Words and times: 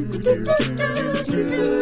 Hello, 0.00 1.79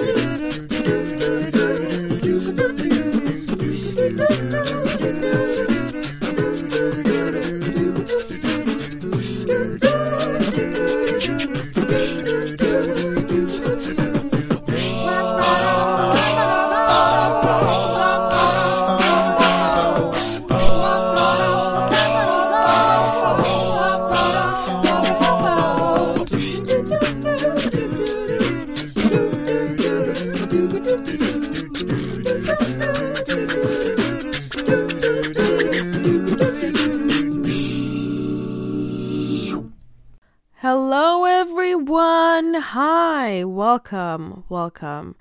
welcome. 44.51 45.16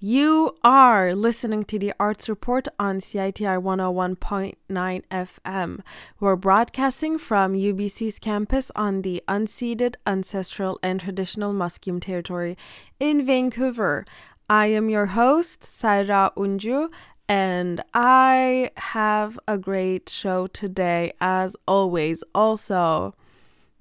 You 0.00 0.54
are 0.62 1.14
listening 1.14 1.64
to 1.64 1.78
the 1.78 1.92
Arts 1.98 2.28
Report 2.28 2.68
on 2.78 3.00
CITR 3.00 3.60
101.9 3.60 5.02
FM. 5.10 5.80
We're 6.20 6.36
broadcasting 6.36 7.18
from 7.18 7.54
UBC's 7.54 8.20
campus 8.20 8.70
on 8.76 9.02
the 9.02 9.22
unceded, 9.26 9.96
ancestral, 10.06 10.78
and 10.82 11.00
traditional 11.00 11.52
Musqueam 11.52 12.00
territory 12.00 12.56
in 13.00 13.24
Vancouver. 13.24 14.04
I 14.48 14.66
am 14.66 14.88
your 14.88 15.06
host, 15.06 15.64
Serra 15.64 16.30
Unju, 16.36 16.90
and 17.28 17.82
I 17.92 18.70
have 18.76 19.38
a 19.48 19.58
great 19.58 20.08
show 20.08 20.46
today, 20.46 21.12
as 21.20 21.56
always. 21.66 22.22
Also, 22.34 23.14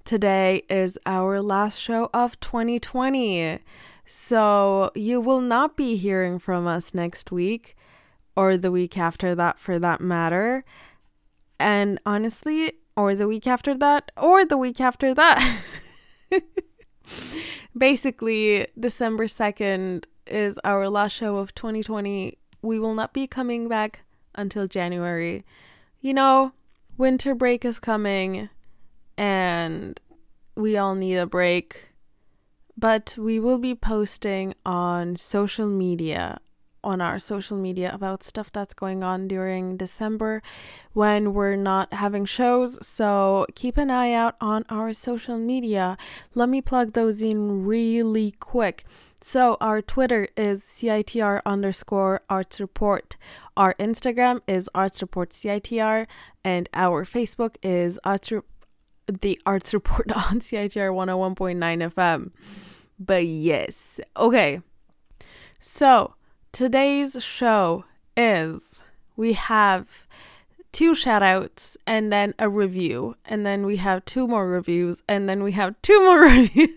today 0.04 0.64
is 0.68 0.98
our 1.06 1.42
last 1.42 1.78
show 1.78 2.10
of 2.14 2.40
2020. 2.40 3.60
So 4.08 4.92
you 4.96 5.20
will 5.20 5.42
not 5.42 5.76
be 5.76 5.98
hearing 5.98 6.40
from 6.40 6.66
us 6.66 6.94
next 6.94 7.30
week 7.30 7.76
or 8.38 8.56
the 8.56 8.72
week 8.72 8.98
after 8.98 9.36
that 9.36 9.60
for 9.60 9.78
that 9.80 10.00
matter. 10.00 10.64
And 11.60 12.00
honestly, 12.06 12.72
or 12.96 13.16
the 13.16 13.28
week 13.28 13.46
after 13.46 13.76
that, 13.76 14.12
or 14.16 14.46
the 14.46 14.58
week 14.58 14.80
after 14.80 15.14
that. 15.14 15.62
Basically, 17.78 18.68
December 18.80 19.26
2nd 19.26 20.06
is 20.26 20.58
our 20.64 20.90
last 20.90 21.12
show 21.12 21.38
of 21.38 21.54
2020. 21.54 22.38
We 22.62 22.80
will 22.80 22.96
not 22.96 23.14
be 23.14 23.28
coming 23.28 23.68
back 23.68 24.02
until 24.36 24.68
January. 24.68 25.46
You 26.00 26.14
know, 26.14 26.54
winter 26.98 27.36
break 27.36 27.66
is 27.66 27.80
coming 27.80 28.50
and 29.18 30.00
we 30.56 30.78
all 30.78 30.96
need 30.96 31.18
a 31.18 31.26
break. 31.26 31.87
But 32.78 33.16
we 33.18 33.40
will 33.40 33.58
be 33.58 33.74
posting 33.74 34.54
on 34.64 35.16
social 35.16 35.66
media, 35.68 36.40
on 36.84 37.02
our 37.02 37.18
social 37.18 37.58
media, 37.58 37.92
about 37.92 38.24
stuff 38.24 38.52
that's 38.52 38.76
going 38.76 39.04
on 39.04 39.28
during 39.28 39.78
December 39.78 40.44
when 40.94 41.34
we're 41.34 41.56
not 41.56 41.92
having 41.94 42.26
shows. 42.26 42.78
So 42.86 43.48
keep 43.56 43.78
an 43.78 43.90
eye 43.90 44.14
out 44.14 44.36
on 44.40 44.64
our 44.70 44.94
social 44.94 45.40
media. 45.40 45.98
Let 46.36 46.50
me 46.50 46.62
plug 46.62 46.94
those 46.94 47.20
in 47.22 47.66
really 47.66 48.36
quick. 48.40 48.86
So 49.22 49.58
our 49.60 49.82
Twitter 49.82 50.28
is 50.38 50.60
CITR 50.62 51.42
underscore 51.48 52.22
arts 52.30 52.60
report. 52.60 53.18
Our 53.58 53.74
Instagram 53.80 54.42
is 54.48 54.70
arts 54.76 55.02
report 55.02 55.32
CITR 55.32 56.06
and 56.44 56.70
our 56.76 57.04
Facebook 57.06 57.56
is 57.64 58.00
arts 58.04 58.32
report 58.32 58.57
the 59.08 59.40
arts 59.46 59.74
report 59.74 60.12
on 60.16 60.40
CITR 60.40 60.92
101.9 60.92 61.94
FM. 61.94 62.32
But 63.00 63.26
yes, 63.26 64.00
okay. 64.16 64.62
So 65.60 66.16
today's 66.52 67.22
show 67.24 67.86
is 68.16 68.82
we 69.16 69.34
have 69.34 70.08
two 70.72 70.94
shout 70.94 71.24
outs 71.24 71.78
and 71.88 72.12
then 72.12 72.34
a 72.40 72.50
review, 72.50 73.16
and 73.26 73.46
then 73.46 73.66
we 73.66 73.78
have 73.78 74.06
two 74.06 74.28
more 74.28 74.48
reviews, 74.48 75.02
and 75.08 75.28
then 75.28 75.44
we 75.44 75.52
have 75.54 75.76
two 75.82 76.00
more 76.04 76.22
reviews. 76.24 76.70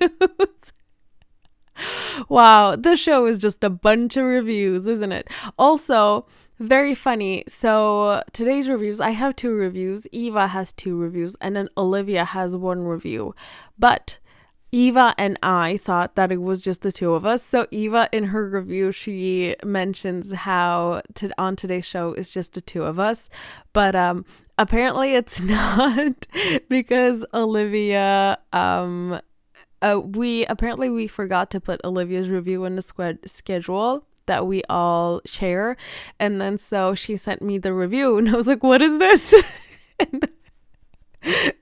wow, 2.28 2.76
the 2.76 2.96
show 2.96 3.26
is 3.26 3.38
just 3.38 3.62
a 3.64 3.70
bunch 3.70 4.16
of 4.16 4.24
reviews, 4.24 4.86
isn't 4.86 5.12
it? 5.12 5.28
Also, 5.58 6.26
very 6.60 6.94
funny. 6.94 7.42
So 7.48 8.22
today's 8.32 8.68
reviews, 8.68 9.00
I 9.00 9.10
have 9.10 9.34
two 9.34 9.52
reviews. 9.52 10.06
Eva 10.12 10.46
has 10.48 10.72
two 10.72 10.96
reviews, 10.96 11.34
and 11.40 11.56
then 11.56 11.68
Olivia 11.76 12.24
has 12.24 12.56
one 12.56 12.84
review. 12.84 13.34
But 13.78 14.18
Eva 14.70 15.14
and 15.18 15.38
I 15.42 15.78
thought 15.78 16.14
that 16.14 16.30
it 16.30 16.42
was 16.42 16.60
just 16.60 16.82
the 16.82 16.92
two 16.92 17.14
of 17.14 17.26
us. 17.26 17.42
So 17.42 17.66
Eva 17.70 18.08
in 18.12 18.24
her 18.24 18.48
review 18.48 18.92
she 18.92 19.56
mentions 19.64 20.32
how 20.32 21.02
to, 21.14 21.30
on 21.38 21.56
today's 21.56 21.86
show 21.86 22.12
is 22.12 22.30
just 22.30 22.52
the 22.52 22.60
two 22.60 22.84
of 22.84 23.00
us, 23.00 23.28
but 23.72 23.96
um 23.96 24.24
apparently 24.58 25.14
it's 25.14 25.40
not 25.40 26.26
because 26.68 27.24
Olivia 27.34 28.38
um 28.52 29.20
uh, 29.82 29.98
we 29.98 30.44
apparently 30.46 30.90
we 30.90 31.06
forgot 31.06 31.50
to 31.50 31.58
put 31.58 31.80
Olivia's 31.84 32.28
review 32.28 32.64
in 32.66 32.76
the 32.76 33.18
schedule 33.24 34.04
that 34.30 34.46
we 34.46 34.62
all 34.70 35.20
share. 35.26 35.76
And 36.20 36.40
then 36.40 36.56
so 36.56 36.94
she 36.94 37.16
sent 37.16 37.42
me 37.42 37.58
the 37.58 37.74
review 37.74 38.16
and 38.16 38.28
I 38.28 38.36
was 38.36 38.46
like, 38.46 38.62
what 38.62 38.80
is 38.80 38.96
this? 39.00 39.34
and, 39.98 40.28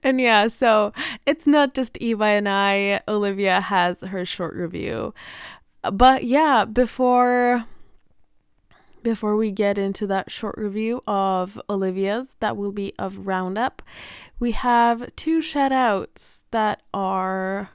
and 0.03 0.21
yeah, 0.21 0.49
so 0.49 0.93
it's 1.25 1.47
not 1.47 1.75
just 1.75 1.97
Eva 1.97 2.25
and 2.25 2.47
I. 2.47 3.01
Olivia 3.09 3.63
has 3.63 4.03
her 4.03 4.27
short 4.27 4.55
review. 4.55 5.15
But 5.91 6.25
yeah, 6.25 6.67
before 6.67 7.65
before 9.03 9.35
we 9.37 9.51
get 9.51 9.79
into 9.79 10.07
that 10.07 10.31
short 10.31 10.57
review 10.59 11.03
of 11.07 11.59
Olivia's 11.71 12.37
that 12.41 12.59
will 12.59 12.73
be 12.73 12.93
of 12.99 13.27
Roundup, 13.27 13.81
we 14.39 14.53
have 14.53 15.17
two 15.17 15.41
shout 15.41 15.73
outs 15.73 16.45
that 16.51 16.83
are 16.93 17.71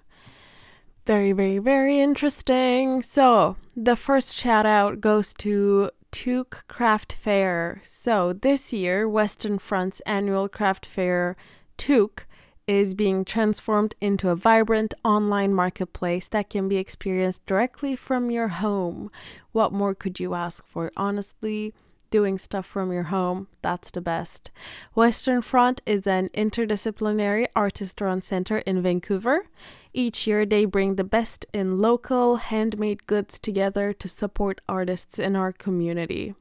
very, 1.06 1.32
very, 1.32 1.60
very 1.60 2.00
interesting. 2.00 3.02
So, 3.02 3.58
the 3.76 3.96
first 3.96 4.38
shout 4.38 4.66
out 4.66 5.02
goes 5.02 5.34
to 5.36 5.90
Toque 6.12 6.64
Craft 6.68 7.14
Fair. 7.14 7.82
So, 7.84 8.34
this 8.34 8.72
year, 8.72 9.10
Western 9.10 9.60
Front's 9.60 10.00
annual 10.06 10.48
craft 10.48 10.86
fair, 10.86 11.36
Toque, 11.78 12.26
is 12.68 12.94
being 12.94 13.26
transformed 13.26 13.96
into 14.00 14.30
a 14.30 14.36
vibrant 14.36 14.94
online 15.04 15.54
marketplace 15.54 16.28
that 16.30 16.50
can 16.50 16.70
be 16.70 16.78
experienced 16.78 17.46
directly 17.46 17.96
from 17.96 18.32
your 18.32 18.48
home. 18.48 19.12
What 19.52 19.74
more 19.74 19.94
could 19.94 20.20
you 20.20 20.34
ask 20.34 20.66
for? 20.66 20.92
Honestly, 20.96 21.74
doing 22.14 22.38
stuff 22.38 22.68
from 22.68 22.92
your 22.92 23.10
home, 23.10 23.48
that's 23.64 23.90
the 23.90 24.00
best. 24.00 24.52
Western 24.94 25.42
Front 25.42 25.82
is 25.84 26.06
an 26.06 26.30
interdisciplinary 26.36 27.48
artist 27.56 28.00
run 28.00 28.22
center 28.22 28.60
in 28.60 28.84
Vancouver. 28.84 29.48
Each 29.96 30.28
year, 30.28 30.46
they 30.46 30.66
bring 30.66 30.94
the 30.94 31.04
best 31.04 31.48
in 31.54 31.80
local 31.80 32.36
handmade 32.36 33.08
goods 33.08 33.40
together 33.40 33.94
to 33.94 34.08
support 34.08 34.62
artists 34.70 35.18
in 35.18 35.36
our 35.36 35.52
community. 35.52 36.36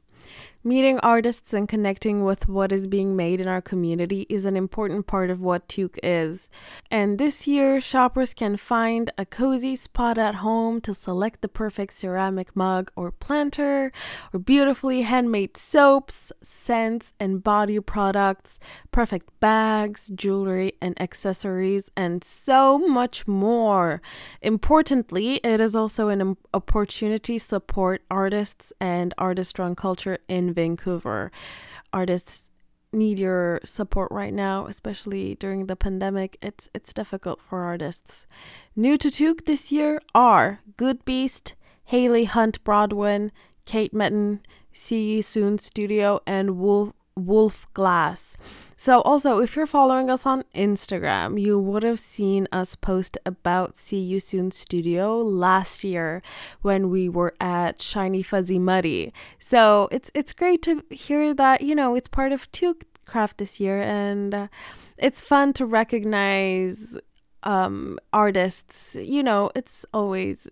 Meeting 0.65 1.01
artists 1.01 1.53
and 1.53 1.69
connecting 1.69 2.23
with 2.23 2.47
what 2.47 2.71
is 2.71 2.87
being 2.87 3.17
made 3.17 3.41
in 3.41 3.49
our 3.49 3.61
community 3.61 4.27
is 4.29 4.45
an 4.45 4.57
important 4.57 5.09
part 5.09 5.29
of 5.29 5.41
what 5.41 5.67
Toque 5.67 5.99
is. 6.05 6.49
And 6.89 7.19
this 7.19 7.49
year, 7.49 7.81
shoppers 7.81 8.33
can 8.33 8.57
find 8.57 9.11
a 9.19 9.27
cozy 9.27 9.75
spot 9.75 10.19
at 10.19 10.37
home 10.37 10.81
to 10.83 10.95
select 10.95 11.41
the 11.41 11.49
perfect 11.49 11.95
ceramic 11.99 12.55
mug 12.55 12.93
or 12.95 13.11
planter, 13.11 13.91
or 14.33 14.39
beautifully 14.39 15.03
handmade 15.03 15.57
soaps, 15.57 16.31
scents, 16.43 17.13
and 17.19 17.43
body 17.43 17.81
products, 17.81 18.61
perfect 18.93 19.31
bags, 19.41 20.13
jewelry, 20.15 20.75
and 20.81 21.01
accessories, 21.03 21.91
and 21.97 22.23
so 22.23 22.79
much 22.79 23.27
more. 23.27 24.01
Importantly, 24.41 25.41
it 25.43 25.61
is 25.61 25.75
also 25.75 26.07
an 26.07 26.37
opportunity 26.55 27.41
to 27.41 27.45
support 27.45 28.03
artists 28.09 28.73
and 28.81 29.13
artist 29.19 29.59
run 29.59 29.75
culture 29.75 30.19
in 30.29 30.52
Vancouver. 30.53 31.31
Artists 31.93 32.51
need 32.93 33.19
your 33.19 33.61
support 33.65 34.11
right 34.11 34.35
now, 34.35 34.67
especially 34.67 35.35
during 35.37 35.67
the 35.67 35.77
pandemic. 35.77 36.37
It's 36.43 36.69
it's 36.75 36.93
difficult 36.93 37.41
for 37.41 37.61
artists. 37.61 38.27
New 38.77 38.97
to 38.99 39.11
Toque 39.11 39.47
this 39.47 39.73
year 39.73 40.01
are 40.15 40.61
Good 40.77 41.05
Beast, 41.05 41.55
Haley 41.85 42.25
Hunt 42.25 42.63
Broadwin, 42.65 43.33
Kate 43.65 43.95
Metten, 43.95 44.41
See 44.73 45.15
You 45.15 45.23
Soon 45.23 45.59
Studio, 45.59 46.21
and 46.27 46.59
Wolf 46.59 46.93
Wolf 47.17 47.67
Glass. 47.75 48.37
So, 48.77 49.01
also, 49.03 49.39
if 49.39 49.55
you're 49.55 49.67
following 49.67 50.11
us 50.11 50.27
on 50.27 50.45
Instagram, 50.55 51.41
you 51.41 51.59
would 51.59 51.83
have 51.83 52.01
seen 52.01 52.49
us 52.51 52.75
post 52.75 53.17
about 53.25 53.77
See 53.77 53.99
You 54.01 54.19
Soon 54.21 54.51
Studio 54.51 55.19
last 55.19 55.85
year 55.85 56.23
when 56.63 56.91
we 56.91 57.09
were 57.09 57.35
at 57.41 57.81
Shiny 57.81 58.23
Fuzzy 58.23 58.59
Muddy. 58.59 59.13
So, 59.39 59.89
it's 59.91 60.11
it's 60.15 60.33
great 60.33 60.63
to 60.63 60.83
hear 60.91 61.35
that, 61.35 61.63
you 61.63 61.75
know, 61.75 61.95
it's 61.95 62.09
part 62.09 62.33
of 62.33 62.51
Toque 62.53 62.85
Craft 63.05 63.39
this 63.39 63.61
year 63.61 63.83
and 63.83 64.35
uh, 64.35 64.49
it's 64.97 65.21
fun 65.21 65.53
to 65.55 65.67
recognize 65.67 66.97
um 67.45 67.99
artists 68.13 68.95
you 68.95 69.21
know 69.21 69.51
it's 69.57 69.85
always 69.93 70.49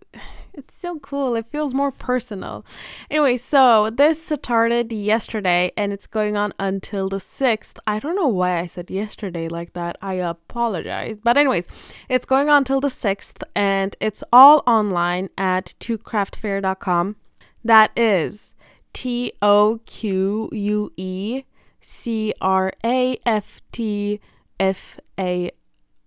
it's 0.53 0.75
so 0.79 0.99
cool. 0.99 1.35
It 1.35 1.45
feels 1.45 1.73
more 1.73 1.91
personal. 1.91 2.65
Anyway 3.09 3.37
so 3.37 3.89
this 3.89 4.25
started 4.25 4.91
yesterday 4.91 5.71
and 5.77 5.93
it's 5.93 6.07
going 6.07 6.35
on 6.37 6.53
until 6.59 7.09
the 7.09 7.17
6th 7.17 7.77
i 7.87 7.99
don't 7.99 8.15
know 8.15 8.27
why 8.27 8.59
i 8.59 8.65
said 8.65 8.89
yesterday 8.89 9.47
like 9.47 9.73
that. 9.73 9.97
I 10.01 10.15
apologize. 10.15 11.17
But 11.23 11.37
anyways 11.37 11.67
it's 12.09 12.25
going 12.25 12.49
on 12.49 12.63
till 12.63 12.81
the 12.81 12.87
6th 12.87 13.43
and 13.55 13.95
it's 13.99 14.23
all 14.31 14.63
online 14.67 15.29
at 15.37 15.73
toquecraftfair.com 15.79 17.15
that 17.63 17.91
is 17.95 18.53
t 18.93 19.33
o 19.41 19.79
q 19.85 20.49
u 20.51 20.91
e 20.97 21.43
c 21.79 22.33
r 22.41 22.73
a 22.83 23.17
f 23.25 23.61
t 23.71 24.19
f 24.59 24.99
a 25.19 25.51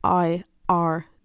i 0.02 0.44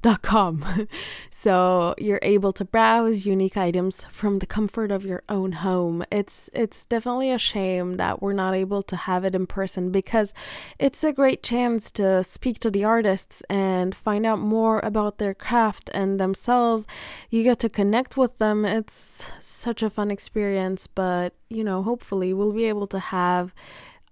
r.com. 0.03 0.87
so 1.29 1.95
you're 1.97 2.19
able 2.21 2.51
to 2.53 2.65
browse 2.65 3.25
unique 3.25 3.57
items 3.57 4.05
from 4.09 4.39
the 4.39 4.45
comfort 4.45 4.91
of 4.91 5.05
your 5.05 5.23
own 5.29 5.53
home. 5.53 6.03
It's 6.11 6.49
it's 6.53 6.85
definitely 6.85 7.31
a 7.31 7.37
shame 7.37 7.97
that 7.97 8.21
we're 8.21 8.33
not 8.33 8.53
able 8.53 8.83
to 8.83 8.95
have 8.95 9.25
it 9.25 9.35
in 9.35 9.47
person 9.47 9.91
because 9.91 10.33
it's 10.77 11.03
a 11.03 11.13
great 11.13 11.43
chance 11.43 11.91
to 11.91 12.23
speak 12.23 12.59
to 12.59 12.71
the 12.71 12.83
artists 12.83 13.41
and 13.49 13.93
find 13.93 14.25
out 14.25 14.39
more 14.39 14.79
about 14.79 15.17
their 15.17 15.33
craft 15.33 15.89
and 15.93 16.19
themselves. 16.19 16.87
You 17.29 17.43
get 17.43 17.59
to 17.59 17.69
connect 17.69 18.17
with 18.17 18.37
them. 18.37 18.65
It's 18.65 19.31
such 19.39 19.83
a 19.83 19.89
fun 19.89 20.11
experience, 20.11 20.87
but 20.87 21.33
you 21.49 21.63
know, 21.63 21.83
hopefully 21.83 22.33
we'll 22.33 22.53
be 22.53 22.65
able 22.65 22.87
to 22.87 22.99
have 22.99 23.53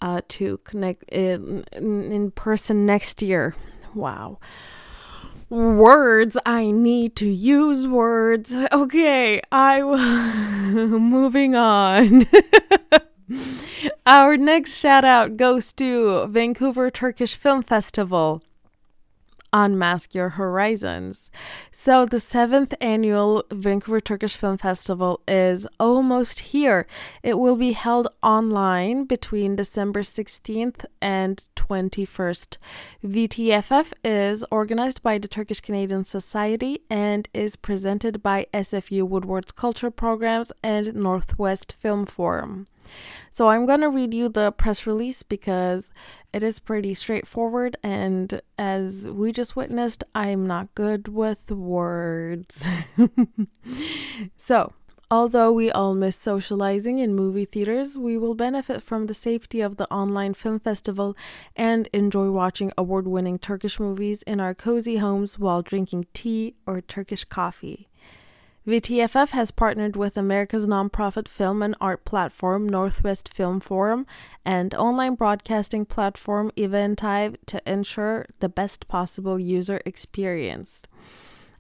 uh, 0.02 0.22
to 0.28 0.60
connect 0.60 1.04
in, 1.10 1.64
in 1.74 2.32
person 2.32 2.86
next 2.86 3.22
year. 3.22 3.56
Wow 3.94 4.40
words. 5.50 6.38
I 6.46 6.72
need 6.72 7.16
to 7.18 7.28
use 7.28 7.88
words. 7.88 8.56
Okay, 8.72 9.42
I 9.52 9.84
will. 9.84 9.98
moving 11.00 11.56
on. 11.56 12.28
Our 14.06 14.38
next 14.38 14.78
shout 14.78 15.06
out 15.06 15.38
goes 15.38 15.74
to 15.74 16.28
Vancouver 16.28 16.90
Turkish 16.90 17.36
Film 17.36 17.62
Festival 17.62 18.42
unmask 19.54 20.14
your 20.14 20.30
horizons. 20.30 21.32
So, 21.72 22.06
the 22.06 22.20
seventh 22.20 22.74
annual 22.82 23.44
Vancouver 23.52 24.02
Turkish 24.02 24.36
Film 24.36 24.58
Festival 24.58 25.22
is 25.28 25.68
almost 25.80 26.40
here. 26.40 26.88
It 27.24 27.40
will 27.40 27.56
be 27.56 27.74
held 27.74 28.08
online 28.22 29.06
between 29.06 29.56
December 29.56 30.02
16th 30.02 30.86
and 31.02 31.48
21st. 31.56 32.58
VTFF 33.04 33.94
is 34.04 34.46
organized 34.52 35.02
by 35.02 35.18
the 35.18 35.28
Turkish 35.28 35.62
Canadian 35.62 36.06
Society 36.06 36.82
and 36.90 37.28
is 37.34 37.56
presented 37.56 38.24
by 38.24 38.48
SFU 38.54 39.04
Woodward's 39.04 39.52
Culture 39.52 39.92
Programs 39.92 40.52
and 40.64 40.94
Northwest 40.96 41.74
Film 41.74 42.06
Forum. 42.06 42.68
So 43.32 43.50
I'm 43.50 43.66
going 43.66 43.82
to 43.82 43.90
read 43.90 44.14
you 44.14 44.30
the 44.30 44.52
press 44.52 44.88
release 44.88 45.24
because 45.24 45.92
it 46.34 46.44
is 46.44 46.60
pretty 46.60 46.94
straightforward. 46.94 47.78
And 47.84 48.42
as 48.58 49.08
we 49.08 49.32
just 49.32 49.56
witnessed, 49.56 50.04
I'm 50.14 50.46
not 50.46 50.74
good 50.76 51.08
with 51.08 51.52
words. 51.52 52.66
so, 54.38 54.74
Although 55.10 55.54
we 55.54 55.72
all 55.72 55.94
miss 55.94 56.18
socializing 56.18 57.00
in 57.00 57.16
movie 57.16 57.46
theaters, 57.46 57.98
we 57.98 58.18
will 58.18 58.36
benefit 58.36 58.84
from 58.84 59.08
the 59.08 59.14
safety 59.14 59.62
of 59.62 59.78
the 59.78 59.90
online 59.90 60.34
film 60.34 60.60
festival 60.60 61.16
and 61.56 61.88
enjoy 61.94 62.30
watching 62.30 62.74
award 62.78 63.08
winning 63.08 63.40
Turkish 63.40 63.80
movies 63.80 64.22
in 64.24 64.42
our 64.42 64.54
cozy 64.54 64.98
homes 64.98 65.40
while 65.40 65.62
drinking 65.62 66.08
tea 66.12 66.56
or 66.66 66.82
Turkish 66.82 67.24
coffee. 67.24 67.88
VTFF 68.68 69.30
has 69.30 69.50
partnered 69.50 69.96
with 69.96 70.18
America's 70.18 70.68
nonprofit 70.68 71.30
film 71.30 71.62
and 71.62 71.74
art 71.80 72.04
platform 72.04 72.68
Northwest 72.68 73.34
Film 73.34 73.62
Forum 73.62 74.06
and 74.44 74.76
online 74.76 75.16
broadcasting 75.16 75.86
platform 75.86 76.52
Eventive 76.58 77.38
to 77.46 77.62
ensure 77.66 78.26
the 78.42 78.50
best 78.50 78.90
possible 78.90 79.40
user 79.40 79.80
experience. 79.86 80.86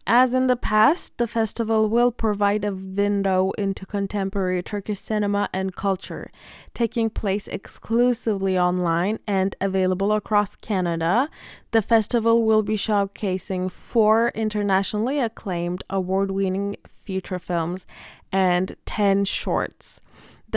As 0.09 0.33
in 0.33 0.47
the 0.47 0.55
past, 0.55 1.17
the 1.17 1.27
festival 1.27 1.89
will 1.89 2.13
provide 2.13 2.63
a 2.63 2.71
window 2.71 3.51
into 3.57 3.85
contemporary 3.85 4.63
Turkish 4.63 5.01
cinema 5.01 5.49
and 5.51 5.75
culture, 5.75 6.31
taking 6.73 7.09
place 7.09 7.49
exclusively 7.49 8.57
online 8.57 9.19
and 9.27 9.53
available 9.59 10.13
across 10.13 10.55
Canada. 10.55 11.29
The 11.71 11.81
festival 11.81 12.45
will 12.45 12.63
be 12.63 12.77
showcasing 12.77 13.69
four 13.69 14.29
internationally 14.33 15.19
acclaimed 15.19 15.83
award 15.89 16.31
winning 16.31 16.77
feature 16.87 17.37
films 17.37 17.85
and 18.31 18.77
10 18.85 19.25
shorts. 19.25 19.99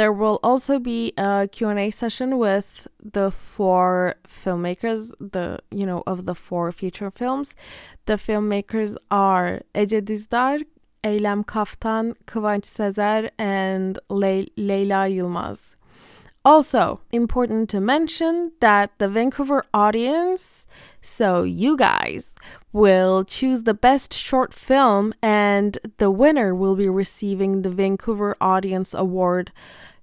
There 0.01 0.15
will 0.15 0.41
also 0.43 0.79
be 0.79 1.13
a 1.19 1.47
Q&A 1.53 1.91
session 1.91 2.39
with 2.39 2.89
the 3.03 3.31
four 3.31 4.15
filmmakers, 4.27 5.13
the 5.21 5.59
you 5.71 5.85
know 5.85 6.03
of 6.07 6.25
the 6.25 6.35
four 6.35 6.73
feature 6.73 7.11
films. 7.11 7.55
The 8.07 8.15
filmmakers 8.15 8.97
are 9.11 9.61
Ece 9.75 10.01
Dizdar, 10.01 10.65
Eylem 11.05 11.45
Kaftan, 11.45 12.15
Kıvanç 12.25 12.65
Sezer, 12.65 13.29
and 13.39 13.99
Le- 14.09 14.49
Leyla 14.57 15.03
Yılmaz. 15.15 15.77
Also, 16.43 17.01
important 17.13 17.69
to 17.69 17.79
mention 17.79 18.53
that 18.61 18.93
the 18.97 19.09
Vancouver 19.09 19.67
audience, 19.75 20.67
so 21.03 21.43
you 21.43 21.77
guys, 21.77 22.35
will 22.73 23.23
choose 23.25 23.65
the 23.65 23.75
best 23.75 24.15
short 24.15 24.55
film, 24.55 25.13
and 25.21 25.77
the 25.99 26.11
winner 26.11 26.55
will 26.55 26.75
be 26.75 26.89
receiving 26.89 27.61
the 27.61 27.69
Vancouver 27.69 28.35
Audience 28.41 28.95
Award. 28.95 29.53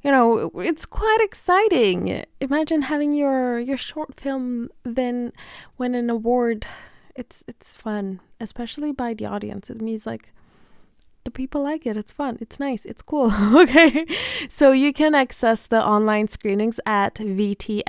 You 0.07 0.13
know, 0.13 0.51
it's 0.55 0.85
quite 0.85 1.19
exciting. 1.19 2.23
Imagine 2.39 2.83
having 2.83 3.11
your 3.13 3.59
your 3.59 3.75
short 3.75 4.15
film 4.15 4.69
then 4.85 5.33
win 5.77 5.95
an 5.95 6.09
award. 6.09 6.65
It's 7.13 7.43
it's 7.45 7.75
fun, 7.75 8.21
especially 8.39 8.93
by 8.93 9.13
the 9.15 9.25
audience. 9.25 9.69
It 9.69 9.81
means 9.81 10.05
like 10.05 10.31
the 11.25 11.31
people 11.31 11.61
like 11.61 11.85
it. 11.85 11.97
It's 11.97 12.13
fun. 12.13 12.37
It's 12.39 12.57
nice. 12.57 12.85
It's 12.85 13.01
cool. 13.01 13.33
okay. 13.63 14.05
So 14.47 14.71
you 14.71 14.93
can 14.93 15.13
access 15.13 15.67
the 15.67 15.85
online 15.85 16.29
screenings 16.29 16.79
at 16.85 17.15
vtff.ca. 17.15 17.83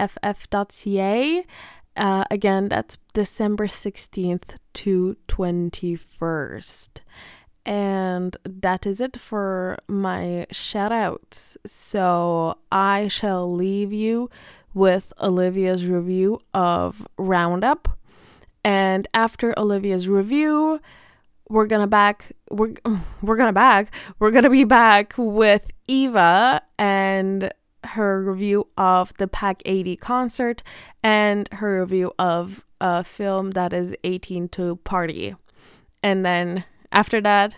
Uh, 1.97 2.25
again, 2.33 2.69
that's 2.69 2.99
December 3.13 3.69
16th 3.69 4.57
to 4.75 5.17
21st. 5.29 6.99
And 7.69 8.35
that 8.45 8.87
is 8.87 8.99
it 8.99 9.19
for 9.19 9.77
my 9.89 10.47
shout 10.51 10.91
outs. 10.91 11.59
So 11.67 12.57
I 12.73 13.09
shall 13.09 13.53
leave 13.53 13.93
you 13.93 14.31
with 14.73 15.13
Olivia's 15.21 15.85
review 15.85 16.41
of 16.55 17.07
Roundup. 17.19 17.87
And 18.65 19.07
after 19.13 19.57
Olivia's 19.59 20.09
review, 20.09 20.81
we're 21.51 21.67
gonna 21.67 21.87
back 21.87 22.33
we're 22.51 22.73
we're 23.23 23.37
gonna 23.37 23.53
back 23.53 23.95
we're 24.19 24.31
gonna 24.31 24.49
be 24.49 24.65
back 24.65 25.13
with 25.19 25.71
Eva 25.87 26.63
and 26.79 27.53
her 27.85 28.23
review 28.23 28.67
of 28.79 29.13
the 29.19 29.29
Pack 29.29 29.61
AD 29.69 30.01
concert 30.01 30.63
and 31.03 31.51
her 31.53 31.83
review 31.83 32.15
of 32.19 32.65
a 32.81 33.05
film 33.05 33.51
that 33.51 33.75
is 33.75 33.95
18 34.05 34.49
to 34.49 34.77
party. 34.77 35.35
And 36.03 36.25
then 36.25 36.65
after 36.93 37.21
that, 37.21 37.55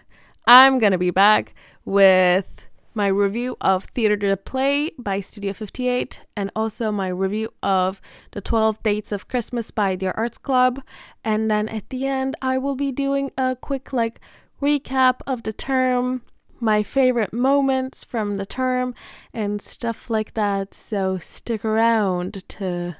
I'm 0.46 0.78
gonna 0.78 0.98
be 0.98 1.10
back 1.10 1.54
with 1.84 2.66
my 2.94 3.06
review 3.06 3.56
of 3.60 3.84
Theater 3.84 4.16
the 4.16 4.36
Play 4.36 4.90
by 4.98 5.20
Studio 5.20 5.52
58, 5.52 6.20
and 6.36 6.50
also 6.56 6.90
my 6.90 7.08
review 7.08 7.52
of 7.62 8.00
The 8.32 8.40
12 8.40 8.82
Dates 8.82 9.12
of 9.12 9.28
Christmas 9.28 9.70
by 9.70 9.94
Dear 9.96 10.12
Arts 10.16 10.38
Club. 10.38 10.82
And 11.24 11.50
then 11.50 11.68
at 11.68 11.88
the 11.90 12.06
end, 12.06 12.34
I 12.42 12.58
will 12.58 12.74
be 12.74 12.90
doing 12.90 13.30
a 13.38 13.56
quick, 13.60 13.92
like, 13.92 14.20
recap 14.60 15.20
of 15.26 15.44
the 15.44 15.52
term, 15.52 16.22
my 16.58 16.82
favorite 16.82 17.32
moments 17.32 18.04
from 18.04 18.36
the 18.36 18.46
term, 18.46 18.94
and 19.32 19.62
stuff 19.62 20.10
like 20.10 20.34
that. 20.34 20.74
So 20.74 21.18
stick 21.18 21.64
around 21.64 22.46
to 22.48 22.96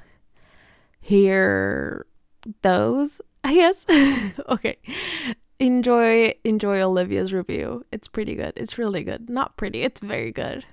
hear 1.01 2.07
those, 2.63 3.21
I 3.43 3.55
guess. 3.55 3.85
okay 4.49 4.79
enjoy 5.61 6.33
enjoy 6.43 6.81
Olivia's 6.81 7.35
review. 7.35 7.85
It's 7.93 8.09
pretty 8.09 8.35
good. 8.35 8.55
It's 8.57 8.79
really 8.79 9.05
good. 9.05 9.29
Not 9.29 9.59
pretty. 9.59 9.83
It's 9.83 10.01
very 10.01 10.33
good. 10.33 10.65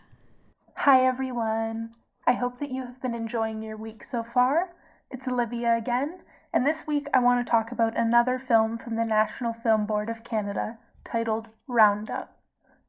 Hi 0.78 1.06
everyone. 1.06 1.92
I 2.26 2.34
hope 2.34 2.60
that 2.60 2.72
you 2.72 2.86
have 2.86 3.02
been 3.02 3.14
enjoying 3.14 3.62
your 3.62 3.78
week 3.78 4.04
so 4.04 4.24
far. 4.24 4.74
It's 5.12 5.28
Olivia 5.28 5.76
again, 5.76 6.20
and 6.54 6.66
this 6.66 6.88
week 6.88 7.08
I 7.14 7.20
want 7.20 7.46
to 7.46 7.50
talk 7.50 7.72
about 7.72 7.98
another 7.98 8.40
film 8.40 8.78
from 8.78 8.96
the 8.96 9.06
National 9.06 9.54
Film 9.54 9.86
Board 9.86 10.10
of 10.10 10.24
Canada 10.24 10.78
titled 11.04 11.50
Roundup. 11.68 12.38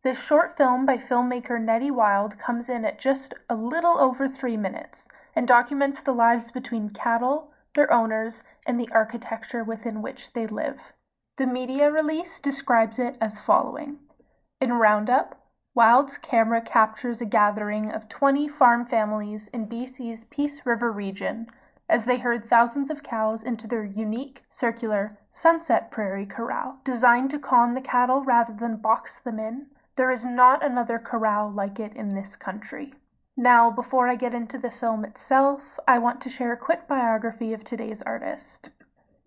This 0.05 0.25
short 0.25 0.57
film 0.57 0.87
by 0.87 0.99
filmmaker 0.99 1.61
Nettie 1.61 1.91
Wild 1.91 2.39
comes 2.39 2.69
in 2.69 2.85
at 2.85 3.01
just 3.01 3.35
a 3.49 3.57
little 3.57 3.99
over 3.99 4.29
three 4.29 4.57
minutes 4.57 5.09
and 5.35 5.49
documents 5.49 6.01
the 6.01 6.13
lives 6.13 6.53
between 6.53 6.91
cattle, 6.91 7.51
their 7.75 7.93
owners, 7.93 8.45
and 8.67 8.79
the 8.79 8.89
architecture 8.93 9.65
within 9.65 10.01
which 10.03 10.33
they 10.33 10.47
live. 10.47 10.93
The 11.39 11.47
media 11.47 11.89
release 11.89 12.41
describes 12.41 12.99
it 12.99 13.17
as 13.21 13.39
following 13.39 14.01
In 14.61 14.73
Roundup, 14.73 15.41
Wild's 15.73 16.19
camera 16.19 16.61
captures 16.61 17.21
a 17.21 17.27
gathering 17.27 17.93
of 17.93 18.09
20 18.09 18.49
farm 18.49 18.85
families 18.85 19.47
in 19.53 19.69
BC's 19.69 20.25
Peace 20.25 20.67
River 20.67 20.91
region 20.91 21.47
as 21.89 22.07
they 22.07 22.19
herd 22.19 22.45
thousands 22.45 22.91
of 22.91 23.05
cows 23.05 23.45
into 23.45 23.69
their 23.69 23.85
unique, 23.85 24.43
circular, 24.49 25.17
Sunset 25.31 25.93
Prairie 25.93 26.27
corral. 26.27 26.81
Designed 26.83 27.31
to 27.31 27.39
calm 27.39 27.75
the 27.75 27.81
cattle 27.81 28.25
rather 28.25 28.53
than 28.53 28.79
box 28.79 29.21
them 29.21 29.39
in, 29.39 29.69
there 29.95 30.11
is 30.11 30.25
not 30.25 30.65
another 30.65 30.99
corral 30.99 31.49
like 31.49 31.79
it 31.79 31.95
in 31.95 32.09
this 32.09 32.35
country. 32.35 32.95
Now, 33.37 33.71
before 33.71 34.09
I 34.09 34.17
get 34.17 34.35
into 34.35 34.59
the 34.59 34.73
film 34.73 35.05
itself, 35.05 35.79
I 35.87 36.01
want 36.01 36.21
to 36.23 36.31
share 36.31 36.53
a 36.53 36.57
quick 36.57 36.89
biography 36.89 37.53
of 37.53 37.63
today's 37.63 38.03
artist. 38.03 38.71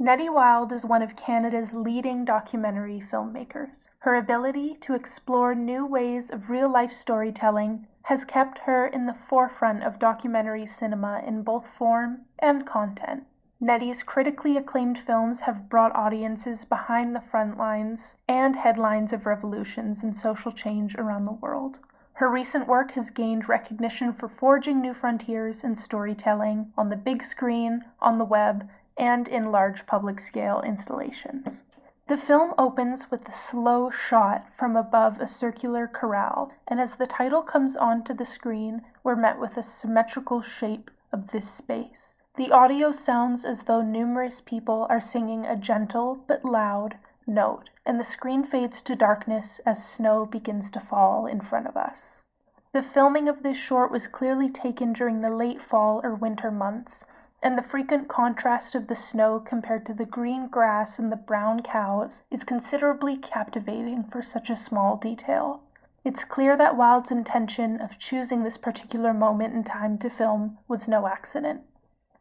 Nettie 0.01 0.29
Wild 0.29 0.71
is 0.71 0.83
one 0.83 1.03
of 1.03 1.15
Canada's 1.15 1.75
leading 1.75 2.25
documentary 2.25 2.99
filmmakers. 2.99 3.87
Her 3.99 4.15
ability 4.15 4.75
to 4.77 4.95
explore 4.95 5.53
new 5.53 5.85
ways 5.85 6.31
of 6.31 6.49
real 6.49 6.71
life 6.71 6.91
storytelling 6.91 7.85
has 8.05 8.25
kept 8.25 8.57
her 8.65 8.87
in 8.87 9.05
the 9.05 9.13
forefront 9.13 9.83
of 9.83 9.99
documentary 9.99 10.65
cinema 10.65 11.21
in 11.23 11.43
both 11.43 11.67
form 11.67 12.21
and 12.39 12.65
content. 12.65 13.25
Nettie's 13.59 14.01
critically 14.01 14.57
acclaimed 14.57 14.97
films 14.97 15.41
have 15.41 15.69
brought 15.69 15.95
audiences 15.95 16.65
behind 16.65 17.15
the 17.15 17.21
front 17.21 17.59
lines 17.59 18.15
and 18.27 18.55
headlines 18.55 19.13
of 19.13 19.27
revolutions 19.27 20.01
and 20.01 20.15
social 20.15 20.51
change 20.51 20.95
around 20.95 21.25
the 21.25 21.31
world. 21.31 21.77
Her 22.13 22.29
recent 22.29 22.67
work 22.67 22.91
has 22.93 23.09
gained 23.11 23.47
recognition 23.47 24.13
for 24.13 24.27
forging 24.27 24.81
new 24.81 24.93
frontiers 24.93 25.63
in 25.63 25.75
storytelling 25.75 26.71
on 26.75 26.89
the 26.89 26.95
big 26.95 27.23
screen, 27.23 27.83
on 27.99 28.17
the 28.17 28.25
web, 28.25 28.67
and 28.97 29.27
in 29.27 29.51
large 29.51 29.85
public 29.85 30.19
scale 30.19 30.61
installations. 30.65 31.63
The 32.07 32.17
film 32.17 32.53
opens 32.57 33.09
with 33.09 33.27
a 33.27 33.31
slow 33.31 33.89
shot 33.89 34.53
from 34.53 34.75
above 34.75 35.21
a 35.21 35.27
circular 35.27 35.87
corral, 35.87 36.51
and 36.67 36.81
as 36.81 36.95
the 36.95 37.07
title 37.07 37.41
comes 37.41 37.75
onto 37.75 38.13
the 38.13 38.25
screen, 38.25 38.81
we're 39.03 39.15
met 39.15 39.39
with 39.39 39.55
a 39.55 39.63
symmetrical 39.63 40.41
shape 40.41 40.91
of 41.11 41.31
this 41.31 41.49
space. 41.49 42.21
The 42.35 42.51
audio 42.51 42.91
sounds 42.91 43.45
as 43.45 43.63
though 43.63 43.81
numerous 43.81 44.41
people 44.41 44.87
are 44.89 45.01
singing 45.01 45.45
a 45.45 45.55
gentle 45.55 46.23
but 46.27 46.43
loud 46.43 46.97
note, 47.27 47.69
and 47.85 47.99
the 47.99 48.03
screen 48.03 48.43
fades 48.43 48.81
to 48.81 48.95
darkness 48.95 49.59
as 49.65 49.85
snow 49.87 50.25
begins 50.25 50.71
to 50.71 50.79
fall 50.79 51.25
in 51.25 51.41
front 51.41 51.67
of 51.67 51.77
us. 51.77 52.25
The 52.73 52.83
filming 52.83 53.27
of 53.27 53.43
this 53.43 53.57
short 53.57 53.91
was 53.91 54.07
clearly 54.07 54.49
taken 54.49 54.93
during 54.93 55.21
the 55.21 55.33
late 55.33 55.61
fall 55.61 55.99
or 56.03 56.15
winter 56.15 56.51
months, 56.51 57.05
and 57.43 57.57
the 57.57 57.63
frequent 57.63 58.07
contrast 58.07 58.75
of 58.75 58.87
the 58.87 58.95
snow 58.95 59.39
compared 59.39 59.85
to 59.85 59.93
the 59.93 60.05
green 60.05 60.47
grass 60.47 60.99
and 60.99 61.11
the 61.11 61.15
brown 61.15 61.61
cows 61.61 62.21
is 62.29 62.43
considerably 62.43 63.17
captivating 63.17 64.03
for 64.03 64.21
such 64.21 64.49
a 64.49 64.55
small 64.55 64.95
detail. 64.95 65.63
It's 66.03 66.23
clear 66.23 66.57
that 66.57 66.75
Wild's 66.75 67.11
intention 67.11 67.79
of 67.79 67.99
choosing 67.99 68.43
this 68.43 68.57
particular 68.57 69.13
moment 69.13 69.53
in 69.53 69.63
time 69.63 69.97
to 69.99 70.09
film 70.09 70.57
was 70.67 70.87
no 70.87 71.07
accident. 71.07 71.61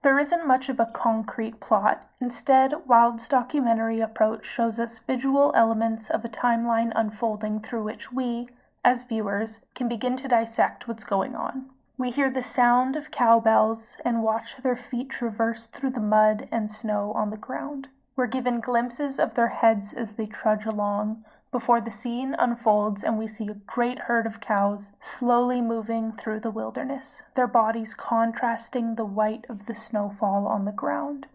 There 0.02 0.18
isn't 0.18 0.46
much 0.46 0.70
of 0.70 0.80
a 0.80 0.86
concrete 0.86 1.60
plot. 1.60 2.08
Instead, 2.20 2.72
Wild's 2.86 3.28
documentary 3.28 4.00
approach 4.00 4.46
shows 4.46 4.78
us 4.78 4.98
visual 4.98 5.52
elements 5.54 6.08
of 6.08 6.24
a 6.24 6.28
timeline 6.28 6.92
unfolding 6.94 7.60
through 7.60 7.84
which 7.84 8.10
we, 8.10 8.48
as 8.82 9.04
viewers, 9.04 9.60
can 9.74 9.88
begin 9.88 10.16
to 10.16 10.28
dissect 10.28 10.88
what's 10.88 11.04
going 11.04 11.34
on. 11.34 11.66
We 12.00 12.10
hear 12.10 12.30
the 12.30 12.42
sound 12.42 12.96
of 12.96 13.10
cowbells 13.10 13.98
and 14.06 14.22
watch 14.22 14.56
their 14.56 14.74
feet 14.74 15.10
traverse 15.10 15.66
through 15.66 15.90
the 15.90 16.00
mud 16.00 16.48
and 16.50 16.70
snow 16.70 17.12
on 17.12 17.28
the 17.28 17.36
ground. 17.36 17.88
We're 18.16 18.26
given 18.26 18.60
glimpses 18.60 19.18
of 19.18 19.34
their 19.34 19.48
heads 19.48 19.92
as 19.92 20.14
they 20.14 20.24
trudge 20.24 20.64
along 20.64 21.26
before 21.52 21.78
the 21.78 21.90
scene 21.90 22.34
unfolds 22.38 23.04
and 23.04 23.18
we 23.18 23.26
see 23.26 23.48
a 23.48 23.60
great 23.66 23.98
herd 23.98 24.24
of 24.24 24.40
cows 24.40 24.92
slowly 24.98 25.60
moving 25.60 26.10
through 26.10 26.40
the 26.40 26.50
wilderness, 26.50 27.20
their 27.34 27.46
bodies 27.46 27.92
contrasting 27.92 28.94
the 28.94 29.04
white 29.04 29.44
of 29.50 29.66
the 29.66 29.74
snowfall 29.74 30.46
on 30.46 30.64
the 30.64 30.72
ground. 30.72 31.26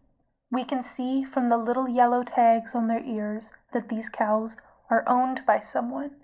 We 0.49 0.63
can 0.63 0.81
see 0.81 1.23
from 1.23 1.47
the 1.47 1.57
little 1.57 1.87
yellow 1.87 2.23
tags 2.23 2.73
on 2.73 2.87
their 2.87 3.03
ears 3.03 3.53
that 3.71 3.89
these 3.89 4.09
cows 4.09 4.57
are 4.89 5.03
owned 5.05 5.45
by 5.45 5.59
someone 5.59 6.15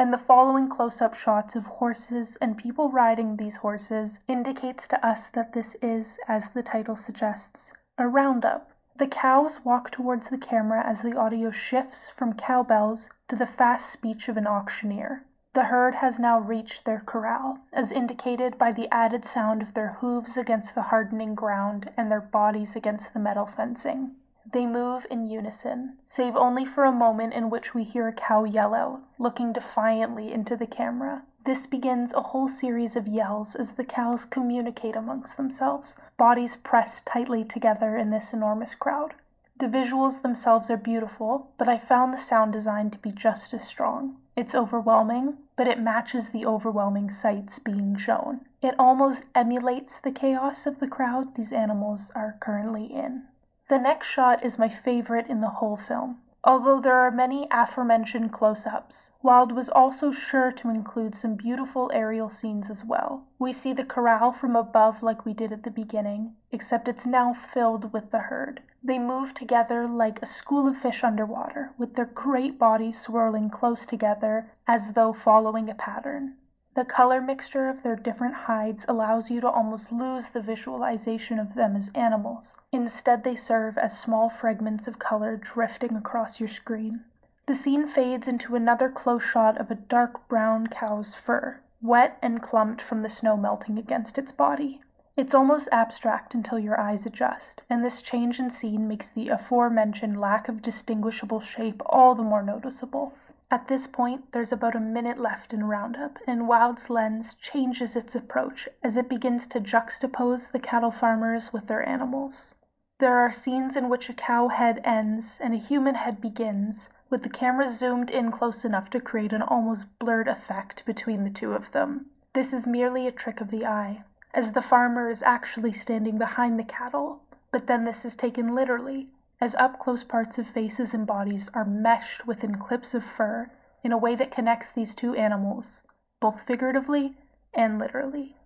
and 0.00 0.14
the 0.14 0.18
following 0.18 0.66
close-up 0.66 1.12
shots 1.12 1.54
of 1.54 1.66
horses 1.66 2.38
and 2.40 2.56
people 2.56 2.88
riding 2.88 3.36
these 3.36 3.56
horses 3.56 4.18
indicates 4.26 4.88
to 4.88 5.06
us 5.06 5.28
that 5.28 5.52
this 5.52 5.76
is, 5.82 6.18
as 6.26 6.48
the 6.48 6.62
title 6.62 6.96
suggests, 6.96 7.70
a 7.98 8.08
roundup. 8.08 8.70
The 8.96 9.06
cows 9.06 9.60
walk 9.62 9.90
towards 9.90 10.30
the 10.30 10.38
camera 10.38 10.82
as 10.86 11.02
the 11.02 11.14
audio 11.14 11.50
shifts 11.50 12.08
from 12.08 12.32
cowbells 12.32 13.10
to 13.28 13.36
the 13.36 13.44
fast 13.44 13.90
speech 13.90 14.26
of 14.30 14.38
an 14.38 14.46
auctioneer. 14.46 15.26
The 15.52 15.64
herd 15.64 15.96
has 15.96 16.18
now 16.18 16.40
reached 16.40 16.86
their 16.86 17.02
corral, 17.04 17.58
as 17.70 17.92
indicated 17.92 18.56
by 18.56 18.72
the 18.72 18.88
added 18.90 19.26
sound 19.26 19.60
of 19.60 19.74
their 19.74 19.98
hooves 20.00 20.38
against 20.38 20.74
the 20.74 20.84
hardening 20.84 21.34
ground 21.34 21.90
and 21.98 22.10
their 22.10 22.22
bodies 22.22 22.74
against 22.74 23.12
the 23.12 23.20
metal 23.20 23.44
fencing. 23.44 24.12
They 24.50 24.66
move 24.66 25.06
in 25.10 25.24
unison, 25.24 25.98
save 26.04 26.34
only 26.34 26.64
for 26.64 26.84
a 26.84 26.92
moment 26.92 27.34
in 27.34 27.50
which 27.50 27.74
we 27.74 27.84
hear 27.84 28.08
a 28.08 28.12
cow 28.12 28.44
yell 28.44 28.74
out, 28.74 29.02
looking 29.18 29.52
defiantly 29.52 30.32
into 30.32 30.56
the 30.56 30.66
camera. 30.66 31.22
This 31.44 31.66
begins 31.66 32.12
a 32.12 32.20
whole 32.20 32.48
series 32.48 32.96
of 32.96 33.08
yells 33.08 33.54
as 33.54 33.72
the 33.72 33.84
cows 33.84 34.24
communicate 34.24 34.96
amongst 34.96 35.36
themselves, 35.36 35.96
bodies 36.16 36.56
pressed 36.56 37.06
tightly 37.06 37.44
together 37.44 37.96
in 37.96 38.10
this 38.10 38.32
enormous 38.32 38.74
crowd. 38.74 39.14
The 39.58 39.66
visuals 39.66 40.22
themselves 40.22 40.70
are 40.70 40.76
beautiful, 40.78 41.50
but 41.58 41.68
I 41.68 41.76
found 41.76 42.12
the 42.12 42.18
sound 42.18 42.52
design 42.52 42.90
to 42.90 42.98
be 42.98 43.12
just 43.12 43.52
as 43.52 43.68
strong. 43.68 44.16
It's 44.34 44.54
overwhelming, 44.54 45.36
but 45.54 45.66
it 45.66 45.78
matches 45.78 46.30
the 46.30 46.46
overwhelming 46.46 47.10
sights 47.10 47.58
being 47.58 47.96
shown. 47.96 48.40
It 48.62 48.74
almost 48.78 49.24
emulates 49.34 49.98
the 49.98 50.12
chaos 50.12 50.66
of 50.66 50.78
the 50.78 50.88
crowd 50.88 51.34
these 51.34 51.52
animals 51.52 52.10
are 52.14 52.38
currently 52.40 52.86
in. 52.86 53.24
The 53.70 53.78
next 53.78 54.08
shot 54.08 54.44
is 54.44 54.58
my 54.58 54.68
favorite 54.68 55.28
in 55.28 55.42
the 55.42 55.48
whole 55.60 55.76
film. 55.76 56.18
Although 56.42 56.80
there 56.80 56.98
are 56.98 57.12
many 57.12 57.46
aforementioned 57.52 58.32
close 58.32 58.66
ups, 58.66 59.12
Wild 59.22 59.52
was 59.52 59.68
also 59.68 60.10
sure 60.10 60.50
to 60.50 60.70
include 60.70 61.14
some 61.14 61.36
beautiful 61.36 61.88
aerial 61.94 62.30
scenes 62.30 62.68
as 62.68 62.84
well. 62.84 63.28
We 63.38 63.52
see 63.52 63.72
the 63.72 63.84
corral 63.84 64.32
from 64.32 64.56
above 64.56 65.04
like 65.04 65.24
we 65.24 65.34
did 65.34 65.52
at 65.52 65.62
the 65.62 65.70
beginning, 65.70 66.34
except 66.50 66.88
it's 66.88 67.06
now 67.06 67.32
filled 67.32 67.92
with 67.92 68.10
the 68.10 68.18
herd. 68.18 68.60
They 68.82 68.98
move 68.98 69.34
together 69.34 69.86
like 69.86 70.20
a 70.20 70.26
school 70.26 70.66
of 70.66 70.76
fish 70.76 71.04
underwater, 71.04 71.70
with 71.78 71.94
their 71.94 72.06
great 72.06 72.58
bodies 72.58 73.00
swirling 73.00 73.50
close 73.50 73.86
together 73.86 74.50
as 74.66 74.94
though 74.94 75.12
following 75.12 75.70
a 75.70 75.76
pattern. 75.76 76.34
The 76.80 76.86
color 76.86 77.20
mixture 77.20 77.68
of 77.68 77.82
their 77.82 77.94
different 77.94 78.32
hides 78.48 78.86
allows 78.88 79.30
you 79.30 79.42
to 79.42 79.50
almost 79.50 79.92
lose 79.92 80.30
the 80.30 80.40
visualization 80.40 81.38
of 81.38 81.54
them 81.54 81.76
as 81.76 81.92
animals. 81.94 82.56
Instead, 82.72 83.22
they 83.22 83.36
serve 83.36 83.76
as 83.76 84.00
small 84.00 84.30
fragments 84.30 84.88
of 84.88 84.98
color 84.98 85.36
drifting 85.36 85.94
across 85.94 86.40
your 86.40 86.48
screen. 86.48 87.04
The 87.44 87.54
scene 87.54 87.86
fades 87.86 88.26
into 88.26 88.56
another 88.56 88.88
close 88.88 89.22
shot 89.22 89.60
of 89.60 89.70
a 89.70 89.74
dark 89.74 90.26
brown 90.26 90.68
cow's 90.68 91.14
fur, 91.14 91.60
wet 91.82 92.16
and 92.22 92.40
clumped 92.40 92.80
from 92.80 93.02
the 93.02 93.10
snow 93.10 93.36
melting 93.36 93.76
against 93.76 94.16
its 94.16 94.32
body. 94.32 94.80
It's 95.18 95.34
almost 95.34 95.68
abstract 95.70 96.32
until 96.32 96.58
your 96.58 96.80
eyes 96.80 97.04
adjust, 97.04 97.62
and 97.68 97.84
this 97.84 98.00
change 98.00 98.40
in 98.40 98.48
scene 98.48 98.88
makes 98.88 99.10
the 99.10 99.28
aforementioned 99.28 100.18
lack 100.18 100.48
of 100.48 100.62
distinguishable 100.62 101.40
shape 101.40 101.82
all 101.84 102.14
the 102.14 102.22
more 102.22 102.42
noticeable. 102.42 103.12
At 103.52 103.66
this 103.66 103.88
point, 103.88 104.30
there's 104.30 104.52
about 104.52 104.76
a 104.76 104.80
minute 104.80 105.18
left 105.18 105.52
in 105.52 105.64
Roundup, 105.64 106.20
and 106.24 106.46
Wild's 106.46 106.88
lens 106.88 107.34
changes 107.34 107.96
its 107.96 108.14
approach 108.14 108.68
as 108.80 108.96
it 108.96 109.08
begins 109.08 109.48
to 109.48 109.60
juxtapose 109.60 110.52
the 110.52 110.60
cattle 110.60 110.92
farmers 110.92 111.52
with 111.52 111.66
their 111.66 111.86
animals. 111.86 112.54
There 113.00 113.16
are 113.16 113.32
scenes 113.32 113.74
in 113.74 113.88
which 113.88 114.08
a 114.08 114.14
cow 114.14 114.48
head 114.48 114.80
ends 114.84 115.38
and 115.40 115.52
a 115.52 115.56
human 115.56 115.96
head 115.96 116.20
begins, 116.20 116.90
with 117.08 117.24
the 117.24 117.28
camera 117.28 117.66
zoomed 117.66 118.08
in 118.08 118.30
close 118.30 118.64
enough 118.64 118.88
to 118.90 119.00
create 119.00 119.32
an 119.32 119.42
almost 119.42 119.98
blurred 119.98 120.28
effect 120.28 120.84
between 120.86 121.24
the 121.24 121.30
two 121.30 121.52
of 121.52 121.72
them. 121.72 122.06
This 122.34 122.52
is 122.52 122.68
merely 122.68 123.08
a 123.08 123.12
trick 123.12 123.40
of 123.40 123.50
the 123.50 123.66
eye, 123.66 124.04
as 124.32 124.52
the 124.52 124.62
farmer 124.62 125.10
is 125.10 125.24
actually 125.24 125.72
standing 125.72 126.18
behind 126.18 126.56
the 126.56 126.64
cattle, 126.64 127.22
but 127.50 127.66
then 127.66 127.84
this 127.84 128.04
is 128.04 128.14
taken 128.14 128.54
literally 128.54 129.08
as 129.40 129.54
up 129.54 129.78
close 129.78 130.04
parts 130.04 130.38
of 130.38 130.46
faces 130.46 130.92
and 130.92 131.06
bodies 131.06 131.48
are 131.54 131.64
meshed 131.64 132.26
within 132.26 132.56
clips 132.56 132.94
of 132.94 133.02
fur 133.02 133.50
in 133.82 133.92
a 133.92 133.98
way 133.98 134.14
that 134.14 134.30
connects 134.30 134.70
these 134.70 134.94
two 134.94 135.14
animals, 135.14 135.82
both 136.20 136.42
figuratively 136.42 137.16
and 137.54 137.78
literally. 137.78 138.36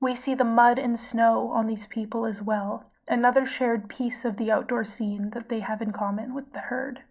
We 0.00 0.14
see 0.14 0.34
the 0.34 0.44
mud 0.44 0.78
and 0.78 0.98
snow 0.98 1.48
on 1.50 1.66
these 1.66 1.86
people 1.86 2.24
as 2.24 2.40
well, 2.40 2.88
another 3.08 3.44
shared 3.44 3.88
piece 3.88 4.24
of 4.24 4.36
the 4.36 4.52
outdoor 4.52 4.84
scene 4.84 5.30
that 5.30 5.48
they 5.48 5.60
have 5.60 5.82
in 5.82 5.92
common 5.92 6.34
with 6.34 6.52
the 6.52 6.60
herd. 6.60 7.02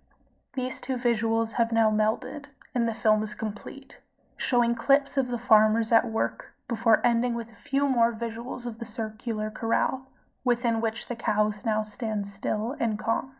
These 0.53 0.79
two 0.79 0.96
visuals 0.96 1.53
have 1.53 1.74
now 1.74 1.91
melded, 1.91 2.46
and 2.74 2.88
the 2.88 2.93
film 2.93 3.22
is 3.24 3.36
complete, 3.36 4.00
showing 4.38 4.74
clips 4.74 5.17
of 5.17 5.27
the 5.27 5.38
farmers 5.38 5.91
at 5.91 6.10
work 6.10 6.53
before 6.69 7.05
ending 7.05 7.36
with 7.36 7.51
a 7.51 7.55
few 7.55 7.88
more 7.88 8.13
visuals 8.13 8.65
of 8.65 8.79
the 8.79 8.86
circular 8.86 9.50
corral, 9.50 10.12
within 10.48 10.80
which 10.80 11.08
the 11.08 11.16
cows 11.16 11.66
now 11.66 11.84
stand 11.84 12.25
still 12.25 12.74
and 12.80 12.98
calm. 12.98 13.34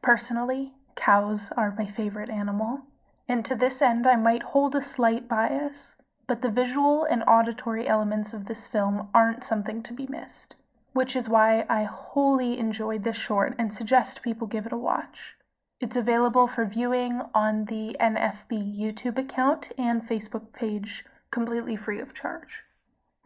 Personally, 0.00 0.72
cows 0.94 1.52
are 1.58 1.74
my 1.76 1.84
favorite 1.84 2.30
animal, 2.30 2.80
and 3.28 3.44
to 3.44 3.54
this 3.54 3.82
end 3.82 4.06
I 4.06 4.16
might 4.16 4.42
hold 4.42 4.74
a 4.74 4.80
slight 4.80 5.28
bias, 5.28 5.96
but 6.26 6.40
the 6.40 6.48
visual 6.48 7.04
and 7.04 7.22
auditory 7.28 7.86
elements 7.86 8.32
of 8.32 8.46
this 8.46 8.66
film 8.66 9.08
aren't 9.12 9.44
something 9.44 9.82
to 9.82 9.92
be 9.92 10.06
missed, 10.06 10.56
which 10.94 11.14
is 11.14 11.28
why 11.28 11.66
I 11.68 11.84
wholly 11.84 12.58
enjoyed 12.58 13.02
this 13.02 13.18
short 13.18 13.54
and 13.58 13.70
suggest 13.70 14.22
people 14.22 14.46
give 14.46 14.64
it 14.64 14.72
a 14.72 14.78
watch. 14.78 15.36
It's 15.80 15.96
available 15.96 16.46
for 16.46 16.64
viewing 16.64 17.20
on 17.34 17.66
the 17.66 17.94
NFB 18.00 18.74
YouTube 18.74 19.18
account 19.18 19.72
and 19.76 20.02
Facebook 20.02 20.54
page 20.54 21.04
completely 21.30 21.76
free 21.76 22.00
of 22.00 22.14
charge. 22.14 22.64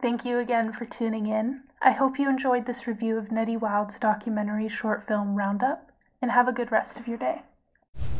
Thank 0.01 0.25
you 0.25 0.39
again 0.39 0.73
for 0.73 0.83
tuning 0.83 1.27
in. 1.27 1.61
I 1.85 1.91
hope 1.91 2.17
you 2.17 2.29
enjoyed 2.29 2.65
this 2.65 2.87
review 2.87 3.17
of 3.17 3.29
Nettie 3.29 3.57
Wild's 3.57 3.99
documentary 3.99 4.69
short 4.69 5.05
film 5.05 5.35
Roundup, 5.35 5.91
and 6.21 6.31
have 6.31 6.47
a 6.47 6.53
good 6.53 6.71
rest 6.71 6.97
of 6.97 7.09
your 7.09 7.17
day. 7.17 7.41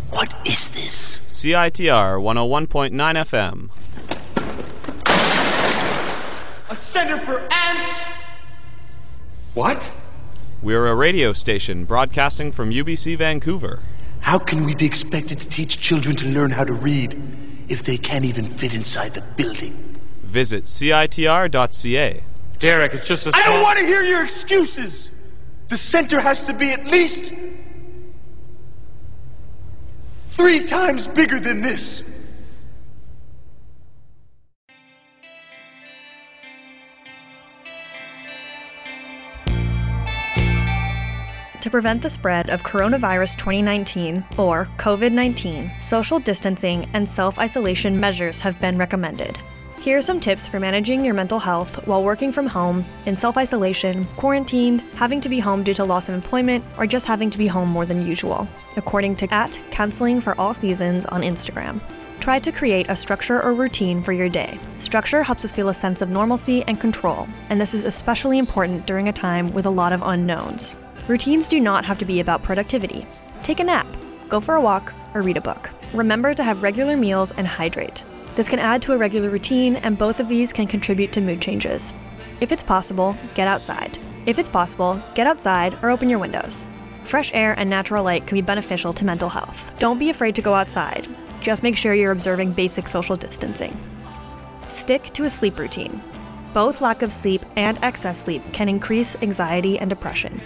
What 0.09 0.35
is 0.45 0.67
this? 0.67 1.19
CITR 1.27 2.19
101.9 2.21 2.91
FM. 2.91 3.69
A 6.69 6.75
center 6.75 7.17
for 7.19 7.39
ants? 7.53 8.09
What? 9.53 9.93
We're 10.61 10.87
a 10.87 10.95
radio 10.95 11.31
station 11.31 11.85
broadcasting 11.85 12.51
from 12.51 12.69
UBC 12.69 13.17
Vancouver. 13.17 13.79
How 14.19 14.39
can 14.39 14.65
we 14.65 14.75
be 14.75 14.85
expected 14.85 15.39
to 15.39 15.47
teach 15.47 15.79
children 15.79 16.17
to 16.17 16.27
learn 16.27 16.51
how 16.51 16.65
to 16.65 16.73
read 16.73 17.17
if 17.69 17.81
they 17.83 17.97
can't 17.97 18.25
even 18.25 18.49
fit 18.49 18.73
inside 18.73 19.13
the 19.13 19.21
building? 19.21 19.95
Visit 20.21 20.65
CITR.ca. 20.65 22.23
Derek, 22.63 22.93
it's 22.93 23.03
just 23.03 23.27
a. 23.27 23.31
I 23.33 23.43
don't 23.43 23.61
want 23.61 23.77
to 23.77 23.85
hear 23.85 24.03
your 24.03 24.23
excuses! 24.23 25.09
The 25.67 25.75
center 25.75 26.21
has 26.21 26.45
to 26.45 26.53
be 26.53 26.69
at 26.69 26.85
least 26.85 27.33
three 30.29 30.63
times 30.63 31.05
bigger 31.05 31.41
than 31.41 31.61
this. 31.61 32.03
To 41.59 41.69
prevent 41.69 42.01
the 42.01 42.09
spread 42.09 42.49
of 42.49 42.63
coronavirus 42.63 43.35
2019 43.39 44.23
or 44.37 44.69
COVID 44.77 45.11
19, 45.11 45.69
social 45.81 46.17
distancing 46.17 46.89
and 46.93 47.09
self 47.09 47.37
isolation 47.37 47.99
measures 47.99 48.39
have 48.39 48.57
been 48.61 48.77
recommended. 48.77 49.37
Here 49.83 49.97
are 49.97 50.01
some 50.01 50.21
tips 50.21 50.47
for 50.47 50.61
managing 50.61 51.03
your 51.03 51.13
mental 51.13 51.39
health 51.39 51.85
while 51.85 52.01
working 52.01 52.31
from 52.31 52.47
home, 52.47 52.85
in 53.05 53.17
self 53.17 53.35
isolation, 53.35 54.05
quarantined, 54.15 54.79
having 54.95 55.19
to 55.19 55.27
be 55.27 55.39
home 55.39 55.61
due 55.61 55.73
to 55.73 55.83
loss 55.83 56.07
of 56.07 56.15
employment, 56.15 56.63
or 56.77 56.87
just 56.87 57.05
having 57.05 57.29
to 57.29 57.37
be 57.37 57.47
home 57.47 57.67
more 57.67 57.85
than 57.85 58.07
usual, 58.07 58.47
according 58.77 59.17
to 59.17 59.33
at 59.33 59.59
Counseling 59.71 60.21
for 60.21 60.39
All 60.39 60.53
Seasons 60.53 61.05
on 61.07 61.21
Instagram. 61.21 61.81
Try 62.21 62.39
to 62.39 62.49
create 62.49 62.87
a 62.87 62.95
structure 62.95 63.43
or 63.43 63.53
routine 63.53 64.01
for 64.01 64.13
your 64.13 64.29
day. 64.29 64.57
Structure 64.77 65.21
helps 65.21 65.43
us 65.43 65.51
feel 65.51 65.67
a 65.67 65.73
sense 65.73 66.01
of 66.01 66.09
normalcy 66.09 66.63
and 66.63 66.79
control, 66.79 67.27
and 67.49 67.59
this 67.59 67.73
is 67.73 67.83
especially 67.83 68.37
important 68.37 68.87
during 68.87 69.09
a 69.09 69.11
time 69.11 69.51
with 69.51 69.65
a 69.65 69.69
lot 69.81 69.91
of 69.91 70.01
unknowns. 70.01 70.75
Routines 71.09 71.49
do 71.49 71.59
not 71.59 71.83
have 71.83 71.97
to 71.97 72.05
be 72.05 72.21
about 72.21 72.41
productivity. 72.41 73.05
Take 73.41 73.59
a 73.59 73.65
nap, 73.65 73.87
go 74.29 74.39
for 74.39 74.55
a 74.55 74.61
walk, 74.61 74.93
or 75.13 75.21
read 75.21 75.35
a 75.35 75.41
book. 75.41 75.69
Remember 75.93 76.33
to 76.33 76.43
have 76.45 76.63
regular 76.63 76.95
meals 76.95 77.33
and 77.33 77.45
hydrate. 77.45 78.05
This 78.35 78.49
can 78.49 78.59
add 78.59 78.81
to 78.83 78.93
a 78.93 78.97
regular 78.97 79.29
routine, 79.29 79.75
and 79.75 79.97
both 79.97 80.19
of 80.19 80.27
these 80.27 80.51
can 80.51 80.65
contribute 80.65 81.11
to 81.11 81.21
mood 81.21 81.41
changes. 81.41 81.93
If 82.41 82.51
it's 82.51 82.63
possible, 82.63 83.15
get 83.35 83.47
outside. 83.47 83.99
If 84.25 84.39
it's 84.39 84.49
possible, 84.49 85.01
get 85.13 85.27
outside 85.27 85.77
or 85.83 85.89
open 85.89 86.09
your 86.09 86.19
windows. 86.19 86.65
Fresh 87.03 87.31
air 87.33 87.53
and 87.59 87.69
natural 87.69 88.03
light 88.03 88.25
can 88.25 88.35
be 88.35 88.41
beneficial 88.41 88.93
to 88.93 89.05
mental 89.05 89.29
health. 89.29 89.71
Don't 89.77 89.99
be 89.99 90.09
afraid 90.09 90.35
to 90.35 90.41
go 90.41 90.55
outside. 90.55 91.07
Just 91.41 91.61
make 91.61 91.77
sure 91.77 91.93
you're 91.93 92.11
observing 92.11 92.53
basic 92.53 92.87
social 92.87 93.15
distancing. 93.15 93.77
Stick 94.67 95.11
to 95.13 95.25
a 95.25 95.29
sleep 95.29 95.59
routine. 95.59 96.01
Both 96.53 96.81
lack 96.81 97.01
of 97.01 97.11
sleep 97.11 97.41
and 97.55 97.77
excess 97.83 98.23
sleep 98.23 98.41
can 98.53 98.69
increase 98.69 99.15
anxiety 99.21 99.77
and 99.77 99.89
depression. 99.89 100.41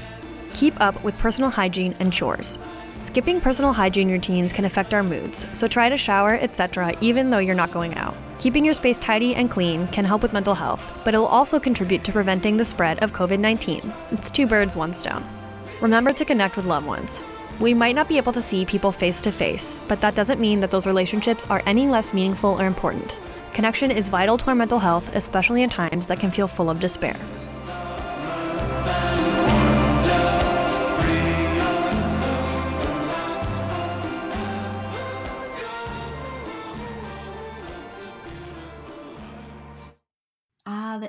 Keep 0.54 0.82
up 0.82 1.02
with 1.04 1.20
personal 1.20 1.52
hygiene 1.52 1.96
and 2.00 2.12
chores. 2.12 2.58
Skipping 3.00 3.40
personal 3.40 3.74
hygiene 3.74 4.10
routines 4.10 4.52
can 4.52 4.66
affect 4.66 4.92
our 4.92 5.04
moods, 5.04 5.46
so 5.54 5.68
try 5.68 5.88
to 5.88 5.98
shower, 5.98 6.34
etc., 6.42 6.96
even 7.00 7.30
though 7.30 7.38
you're 7.38 7.54
not 7.54 7.72
going 7.72 7.94
out. 7.94 8.16
Keeping 8.40 8.66
your 8.66 8.74
space 8.74 8.98
tidy 8.98 9.36
and 9.36 9.52
clean 9.52 9.88
can 9.90 10.04
help 10.04 10.24
with 10.24 10.34
mental 10.34 10.56
health, 10.56 11.00
but 11.06 11.14
it'll 11.14 11.28
also 11.28 11.60
contribute 11.60 12.04
to 12.06 12.12
preventing 12.12 12.58
the 12.58 12.66
spread 12.66 13.04
of 13.04 13.14
COVID 13.14 13.40
19. 13.40 13.94
It's 14.12 14.32
two 14.32 14.48
birds, 14.48 14.76
one 14.76 14.96
stone. 14.96 15.24
Remember 15.80 16.12
to 16.12 16.26
connect 16.26 16.58
with 16.58 16.66
loved 16.66 16.88
ones. 16.88 17.24
We 17.60 17.76
might 17.76 17.94
not 17.94 18.08
be 18.08 18.18
able 18.18 18.34
to 18.34 18.42
see 18.42 18.66
people 18.66 18.92
face 18.92 19.22
to 19.22 19.32
face, 19.32 19.80
but 19.88 20.02
that 20.02 20.16
doesn't 20.16 20.42
mean 20.42 20.60
that 20.62 20.72
those 20.72 20.88
relationships 20.88 21.46
are 21.52 21.62
any 21.68 21.88
less 21.88 22.16
meaningful 22.16 22.60
or 22.60 22.66
important. 22.66 23.20
Connection 23.54 23.92
is 23.92 24.10
vital 24.10 24.38
to 24.40 24.48
our 24.48 24.56
mental 24.56 24.80
health, 24.80 25.16
especially 25.16 25.62
in 25.62 25.70
times 25.70 26.08
that 26.08 26.20
can 26.20 26.32
feel 26.32 26.48
full 26.48 26.70
of 26.70 26.80
despair. 26.80 27.16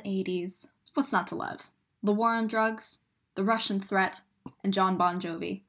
80s. 0.09 0.69
What's 0.95 1.13
not 1.13 1.27
to 1.29 1.35
love? 1.35 1.71
The 2.03 2.13
war 2.13 2.35
on 2.35 2.47
drugs, 2.47 3.01
the 3.35 3.45
Russian 3.45 3.79
threat, 3.79 4.23
and 4.65 4.73
John 4.73 4.97
Bon 4.97 5.21
Jovi. 5.21 5.63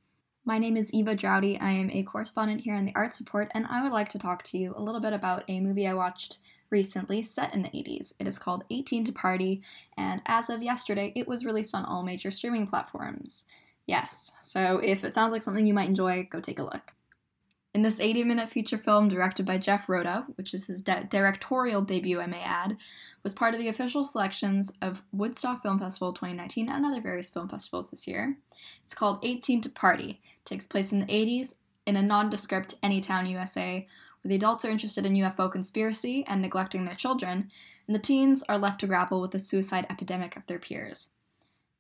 My 0.45 0.57
name 0.57 0.77
is 0.77 0.93
Eva 0.93 1.13
Drowdy. 1.13 1.61
I 1.61 1.71
am 1.71 1.91
a 1.91 2.03
correspondent 2.03 2.61
here 2.61 2.75
on 2.75 2.85
the 2.85 2.95
Arts 2.95 3.19
Report, 3.19 3.51
and 3.53 3.67
I 3.69 3.83
would 3.83 3.91
like 3.91 4.07
to 4.09 4.19
talk 4.19 4.43
to 4.43 4.57
you 4.57 4.73
a 4.75 4.81
little 4.81 5.01
bit 5.01 5.11
about 5.11 5.43
a 5.49 5.59
movie 5.59 5.85
I 5.85 5.93
watched 5.93 6.37
recently 6.69 7.21
set 7.21 7.53
in 7.53 7.63
the 7.63 7.69
80s. 7.69 8.13
It 8.17 8.27
is 8.27 8.39
called 8.39 8.63
18 8.69 9.03
to 9.05 9.11
Party, 9.11 9.61
and 9.97 10.21
as 10.25 10.49
of 10.49 10.63
yesterday, 10.63 11.11
it 11.15 11.27
was 11.27 11.45
released 11.45 11.75
on 11.75 11.83
all 11.83 12.01
major 12.01 12.31
streaming 12.31 12.65
platforms. 12.65 13.43
Yes, 13.85 14.31
so 14.41 14.79
if 14.81 15.03
it 15.03 15.13
sounds 15.13 15.33
like 15.33 15.41
something 15.41 15.65
you 15.65 15.73
might 15.73 15.89
enjoy, 15.89 16.27
go 16.29 16.39
take 16.39 16.59
a 16.59 16.63
look. 16.63 16.93
In 17.73 17.83
this 17.83 17.99
80 17.99 18.23
minute 18.23 18.49
feature 18.49 18.79
film 18.79 19.09
directed 19.09 19.45
by 19.45 19.59
Jeff 19.59 19.87
Roda, 19.87 20.25
which 20.35 20.53
is 20.53 20.65
his 20.65 20.81
di- 20.81 21.03
directorial 21.03 21.81
debut, 21.81 22.19
I 22.19 22.25
may 22.25 22.41
add, 22.41 22.77
was 23.23 23.33
part 23.33 23.53
of 23.53 23.59
the 23.59 23.67
official 23.67 24.03
selections 24.03 24.71
of 24.81 25.01
Woodstock 25.11 25.61
Film 25.61 25.79
Festival 25.79 26.13
2019 26.13 26.69
and 26.69 26.85
other 26.85 27.01
various 27.01 27.29
film 27.29 27.49
festivals 27.49 27.89
this 27.89 28.07
year. 28.07 28.37
It's 28.83 28.93
called 28.93 29.19
18 29.23 29.61
to 29.61 29.69
Party. 29.69 30.21
It 30.23 30.45
takes 30.45 30.67
place 30.67 30.91
in 30.91 30.99
the 30.99 31.05
80s 31.05 31.55
in 31.85 31.95
a 31.95 32.01
nondescript 32.01 32.81
Anytown, 32.81 33.29
USA, 33.29 33.87
where 34.21 34.29
the 34.29 34.35
adults 34.35 34.65
are 34.65 34.69
interested 34.69 35.05
in 35.05 35.13
UFO 35.13 35.51
conspiracy 35.51 36.23
and 36.27 36.41
neglecting 36.41 36.85
their 36.85 36.95
children, 36.95 37.49
and 37.87 37.95
the 37.95 37.99
teens 37.99 38.43
are 38.47 38.57
left 38.57 38.79
to 38.81 38.87
grapple 38.87 39.21
with 39.21 39.31
the 39.31 39.39
suicide 39.39 39.87
epidemic 39.89 40.35
of 40.35 40.45
their 40.45 40.59
peers. 40.59 41.09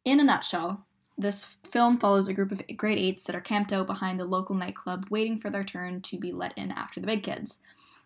In 0.05 0.19
a 0.19 0.23
nutshell, 0.23 0.85
this 1.17 1.57
film 1.69 1.97
follows 1.97 2.27
a 2.27 2.33
group 2.33 2.51
of 2.51 2.63
grade 2.77 2.97
8s 2.97 3.25
that 3.25 3.35
are 3.35 3.41
camped 3.41 3.73
out 3.73 3.87
behind 3.87 4.19
the 4.19 4.25
local 4.25 4.55
nightclub 4.55 5.07
waiting 5.09 5.37
for 5.37 5.49
their 5.49 5.65
turn 5.65 6.01
to 6.01 6.17
be 6.17 6.31
let 6.31 6.57
in 6.57 6.71
after 6.71 6.99
the 6.99 7.07
big 7.07 7.23
kids. 7.23 7.59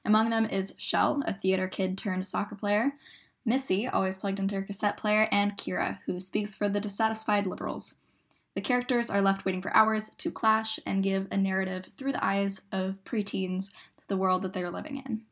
Among 0.04 0.32
them 0.32 0.46
is 0.46 0.74
Shell, 0.78 1.24
a 1.26 1.34
theater 1.34 1.68
kid 1.68 1.98
turned 1.98 2.26
soccer 2.26 2.56
player, 2.56 2.94
Missy, 3.46 3.88
always 3.88 4.18
plugged 4.18 4.40
into 4.40 4.56
her 4.56 4.62
cassette 4.62 4.98
player, 4.98 5.28
and 5.32 5.58
Kira, 5.58 6.00
who 6.06 6.20
speaks 6.20 6.56
for 6.56 6.70
the 6.70 6.80
dissatisfied 6.80 7.46
liberals. 7.46 7.96
The 8.56 8.62
characters 8.62 9.10
are 9.10 9.22
left 9.22 9.46
waiting 9.46 9.62
for 9.62 9.76
hours 9.76 10.12
to 10.18 10.32
clash 10.32 10.80
and 10.86 11.04
give 11.04 11.28
a 11.32 11.38
narrative 11.38 11.90
through 11.98 12.14
the 12.14 12.24
eyes 12.24 12.62
of 12.72 13.04
preteens 13.04 13.70
to 13.98 14.08
the 14.08 14.18
world 14.18 14.44
that 14.44 14.54
they 14.54 14.62
are 14.62 14.72
living 14.72 14.98
in. 14.98 15.24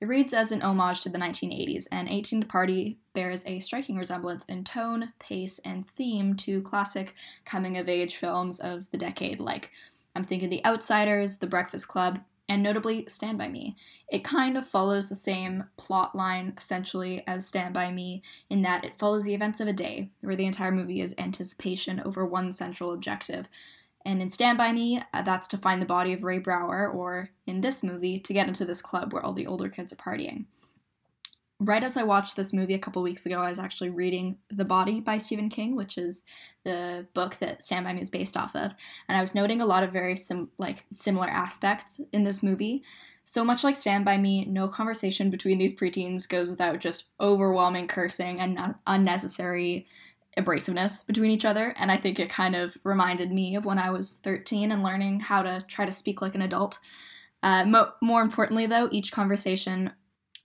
It 0.00 0.06
reads 0.06 0.32
as 0.32 0.52
an 0.52 0.62
homage 0.62 1.00
to 1.00 1.08
the 1.08 1.18
1980s, 1.18 1.86
and 1.90 2.08
18 2.08 2.42
to 2.42 2.46
Party 2.46 2.98
bears 3.14 3.44
a 3.46 3.58
striking 3.58 3.96
resemblance 3.96 4.44
in 4.44 4.62
tone, 4.62 5.12
pace, 5.18 5.58
and 5.64 5.88
theme 5.90 6.34
to 6.36 6.62
classic 6.62 7.14
coming 7.44 7.76
of 7.76 7.88
age 7.88 8.14
films 8.14 8.60
of 8.60 8.88
the 8.92 8.98
decade, 8.98 9.40
like 9.40 9.72
I'm 10.14 10.24
thinking 10.24 10.50
The 10.50 10.64
Outsiders, 10.64 11.38
The 11.38 11.48
Breakfast 11.48 11.88
Club, 11.88 12.20
and 12.48 12.62
notably 12.62 13.04
Stand 13.08 13.38
By 13.38 13.48
Me. 13.48 13.76
It 14.08 14.24
kind 14.24 14.56
of 14.56 14.66
follows 14.66 15.08
the 15.08 15.14
same 15.14 15.64
plot 15.76 16.14
line 16.14 16.54
essentially 16.56 17.22
as 17.26 17.46
Stand 17.46 17.74
By 17.74 17.90
Me 17.92 18.22
in 18.48 18.62
that 18.62 18.84
it 18.84 18.96
follows 18.96 19.24
the 19.24 19.34
events 19.34 19.60
of 19.60 19.68
a 19.68 19.72
day, 19.72 20.10
where 20.22 20.36
the 20.36 20.46
entire 20.46 20.72
movie 20.72 21.00
is 21.00 21.14
anticipation 21.18 22.00
over 22.00 22.24
one 22.24 22.52
central 22.52 22.92
objective. 22.92 23.48
And 24.04 24.22
in 24.22 24.30
Stand 24.30 24.56
By 24.56 24.72
Me, 24.72 25.02
uh, 25.12 25.22
that's 25.22 25.48
to 25.48 25.58
find 25.58 25.82
the 25.82 25.86
body 25.86 26.12
of 26.14 26.24
Ray 26.24 26.38
Brower, 26.38 26.88
or 26.88 27.30
in 27.46 27.60
this 27.60 27.82
movie, 27.82 28.18
to 28.20 28.32
get 28.32 28.48
into 28.48 28.64
this 28.64 28.80
club 28.80 29.12
where 29.12 29.22
all 29.22 29.34
the 29.34 29.46
older 29.46 29.68
kids 29.68 29.92
are 29.92 29.96
partying. 29.96 30.46
Right 31.60 31.82
as 31.82 31.96
I 31.96 32.04
watched 32.04 32.36
this 32.36 32.52
movie 32.52 32.74
a 32.74 32.78
couple 32.78 33.02
weeks 33.02 33.26
ago, 33.26 33.40
I 33.40 33.48
was 33.48 33.58
actually 33.58 33.90
reading 33.90 34.38
The 34.48 34.64
Body 34.64 35.00
by 35.00 35.18
Stephen 35.18 35.48
King, 35.48 35.74
which 35.74 35.98
is 35.98 36.22
the 36.64 37.06
book 37.14 37.36
that 37.36 37.62
Stand 37.62 37.84
By 37.84 37.92
Me 37.92 38.00
is 38.00 38.10
based 38.10 38.36
off 38.36 38.54
of, 38.54 38.74
and 39.08 39.18
I 39.18 39.20
was 39.20 39.34
noting 39.34 39.60
a 39.60 39.66
lot 39.66 39.82
of 39.82 39.92
very 39.92 40.16
sim- 40.16 40.50
like 40.58 40.84
similar 40.92 41.28
aspects 41.28 42.00
in 42.12 42.24
this 42.24 42.42
movie. 42.42 42.82
So 43.24 43.44
much 43.44 43.62
like 43.62 43.76
Stand 43.76 44.04
By 44.04 44.16
Me, 44.16 44.44
no 44.46 44.68
conversation 44.68 45.30
between 45.30 45.58
these 45.58 45.76
preteens 45.76 46.28
goes 46.28 46.48
without 46.48 46.80
just 46.80 47.08
overwhelming 47.20 47.86
cursing 47.86 48.40
and 48.40 48.74
unnecessary 48.86 49.86
abrasiveness 50.38 51.06
between 51.06 51.30
each 51.30 51.44
other. 51.44 51.74
And 51.76 51.90
I 51.90 51.96
think 51.96 52.18
it 52.18 52.30
kind 52.30 52.54
of 52.54 52.78
reminded 52.84 53.32
me 53.32 53.56
of 53.56 53.64
when 53.64 53.78
I 53.78 53.90
was 53.90 54.20
13 54.20 54.72
and 54.72 54.82
learning 54.82 55.20
how 55.20 55.42
to 55.42 55.62
try 55.68 55.84
to 55.84 55.92
speak 55.92 56.22
like 56.22 56.34
an 56.34 56.42
adult. 56.42 56.78
Uh, 57.42 57.64
mo- 57.64 57.92
more 58.00 58.22
importantly, 58.22 58.66
though, 58.66 58.88
each 58.90 59.12
conversation 59.12 59.92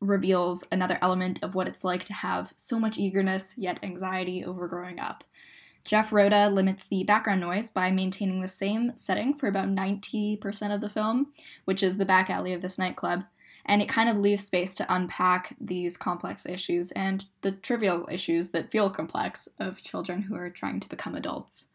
reveals 0.03 0.63
another 0.71 0.97
element 1.01 1.41
of 1.41 1.55
what 1.55 1.67
it's 1.67 1.83
like 1.83 2.03
to 2.05 2.13
have 2.13 2.53
so 2.57 2.79
much 2.79 2.97
eagerness 2.97 3.55
yet 3.57 3.79
anxiety 3.81 4.43
over 4.43 4.67
growing 4.67 4.99
up. 4.99 5.23
Jeff 5.85 6.13
Roda 6.13 6.49
limits 6.49 6.85
the 6.85 7.03
background 7.03 7.41
noise 7.41 7.69
by 7.69 7.91
maintaining 7.91 8.41
the 8.41 8.47
same 8.47 8.93
setting 8.95 9.33
for 9.33 9.47
about 9.47 9.67
90% 9.67 10.73
of 10.73 10.81
the 10.81 10.89
film, 10.89 11.33
which 11.65 11.83
is 11.83 11.97
the 11.97 12.05
back 12.05 12.29
alley 12.29 12.53
of 12.53 12.61
this 12.61 12.79
nightclub, 12.79 13.25
and 13.65 13.81
it 13.81 13.89
kind 13.89 14.09
of 14.09 14.17
leaves 14.17 14.45
space 14.45 14.75
to 14.75 14.93
unpack 14.93 15.55
these 15.59 15.97
complex 15.97 16.45
issues 16.45 16.91
and 16.91 17.25
the 17.41 17.51
trivial 17.51 18.07
issues 18.09 18.49
that 18.49 18.71
feel 18.71 18.89
complex 18.89 19.47
of 19.59 19.81
children 19.81 20.23
who 20.23 20.35
are 20.35 20.49
trying 20.49 20.79
to 20.79 20.89
become 20.89 21.15
adults. 21.15 21.65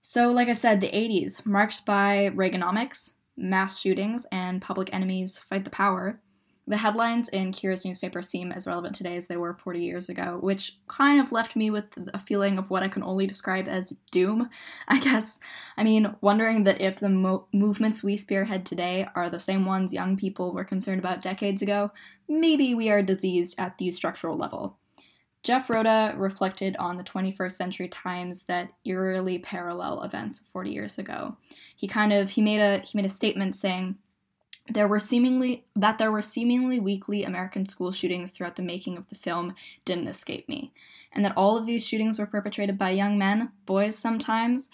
So, 0.00 0.30
like 0.30 0.48
I 0.48 0.52
said, 0.52 0.80
the 0.80 0.90
80s, 0.90 1.46
marked 1.46 1.86
by 1.86 2.30
Reaganomics, 2.34 3.14
mass 3.36 3.80
shootings, 3.80 4.26
and 4.30 4.60
public 4.60 4.92
enemies 4.92 5.38
fight 5.38 5.64
the 5.64 5.70
power, 5.70 6.20
the 6.66 6.78
headlines 6.78 7.28
in 7.28 7.52
Kira's 7.52 7.84
newspaper 7.84 8.22
seem 8.22 8.50
as 8.50 8.66
relevant 8.66 8.94
today 8.94 9.16
as 9.16 9.26
they 9.26 9.36
were 9.36 9.54
40 9.54 9.80
years 9.80 10.08
ago, 10.08 10.38
which 10.40 10.78
kind 10.88 11.20
of 11.20 11.30
left 11.30 11.56
me 11.56 11.70
with 11.70 11.90
a 12.14 12.18
feeling 12.18 12.56
of 12.56 12.70
what 12.70 12.82
I 12.82 12.88
can 12.88 13.02
only 13.02 13.26
describe 13.26 13.68
as 13.68 13.94
doom, 14.10 14.48
I 14.88 14.98
guess. 14.98 15.38
I 15.76 15.84
mean, 15.84 16.16
wondering 16.22 16.64
that 16.64 16.80
if 16.80 17.00
the 17.00 17.10
mo- 17.10 17.46
movements 17.52 18.02
we 18.02 18.16
spearhead 18.16 18.64
today 18.64 19.06
are 19.14 19.28
the 19.28 19.38
same 19.38 19.66
ones 19.66 19.92
young 19.92 20.16
people 20.16 20.54
were 20.54 20.64
concerned 20.64 21.00
about 21.00 21.20
decades 21.20 21.60
ago, 21.60 21.90
maybe 22.28 22.74
we 22.74 22.88
are 22.88 23.02
diseased 23.02 23.54
at 23.58 23.76
the 23.76 23.90
structural 23.90 24.36
level. 24.36 24.78
Jeff 25.42 25.68
Roda 25.68 26.14
reflected 26.16 26.74
on 26.78 26.96
the 26.96 27.04
21st 27.04 27.52
century 27.52 27.86
times 27.86 28.44
that 28.44 28.70
eerily 28.86 29.38
parallel 29.38 30.02
events 30.02 30.46
40 30.54 30.70
years 30.70 30.98
ago. 30.98 31.36
He 31.76 31.86
kind 31.86 32.14
of 32.14 32.30
he 32.30 32.40
made 32.40 32.60
a 32.60 32.78
he 32.78 32.96
made 32.96 33.04
a 33.04 33.10
statement 33.10 33.54
saying 33.54 33.96
there 34.68 34.88
were 34.88 34.98
seemingly 34.98 35.66
that 35.76 35.98
there 35.98 36.10
were 36.12 36.22
seemingly 36.22 36.80
weekly 36.80 37.22
American 37.22 37.66
school 37.66 37.92
shootings 37.92 38.30
throughout 38.30 38.56
the 38.56 38.62
making 38.62 38.96
of 38.96 39.08
the 39.08 39.14
film 39.14 39.54
didn't 39.84 40.08
escape 40.08 40.48
me, 40.48 40.72
and 41.12 41.24
that 41.24 41.36
all 41.36 41.56
of 41.56 41.66
these 41.66 41.86
shootings 41.86 42.18
were 42.18 42.26
perpetrated 42.26 42.78
by 42.78 42.90
young 42.90 43.18
men, 43.18 43.52
boys 43.66 43.96
sometimes, 43.96 44.70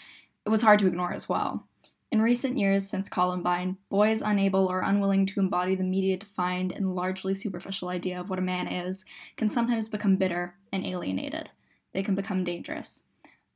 it 0.47 0.51
was 0.51 0.63
hard 0.63 0.79
to 0.79 0.87
ignore 0.87 1.13
as 1.13 1.29
well. 1.29 1.67
In 2.13 2.23
recent 2.23 2.59
years 2.59 2.89
since 2.89 3.09
Columbine, 3.09 3.77
boys 3.89 4.21
unable 4.21 4.67
or 4.67 4.81
unwilling 4.81 5.27
to 5.27 5.39
embody 5.39 5.77
the 5.77 5.85
media 5.85 6.17
defined 6.17 6.73
and 6.73 6.95
largely 6.97 7.35
superficial 7.35 7.89
idea 7.89 8.19
of 8.19 8.29
what 8.29 8.39
a 8.39 8.43
man 8.43 8.67
is 8.67 9.05
can 9.37 9.49
sometimes 9.49 9.89
become 9.89 10.17
bitter 10.17 10.57
and 10.73 10.85
alienated. 10.85 11.51
They 11.93 12.03
can 12.03 12.17
become 12.17 12.43
dangerous. 12.43 13.05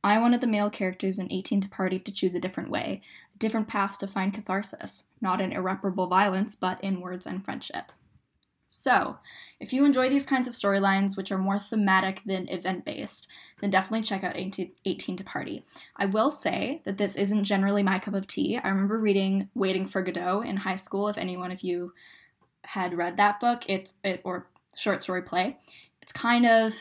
I 0.04 0.18
wanted 0.18 0.40
the 0.40 0.46
male 0.46 0.70
characters 0.70 1.18
in 1.18 1.32
18 1.32 1.62
to 1.62 1.68
Party 1.68 1.98
to 1.98 2.12
choose 2.12 2.34
a 2.34 2.40
different 2.40 2.70
way, 2.70 3.00
different 3.44 3.68
path 3.68 3.98
to 3.98 4.06
find 4.06 4.32
catharsis, 4.32 5.08
not 5.20 5.38
in 5.38 5.52
irreparable 5.52 6.06
violence, 6.06 6.56
but 6.56 6.82
in 6.82 7.02
words 7.02 7.26
and 7.26 7.44
friendship. 7.44 7.92
So, 8.68 9.18
if 9.60 9.72
you 9.72 9.84
enjoy 9.84 10.08
these 10.08 10.24
kinds 10.24 10.48
of 10.48 10.54
storylines, 10.54 11.14
which 11.14 11.30
are 11.30 11.36
more 11.36 11.58
thematic 11.58 12.22
than 12.24 12.48
event 12.48 12.86
based, 12.86 13.28
then 13.60 13.68
definitely 13.68 14.02
check 14.02 14.24
out 14.24 14.34
18, 14.34 14.72
18 14.86 15.16
to 15.18 15.24
Party. 15.24 15.64
I 15.96 16.06
will 16.06 16.30
say 16.30 16.80
that 16.84 16.96
this 16.96 17.16
isn't 17.16 17.44
generally 17.44 17.82
my 17.82 17.98
cup 17.98 18.14
of 18.14 18.26
tea. 18.26 18.58
I 18.58 18.68
remember 18.68 18.98
reading 18.98 19.50
Waiting 19.54 19.86
for 19.86 20.00
Godot 20.00 20.40
in 20.40 20.56
high 20.56 20.76
school, 20.76 21.08
if 21.08 21.18
any 21.18 21.36
one 21.36 21.52
of 21.52 21.60
you 21.60 21.92
had 22.62 22.96
read 22.96 23.18
that 23.18 23.40
book, 23.40 23.64
it's 23.68 23.96
it, 24.02 24.22
or 24.24 24.48
short 24.74 25.02
story 25.02 25.22
play. 25.22 25.58
It's 26.00 26.12
kind 26.12 26.46
of 26.46 26.72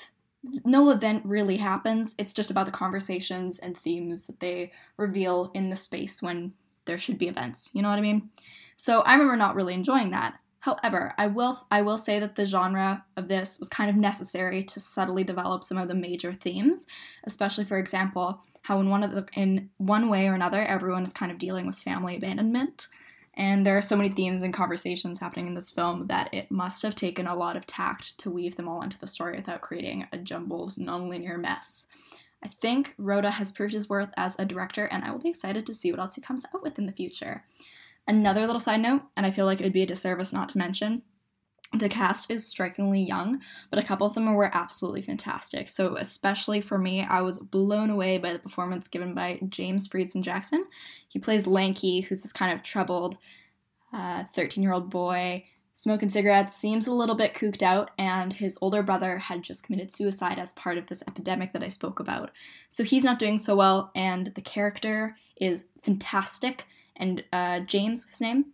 no 0.43 0.89
event 0.89 1.25
really 1.25 1.57
happens. 1.57 2.15
It's 2.17 2.33
just 2.33 2.51
about 2.51 2.65
the 2.65 2.71
conversations 2.71 3.59
and 3.59 3.77
themes 3.77 4.27
that 4.27 4.39
they 4.39 4.71
reveal 4.97 5.51
in 5.53 5.69
the 5.69 5.75
space 5.75 6.21
when 6.21 6.53
there 6.85 6.97
should 6.97 7.17
be 7.17 7.27
events. 7.27 7.69
You 7.73 7.81
know 7.81 7.89
what 7.89 7.99
I 7.99 8.01
mean? 8.01 8.29
So 8.75 9.01
I 9.01 9.13
remember 9.13 9.37
not 9.37 9.55
really 9.55 9.73
enjoying 9.73 10.11
that. 10.11 10.39
However, 10.59 11.13
I 11.17 11.27
will 11.27 11.65
I 11.69 11.81
will 11.81 11.97
say 11.97 12.19
that 12.19 12.35
the 12.35 12.45
genre 12.45 13.03
of 13.17 13.27
this 13.27 13.59
was 13.59 13.67
kind 13.67 13.89
of 13.89 13.97
necessary 13.97 14.63
to 14.63 14.79
subtly 14.79 15.23
develop 15.23 15.63
some 15.63 15.77
of 15.77 15.89
the 15.89 15.93
major 15.93 16.33
themes, 16.33 16.87
especially 17.25 17.65
for 17.65 17.77
example, 17.77 18.41
how 18.61 18.79
in 18.79 18.89
one 18.89 19.03
of 19.03 19.11
the 19.11 19.27
in 19.33 19.69
one 19.77 20.09
way 20.09 20.27
or 20.27 20.33
another 20.33 20.61
everyone 20.61 21.03
is 21.03 21.11
kind 21.11 21.33
of 21.33 21.37
dealing 21.37 21.67
with 21.67 21.77
family 21.77 22.15
abandonment. 22.15 22.87
And 23.35 23.65
there 23.65 23.77
are 23.77 23.81
so 23.81 23.95
many 23.95 24.09
themes 24.09 24.43
and 24.43 24.53
conversations 24.53 25.19
happening 25.19 25.47
in 25.47 25.55
this 25.55 25.71
film 25.71 26.07
that 26.07 26.31
it 26.31 26.51
must 26.51 26.83
have 26.83 26.93
taken 26.93 27.25
a 27.25 27.35
lot 27.35 27.55
of 27.55 27.65
tact 27.65 28.19
to 28.19 28.29
weave 28.29 28.55
them 28.57 28.67
all 28.67 28.81
into 28.81 28.99
the 28.99 29.07
story 29.07 29.37
without 29.37 29.61
creating 29.61 30.07
a 30.11 30.17
jumbled, 30.19 30.75
nonlinear 30.75 31.39
mess. 31.39 31.87
I 32.43 32.49
think 32.49 32.93
Roda 32.97 33.31
has 33.31 33.51
proved 33.51 33.73
his 33.73 33.89
worth 33.89 34.09
as 34.17 34.37
a 34.37 34.45
director, 34.45 34.85
and 34.85 35.03
I 35.03 35.11
will 35.11 35.19
be 35.19 35.29
excited 35.29 35.65
to 35.65 35.73
see 35.73 35.91
what 35.91 35.99
else 35.99 36.15
he 36.15 36.21
comes 36.21 36.45
out 36.53 36.61
with 36.61 36.77
in 36.77 36.85
the 36.85 36.91
future. 36.91 37.45
Another 38.07 38.41
little 38.41 38.59
side 38.59 38.81
note, 38.81 39.03
and 39.15 39.25
I 39.25 39.31
feel 39.31 39.45
like 39.45 39.61
it 39.61 39.63
would 39.63 39.73
be 39.73 39.81
a 39.81 39.87
disservice 39.87 40.33
not 40.33 40.49
to 40.49 40.57
mention, 40.57 41.03
the 41.73 41.89
cast 41.89 42.29
is 42.29 42.45
strikingly 42.45 43.01
young, 43.01 43.41
but 43.69 43.79
a 43.79 43.83
couple 43.83 44.05
of 44.05 44.13
them 44.13 44.31
were 44.33 44.55
absolutely 44.55 45.01
fantastic. 45.01 45.67
So, 45.67 45.95
especially 45.95 46.61
for 46.61 46.77
me, 46.77 47.01
I 47.01 47.21
was 47.21 47.39
blown 47.39 47.89
away 47.89 48.17
by 48.17 48.33
the 48.33 48.39
performance 48.39 48.87
given 48.87 49.13
by 49.13 49.39
James 49.49 49.87
Freedson-Jackson. 49.87 50.65
He 51.07 51.19
plays 51.19 51.47
Lanky, 51.47 52.01
who's 52.01 52.21
this 52.21 52.33
kind 52.33 52.55
of 52.55 52.63
troubled 52.63 53.17
13 53.91 53.95
uh, 53.95 54.61
year 54.61 54.73
old 54.73 54.89
boy, 54.89 55.45
smoking 55.73 56.11
cigarettes, 56.11 56.55
seems 56.55 56.85
a 56.85 56.93
little 56.93 57.15
bit 57.15 57.33
cooked 57.33 57.63
out, 57.63 57.89
and 57.97 58.33
his 58.33 58.57
older 58.61 58.83
brother 58.83 59.17
had 59.17 59.43
just 59.43 59.65
committed 59.65 59.91
suicide 59.91 60.37
as 60.37 60.53
part 60.53 60.77
of 60.77 60.87
this 60.87 61.03
epidemic 61.07 61.53
that 61.53 61.63
I 61.63 61.69
spoke 61.69 61.99
about. 61.99 62.29
So, 62.69 62.83
he's 62.83 63.03
not 63.03 63.19
doing 63.19 63.39
so 63.39 63.55
well, 63.55 63.91
and 63.95 64.27
the 64.27 64.41
character 64.41 65.17
is 65.37 65.69
fantastic. 65.81 66.65
And 66.95 67.23
uh, 67.33 67.61
James, 67.61 68.07
his 68.09 68.21
name, 68.21 68.45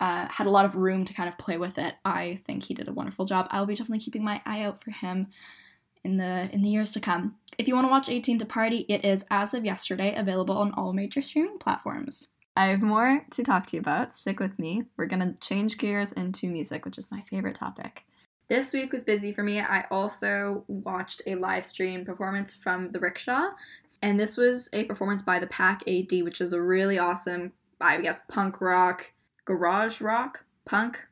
uh, 0.00 0.26
had 0.28 0.46
a 0.46 0.50
lot 0.50 0.64
of 0.64 0.76
room 0.76 1.04
to 1.04 1.14
kind 1.14 1.28
of 1.28 1.38
play 1.38 1.58
with 1.58 1.78
it. 1.78 1.94
I 2.04 2.40
think 2.46 2.64
he 2.64 2.74
did 2.74 2.88
a 2.88 2.92
wonderful 2.92 3.26
job. 3.26 3.46
I'll 3.50 3.66
be 3.66 3.74
definitely 3.74 4.02
keeping 4.02 4.24
my 4.24 4.40
eye 4.46 4.62
out 4.62 4.82
for 4.82 4.90
him 4.90 5.28
in 6.02 6.16
the 6.16 6.48
in 6.52 6.62
the 6.62 6.70
years 6.70 6.92
to 6.92 7.00
come. 7.00 7.36
If 7.58 7.68
you 7.68 7.74
want 7.74 7.86
to 7.86 7.90
watch 7.90 8.08
18 8.08 8.38
to 8.38 8.46
Party, 8.46 8.86
it 8.88 9.04
is 9.04 9.24
as 9.30 9.52
of 9.52 9.64
yesterday 9.64 10.14
available 10.14 10.56
on 10.56 10.72
all 10.72 10.94
major 10.94 11.20
streaming 11.20 11.58
platforms. 11.58 12.28
I 12.56 12.66
have 12.66 12.82
more 12.82 13.24
to 13.30 13.42
talk 13.42 13.66
to 13.66 13.76
you 13.76 13.80
about. 13.80 14.10
Stick 14.10 14.40
with 14.40 14.58
me. 14.58 14.84
We're 14.96 15.06
going 15.06 15.20
to 15.20 15.38
change 15.40 15.78
gears 15.78 16.12
into 16.12 16.48
music, 16.48 16.84
which 16.84 16.98
is 16.98 17.10
my 17.10 17.20
favorite 17.22 17.54
topic. 17.54 18.04
This 18.48 18.72
week 18.72 18.92
was 18.92 19.04
busy 19.04 19.32
for 19.32 19.44
me. 19.44 19.60
I 19.60 19.84
also 19.90 20.64
watched 20.66 21.22
a 21.26 21.36
live 21.36 21.64
stream 21.64 22.04
performance 22.04 22.54
from 22.54 22.90
The 22.90 22.98
Rickshaw, 22.98 23.50
and 24.02 24.18
this 24.18 24.36
was 24.36 24.68
a 24.72 24.84
performance 24.84 25.22
by 25.22 25.38
the 25.38 25.46
Pack 25.46 25.82
AD, 25.86 26.22
which 26.22 26.40
is 26.40 26.52
a 26.52 26.60
really 26.60 26.98
awesome, 26.98 27.52
I 27.80 28.00
guess, 28.00 28.22
punk 28.28 28.60
rock 28.60 29.12
garage 29.50 30.00
rock, 30.00 30.44
punk, 30.64 31.06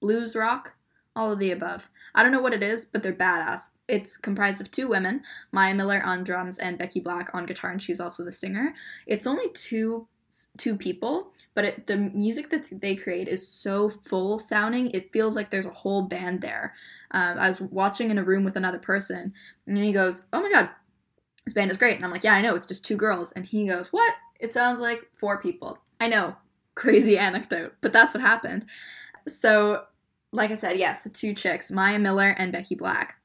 blues 0.00 0.34
rock, 0.34 0.72
all 1.14 1.30
of 1.30 1.38
the 1.38 1.52
above. 1.52 1.88
I 2.12 2.24
don't 2.24 2.32
know 2.32 2.40
what 2.40 2.52
it 2.52 2.62
is, 2.62 2.84
but 2.84 3.04
they're 3.04 3.12
badass. 3.12 3.68
It's 3.86 4.16
comprised 4.16 4.60
of 4.60 4.72
two 4.72 4.88
women, 4.88 5.22
Maya 5.52 5.74
Miller 5.74 6.02
on 6.04 6.24
drums 6.24 6.58
and 6.58 6.76
Becky 6.76 6.98
Black 6.98 7.30
on 7.32 7.46
guitar, 7.46 7.70
and 7.70 7.80
she's 7.80 8.00
also 8.00 8.24
the 8.24 8.32
singer. 8.32 8.74
It's 9.06 9.28
only 9.28 9.48
two 9.50 10.08
two 10.56 10.76
people, 10.76 11.30
but 11.54 11.64
it, 11.64 11.86
the 11.86 11.96
music 11.96 12.50
that 12.50 12.68
they 12.80 12.96
create 12.96 13.28
is 13.28 13.46
so 13.46 13.88
full 13.88 14.40
sounding. 14.40 14.90
It 14.90 15.12
feels 15.12 15.36
like 15.36 15.50
there's 15.50 15.64
a 15.64 15.70
whole 15.70 16.02
band 16.02 16.40
there. 16.40 16.74
Um, 17.12 17.38
I 17.38 17.46
was 17.46 17.60
watching 17.60 18.10
in 18.10 18.18
a 18.18 18.24
room 18.24 18.42
with 18.42 18.56
another 18.56 18.80
person, 18.80 19.32
and 19.68 19.78
he 19.78 19.92
goes, 19.92 20.26
"Oh 20.32 20.42
my 20.42 20.50
god, 20.50 20.70
this 21.44 21.54
band 21.54 21.70
is 21.70 21.76
great," 21.76 21.94
and 21.94 22.04
I'm 22.04 22.10
like, 22.10 22.24
"Yeah, 22.24 22.34
I 22.34 22.42
know. 22.42 22.56
It's 22.56 22.66
just 22.66 22.84
two 22.84 22.96
girls," 22.96 23.30
and 23.30 23.46
he 23.46 23.68
goes, 23.68 23.92
"What? 23.92 24.14
It 24.40 24.52
sounds 24.52 24.80
like 24.80 25.08
four 25.14 25.40
people." 25.40 25.78
I 26.00 26.08
know 26.08 26.34
crazy 26.74 27.18
anecdote, 27.18 27.74
but 27.80 27.92
that's 27.92 28.14
what 28.14 28.20
happened. 28.20 28.66
So, 29.26 29.84
like 30.32 30.50
I 30.50 30.54
said, 30.54 30.78
yes, 30.78 31.02
the 31.02 31.10
two 31.10 31.34
chicks, 31.34 31.70
Maya 31.70 31.98
Miller 31.98 32.30
and 32.30 32.52
Becky 32.52 32.74
Black. 32.74 33.16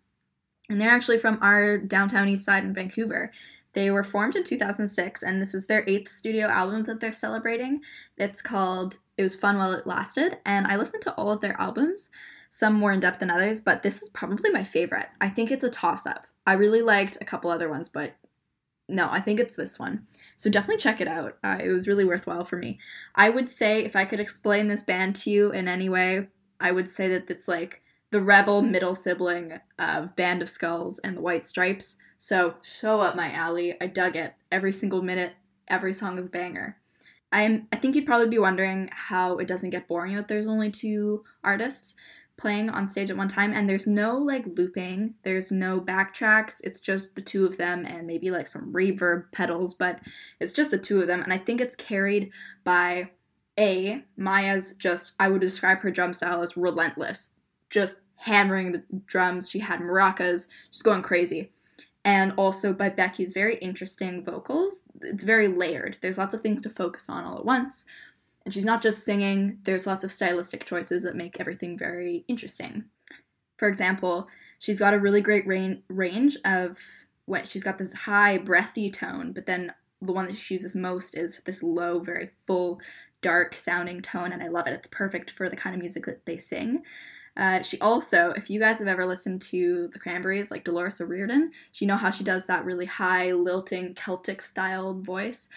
And 0.69 0.79
they're 0.79 0.91
actually 0.91 1.17
from 1.17 1.39
our 1.41 1.77
downtown 1.77 2.29
east 2.29 2.45
side 2.45 2.63
in 2.63 2.73
Vancouver. 2.73 3.31
They 3.73 3.91
were 3.91 4.03
formed 4.03 4.35
in 4.35 4.43
2006, 4.43 5.23
and 5.23 5.41
this 5.41 5.53
is 5.53 5.67
their 5.67 5.83
eighth 5.87 6.09
studio 6.09 6.47
album 6.47 6.83
that 6.83 6.99
they're 6.99 7.11
celebrating. 7.11 7.81
It's 8.17 8.41
called 8.41 8.97
It 9.17 9.23
Was 9.23 9.35
Fun 9.35 9.57
While 9.57 9.73
It 9.73 9.87
Lasted, 9.87 10.37
and 10.45 10.67
I 10.67 10.75
listened 10.75 11.03
to 11.03 11.13
all 11.13 11.31
of 11.31 11.41
their 11.41 11.59
albums, 11.59 12.09
some 12.49 12.73
more 12.73 12.91
in 12.91 12.99
depth 12.99 13.19
than 13.19 13.29
others, 13.29 13.59
but 13.59 13.83
this 13.83 14.01
is 14.01 14.09
probably 14.09 14.49
my 14.49 14.63
favorite. 14.63 15.09
I 15.21 15.29
think 15.29 15.51
it's 15.51 15.63
a 15.63 15.69
toss 15.69 16.07
up. 16.07 16.25
I 16.47 16.53
really 16.53 16.81
liked 16.81 17.17
a 17.21 17.25
couple 17.25 17.51
other 17.51 17.69
ones, 17.69 17.89
but 17.89 18.15
no, 18.89 19.07
I 19.09 19.21
think 19.21 19.39
it's 19.39 19.55
this 19.55 19.79
one. 19.79 20.07
So 20.37 20.49
definitely 20.49 20.77
check 20.77 20.99
it 20.99 21.07
out. 21.07 21.37
Uh, 21.43 21.57
it 21.61 21.69
was 21.69 21.87
really 21.87 22.05
worthwhile 22.05 22.43
for 22.43 22.57
me. 22.57 22.79
I 23.15 23.29
would 23.29 23.49
say 23.49 23.83
if 23.83 23.95
I 23.95 24.05
could 24.05 24.19
explain 24.19 24.67
this 24.67 24.81
band 24.81 25.15
to 25.17 25.29
you 25.29 25.51
in 25.51 25.67
any 25.67 25.89
way, 25.89 26.27
I 26.59 26.71
would 26.71 26.89
say 26.89 27.07
that 27.09 27.29
it's 27.29 27.47
like 27.47 27.81
the 28.11 28.19
rebel 28.19 28.61
middle 28.61 28.95
sibling 28.95 29.59
of 29.77 30.15
Band 30.15 30.41
of 30.41 30.49
Skulls 30.49 30.99
and 30.99 31.15
the 31.15 31.21
White 31.21 31.45
Stripes. 31.45 31.97
So, 32.17 32.55
so 32.61 33.01
up 33.01 33.15
my 33.15 33.31
alley. 33.31 33.75
I 33.79 33.87
dug 33.87 34.15
it. 34.15 34.33
Every 34.51 34.71
single 34.71 35.01
minute, 35.01 35.33
every 35.67 35.93
song 35.93 36.17
is 36.17 36.29
banger. 36.29 36.77
I'm 37.31 37.67
I 37.71 37.75
think 37.75 37.95
you'd 37.95 38.05
probably 38.05 38.27
be 38.27 38.39
wondering 38.39 38.89
how 38.91 39.37
it 39.37 39.47
doesn't 39.47 39.69
get 39.69 39.87
boring 39.87 40.15
that 40.15 40.27
there's 40.27 40.47
only 40.47 40.71
two 40.71 41.23
artists 41.43 41.95
playing 42.39 42.69
on 42.69 42.89
stage 42.89 43.11
at 43.11 43.17
one 43.17 43.27
time 43.27 43.53
and 43.53 43.69
there's 43.69 43.85
no 43.85 44.17
like 44.17 44.45
looping, 44.47 45.15
there's 45.23 45.51
no 45.51 45.79
backtracks. 45.79 46.61
It's 46.63 46.79
just 46.79 47.15
the 47.15 47.21
two 47.21 47.45
of 47.45 47.57
them 47.57 47.85
and 47.85 48.07
maybe 48.07 48.31
like 48.31 48.47
some 48.47 48.73
reverb 48.73 49.31
pedals, 49.31 49.75
but 49.75 49.99
it's 50.39 50.53
just 50.53 50.71
the 50.71 50.77
two 50.77 51.01
of 51.01 51.07
them 51.07 51.21
and 51.21 51.33
I 51.33 51.37
think 51.37 51.61
it's 51.61 51.75
carried 51.75 52.31
by 52.63 53.11
a 53.59 54.03
Maya's 54.17 54.73
just 54.73 55.15
I 55.19 55.27
would 55.27 55.41
describe 55.41 55.79
her 55.79 55.91
drum 55.91 56.13
style 56.13 56.41
as 56.41 56.57
relentless. 56.57 57.33
Just 57.69 58.01
hammering 58.15 58.71
the 58.71 58.83
drums. 59.05 59.49
She 59.49 59.59
had 59.59 59.79
maracas, 59.79 60.47
just 60.71 60.83
going 60.83 61.01
crazy 61.01 61.51
and 62.05 62.33
also 62.37 62.71
by 62.73 62.89
Becky's 62.89 63.33
very 63.33 63.57
interesting 63.57 64.23
vocals. 64.23 64.81
It's 65.01 65.23
very 65.23 65.47
layered. 65.47 65.97
There's 66.01 66.17
lots 66.17 66.33
of 66.33 66.41
things 66.41 66.61
to 66.61 66.69
focus 66.69 67.09
on 67.09 67.25
all 67.25 67.37
at 67.37 67.45
once. 67.45 67.85
And 68.45 68.53
she's 68.53 68.65
not 68.65 68.81
just 68.81 69.03
singing, 69.03 69.59
there's 69.63 69.87
lots 69.87 70.03
of 70.03 70.11
stylistic 70.11 70.65
choices 70.65 71.03
that 71.03 71.15
make 71.15 71.39
everything 71.39 71.77
very 71.77 72.23
interesting. 72.27 72.85
For 73.57 73.67
example, 73.67 74.27
she's 74.57 74.79
got 74.79 74.93
a 74.93 74.99
really 74.99 75.21
great 75.21 75.45
rain- 75.45 75.83
range 75.89 76.37
of 76.45 76.79
what 77.25 77.47
she's 77.47 77.63
got 77.63 77.77
this 77.77 77.93
high, 77.93 78.37
breathy 78.37 78.89
tone, 78.89 79.33
but 79.33 79.45
then 79.45 79.73
the 80.01 80.13
one 80.13 80.27
that 80.27 80.35
she 80.35 80.55
uses 80.55 80.75
most 80.75 81.15
is 81.15 81.41
this 81.45 81.61
low, 81.61 81.99
very 81.99 82.29
full, 82.47 82.79
dark 83.21 83.55
sounding 83.55 84.01
tone, 84.01 84.31
and 84.31 84.41
I 84.41 84.47
love 84.47 84.65
it. 84.67 84.73
It's 84.73 84.87
perfect 84.87 85.31
for 85.31 85.49
the 85.49 85.55
kind 85.55 85.75
of 85.75 85.79
music 85.79 86.05
that 86.05 86.25
they 86.25 86.37
sing. 86.37 86.83
Uh, 87.35 87.61
she 87.61 87.79
also, 87.79 88.31
if 88.35 88.49
you 88.49 88.59
guys 88.59 88.79
have 88.79 88.87
ever 88.87 89.05
listened 89.05 89.41
to 89.41 89.89
the 89.93 89.99
Cranberries, 89.99 90.51
like 90.51 90.63
Dolores 90.63 90.99
O'Riordan, 90.99 91.51
she 91.71 91.85
know 91.85 91.95
how 91.95 92.09
she 92.09 92.23
does 92.23 92.45
that 92.47 92.65
really 92.65 92.85
high, 92.85 93.31
lilting, 93.31 93.93
Celtic 93.93 94.41
styled 94.41 95.05
voice. 95.05 95.47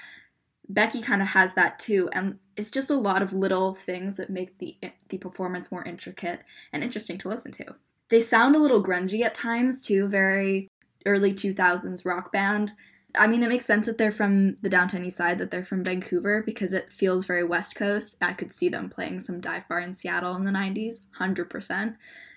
Becky 0.68 1.00
kind 1.00 1.22
of 1.22 1.28
has 1.28 1.54
that 1.54 1.78
too, 1.78 2.08
and 2.12 2.38
it's 2.56 2.70
just 2.70 2.90
a 2.90 2.96
lot 2.96 3.22
of 3.22 3.32
little 3.32 3.74
things 3.74 4.16
that 4.16 4.30
make 4.30 4.58
the 4.58 4.76
the 5.08 5.18
performance 5.18 5.70
more 5.70 5.84
intricate 5.84 6.40
and 6.72 6.82
interesting 6.82 7.18
to 7.18 7.28
listen 7.28 7.52
to. 7.52 7.74
They 8.08 8.20
sound 8.20 8.54
a 8.54 8.58
little 8.58 8.82
grungy 8.82 9.22
at 9.22 9.34
times 9.34 9.80
too, 9.80 10.06
very 10.06 10.68
early 11.06 11.32
2000s 11.32 12.04
rock 12.04 12.30
band, 12.30 12.72
I 13.14 13.26
mean, 13.26 13.42
it 13.42 13.48
makes 13.48 13.66
sense 13.66 13.86
that 13.86 13.98
they're 13.98 14.10
from 14.10 14.56
the 14.62 14.70
downtown 14.70 15.04
east 15.04 15.18
side, 15.18 15.38
that 15.38 15.50
they're 15.50 15.64
from 15.64 15.84
Vancouver, 15.84 16.42
because 16.42 16.72
it 16.72 16.92
feels 16.92 17.26
very 17.26 17.44
West 17.44 17.76
Coast. 17.76 18.16
I 18.20 18.32
could 18.32 18.52
see 18.52 18.68
them 18.68 18.88
playing 18.88 19.20
some 19.20 19.40
dive 19.40 19.68
bar 19.68 19.80
in 19.80 19.92
Seattle 19.92 20.34
in 20.36 20.44
the 20.44 20.50
90s, 20.50 21.02
100%. 21.18 21.96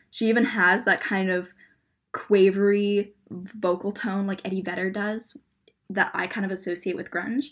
She 0.10 0.28
even 0.28 0.45
has 0.45 0.86
that 0.86 1.01
kind 1.01 1.30
of 1.30 1.54
quavery 2.12 3.13
vocal 3.30 3.91
tone 3.91 4.28
like 4.28 4.41
Eddie 4.45 4.62
Vedder 4.62 4.89
does 4.89 5.36
that 5.89 6.12
I 6.13 6.28
kind 6.28 6.45
of 6.45 6.51
associate 6.51 6.95
with 6.95 7.12
grunge. 7.12 7.51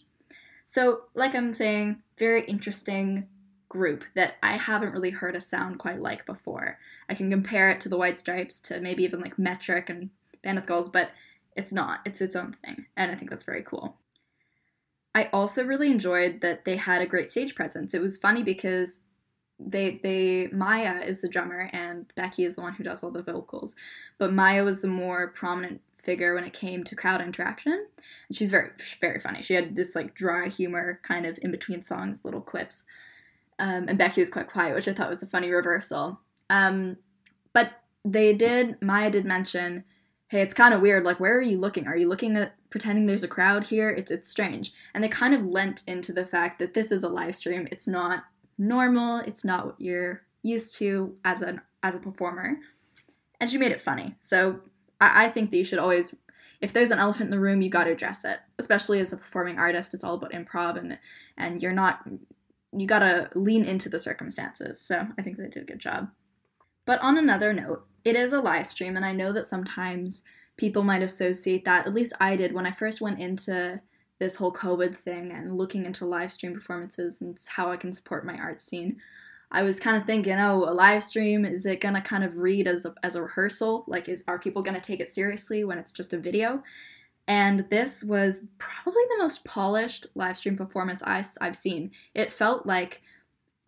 So, 0.66 1.04
like 1.14 1.36
I'm 1.36 1.54
saying, 1.54 2.02
very 2.18 2.44
interesting 2.46 3.28
group 3.70 4.04
that 4.14 4.36
I 4.44 4.58
haven't 4.58 4.94
really 4.94 5.10
heard 5.10 5.36
a 5.36 5.42
sound 5.42 5.80
quite 5.80 6.00
like 6.00 6.26
before. 6.26 6.78
I 7.10 7.16
can 7.16 7.30
compare 7.32 7.70
it 7.70 7.82
to 7.82 7.90
the 7.90 7.98
White 7.98 8.20
Stripes, 8.20 8.60
to 8.62 8.80
maybe 8.80 9.04
even 9.04 9.20
like 9.20 9.40
Metric 9.40 9.90
and 9.90 10.12
Band 10.44 10.58
of 10.58 10.64
Skulls, 10.64 10.90
but 10.90 11.12
it's 11.56 11.74
not. 11.74 12.02
It's 12.06 12.22
its 12.22 12.36
own 12.36 12.54
thing. 12.54 12.86
And 12.96 13.12
I 13.12 13.16
think 13.16 13.30
that's 13.30 13.44
very 13.44 13.64
cool. 13.64 13.98
I 15.16 15.30
also 15.32 15.64
really 15.64 15.92
enjoyed 15.92 16.42
that 16.42 16.66
they 16.66 16.78
had 16.78 17.02
a 17.02 17.08
great 17.08 17.32
stage 17.32 17.56
presence. 17.56 17.94
It 17.94 18.02
was 18.02 18.18
funny 18.18 18.44
because 18.44 19.02
they 19.60 20.00
they 20.02 20.50
Maya 20.52 21.02
is 21.02 21.22
the 21.22 21.30
drummer 21.30 21.70
and 21.72 22.12
Becky 22.16 22.44
is 22.44 22.56
the 22.56 22.62
one 22.62 22.74
who 22.74 22.84
does 22.84 23.04
all 23.04 23.12
the 23.12 23.22
vocals. 23.22 23.76
But 24.18 24.34
Maya 24.34 24.64
was 24.64 24.82
the 24.82 24.88
more 24.88 25.28
prominent 25.28 25.82
figure 26.04 26.36
when 26.36 26.44
it 26.44 26.54
came 26.54 26.84
to 26.84 26.96
crowd 26.96 27.22
interaction. 27.22 27.88
And 28.28 28.38
she's 28.38 28.52
very 28.52 28.70
very 29.00 29.20
funny. 29.20 29.42
She 29.42 29.54
had 29.56 29.76
this 29.76 29.96
like 29.96 30.14
dry 30.14 30.50
humor 30.50 31.00
kind 31.04 31.26
of 31.26 31.40
in 31.42 31.52
between 31.52 31.82
songs, 31.82 32.24
little 32.26 32.42
quips. 32.42 32.84
Um, 33.60 33.88
and 33.88 33.98
Becky 33.98 34.22
was 34.22 34.30
quite 34.30 34.50
quiet, 34.50 34.76
which 34.76 34.88
I 34.88 34.94
thought 34.94 35.10
was 35.10 35.24
a 35.24 35.28
funny 35.28 35.50
reversal. 35.50 36.20
Um, 36.50 36.98
but 37.54 37.72
they 38.04 38.34
did 38.34 38.82
Maya 38.82 39.10
did 39.10 39.26
mention 39.26 39.86
hey, 40.34 40.42
it's 40.42 40.56
kind 40.56 40.74
of 40.74 40.82
weird. 40.82 41.04
Like, 41.04 41.20
where 41.20 41.38
are 41.38 41.44
you 41.44 41.60
looking? 41.60 41.86
Are 41.88 41.96
you 41.96 42.10
looking 42.10 42.36
at 42.38 42.56
pretending 42.72 43.06
there's 43.06 43.24
a 43.24 43.28
crowd 43.28 43.66
here? 43.66 43.92
It's 43.92 44.10
it's 44.10 44.28
strange. 44.28 44.74
And 44.94 45.04
they 45.04 45.08
kind 45.08 45.36
of 45.36 45.46
lent 45.46 45.84
into 45.86 46.12
the 46.12 46.26
fact 46.26 46.58
that 46.58 46.74
this 46.74 46.92
is 46.92 47.04
a 47.04 47.08
live 47.08 47.36
stream. 47.36 47.68
It's 47.72 47.88
not 47.88 48.24
normal. 48.58 49.20
It's 49.20 49.46
not 49.46 49.66
what 49.68 49.80
you're 49.80 50.24
used 50.42 50.76
to 50.80 51.16
as 51.24 51.44
an 51.44 51.62
as 51.84 51.94
a 51.94 52.00
performer. 52.00 52.58
And 53.40 53.48
she 53.48 53.60
made 53.60 53.72
it 53.72 53.80
funny. 53.80 54.16
So 54.22 54.62
I, 55.00 55.26
I 55.26 55.30
think 55.30 55.50
that 55.52 55.58
you 55.58 55.64
should 55.64 55.80
always 55.80 56.16
if 56.62 56.72
there's 56.72 56.92
an 56.92 57.00
elephant 57.00 57.28
in 57.28 57.32
the 57.32 57.42
room, 57.42 57.62
you 57.62 57.70
got 57.70 57.84
to 57.84 57.92
address 57.92 58.24
it. 58.24 58.40
Especially 58.58 59.02
as 59.02 59.12
a 59.12 59.18
performing 59.18 59.60
artist, 59.60 59.94
it's 59.94 60.04
all 60.04 60.16
about 60.16 60.32
improv, 60.32 60.78
and 60.78 60.98
and 61.38 61.62
you're 61.62 61.74
not 61.74 62.08
you 62.76 62.88
got 62.88 63.00
to 63.00 63.30
lean 63.36 63.66
into 63.66 63.90
the 63.90 64.00
circumstances. 64.00 64.82
So 64.82 65.08
I 65.18 65.22
think 65.22 65.38
they 65.38 65.48
did 65.48 65.64
a 65.64 65.66
good 65.66 65.80
job. 65.80 66.10
But 66.86 67.02
on 67.02 67.18
another 67.18 67.54
note, 67.54 67.86
it 68.04 68.16
is 68.16 68.34
a 68.34 68.42
live 68.42 68.66
stream, 68.66 68.96
and 68.96 69.06
I 69.06 69.14
know 69.14 69.32
that 69.32 69.46
sometimes 69.46 70.24
people 70.58 70.84
might 70.84 71.02
associate 71.02 71.66
that, 71.66 71.86
at 71.86 71.94
least 71.94 72.14
I 72.20 72.36
did 72.36 72.54
when 72.54 72.66
I 72.66 72.72
first 72.72 73.02
went 73.02 73.20
into 73.20 73.82
this 74.20 74.38
whole 74.38 74.54
COVID 74.54 74.96
thing 74.96 75.32
and 75.32 75.58
looking 75.58 75.86
into 75.86 76.06
live 76.06 76.32
stream 76.32 76.54
performances 76.54 77.22
and 77.22 77.38
how 77.56 77.72
I 77.72 77.78
can 77.78 77.92
support 77.92 78.26
my 78.26 78.38
art 78.38 78.62
scene. 78.62 78.98
I 79.54 79.64
was 79.64 79.80
kind 79.80 79.96
of 79.96 80.06
thinking, 80.06 80.34
oh, 80.34 80.66
a 80.68 80.74
live 80.74 81.04
stream 81.04 81.46
is 81.46 81.66
it 81.66 81.80
gonna 81.80 82.02
kind 82.02 82.24
of 82.24 82.38
read 82.38 82.68
as 82.68 82.86
a, 82.86 82.94
as 83.04 83.16
a 83.16 83.22
rehearsal? 83.22 83.86
Like, 83.88 84.10
is 84.10 84.24
are 84.28 84.40
people 84.40 84.62
gonna 84.62 84.82
take 84.82 85.00
it 85.00 85.14
seriously 85.14 85.64
when 85.64 85.78
it's 85.78 85.94
just 85.94 86.12
a 86.12 86.18
video? 86.18 86.64
And 87.28 87.68
this 87.70 88.04
was 88.04 88.42
probably 88.58 89.04
the 89.10 89.24
most 89.24 89.46
polished 89.46 90.08
live 90.16 90.36
stream 90.36 90.58
performance 90.58 91.02
I, 91.04 91.24
I've 91.40 91.56
seen. 91.56 91.92
It 92.14 92.32
felt 92.32 92.66
like 92.66 93.02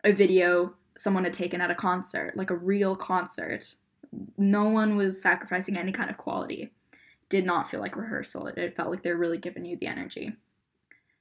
a 0.04 0.12
video 0.12 0.74
someone 0.98 1.24
had 1.24 1.32
taken 1.32 1.60
at 1.60 1.70
a 1.70 1.74
concert, 1.74 2.36
like 2.36 2.50
a 2.50 2.56
real 2.56 2.96
concert, 2.96 3.76
no 4.36 4.64
one 4.64 4.96
was 4.96 5.20
sacrificing 5.20 5.76
any 5.76 5.92
kind 5.92 6.10
of 6.10 6.16
quality. 6.16 6.72
Did 7.28 7.44
not 7.44 7.68
feel 7.68 7.80
like 7.80 7.96
rehearsal. 7.96 8.46
It, 8.46 8.76
felt 8.76 8.90
like 8.90 9.02
they're 9.02 9.16
really 9.16 9.38
giving 9.38 9.64
you 9.64 9.76
the 9.76 9.86
energy. 9.86 10.36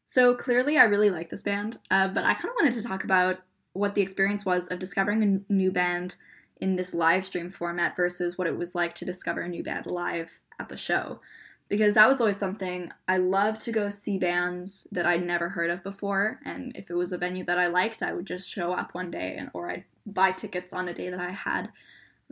So 0.06 0.36
clearly, 0.36 0.78
I 0.78 0.84
really 0.84 1.10
like 1.10 1.30
this 1.30 1.41
band, 1.41 1.80
uh, 1.89 2.08
but 2.10 2.23
I 2.23 2.34
kind 2.36 2.49
of 2.49 2.56
wanted 2.60 2.73
to 2.80 2.88
talk 2.88 3.04
about 3.04 3.39
what 3.75 3.93
the 3.93 4.01
experience 4.01 4.45
was 4.45 4.69
of 4.71 4.79
discovering 4.79 5.43
a 5.49 5.53
new 5.53 5.69
band 5.69 6.15
in 6.61 6.77
this 6.77 6.93
live 6.93 7.25
stream 7.25 7.49
format 7.49 7.95
versus 7.95 8.38
what 8.38 8.47
it 8.47 8.57
was 8.57 8.73
like 8.73 8.95
to 8.95 9.05
discover 9.05 9.41
a 9.41 9.49
new 9.49 9.61
band 9.61 9.85
live 9.85 10.39
at 10.57 10.69
the 10.69 10.77
show. 10.77 11.19
Because 11.67 11.95
that 11.95 12.07
was 12.07 12.21
always 12.21 12.38
something 12.38 12.89
I 13.07 13.17
love 13.17 13.59
to 13.59 13.71
go 13.71 13.89
see 13.89 14.17
bands 14.17 14.88
that 14.91 15.05
I'd 15.05 15.25
never 15.25 15.49
heard 15.49 15.69
of 15.69 15.83
before, 15.83 16.39
and 16.45 16.75
if 16.75 16.89
it 16.89 16.93
was 16.93 17.11
a 17.11 17.17
venue 17.17 17.43
that 17.43 17.57
I 17.57 17.67
liked, 17.67 18.01
I 18.01 18.13
would 18.13 18.25
just 18.25 18.49
show 18.49 18.71
up 18.71 18.93
one 18.93 19.11
day 19.11 19.35
and 19.38 19.49
or 19.53 19.69
I'd 19.69 19.83
buy 20.05 20.31
tickets 20.31 20.73
on 20.73 20.88
a 20.88 20.93
day 20.93 21.09
that 21.09 21.19
I 21.19 21.31
had 21.31 21.69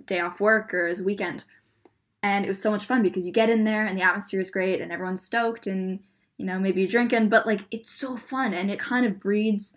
day 0.06 0.20
off 0.20 0.40
work 0.40 0.74
or 0.74 0.88
as 0.88 1.02
a 1.02 1.04
weekend. 1.04 1.44
And 2.22 2.46
it 2.46 2.48
was 2.48 2.62
so 2.62 2.72
much 2.72 2.86
fun 2.86 3.04
because 3.04 3.28
you 3.28 3.34
get 3.34 3.50
in 3.50 3.66
there 3.66 3.86
and 3.86 3.98
the 3.98 4.04
atmosphere 4.04 4.40
is 4.40 4.50
great 4.50 4.80
and 4.80 4.92
everyone's 4.92 5.24
stoked 5.24 5.68
and 5.68 6.00
you 6.38 6.46
know 6.46 6.58
maybe 6.58 6.80
you're 6.80 6.88
drinking, 6.88 7.28
but 7.28 7.46
like 7.46 7.62
it's 7.70 7.90
so 7.90 8.16
fun 8.16 8.54
and 8.54 8.72
it 8.72 8.80
kind 8.80 9.06
of 9.06 9.20
breeds 9.20 9.74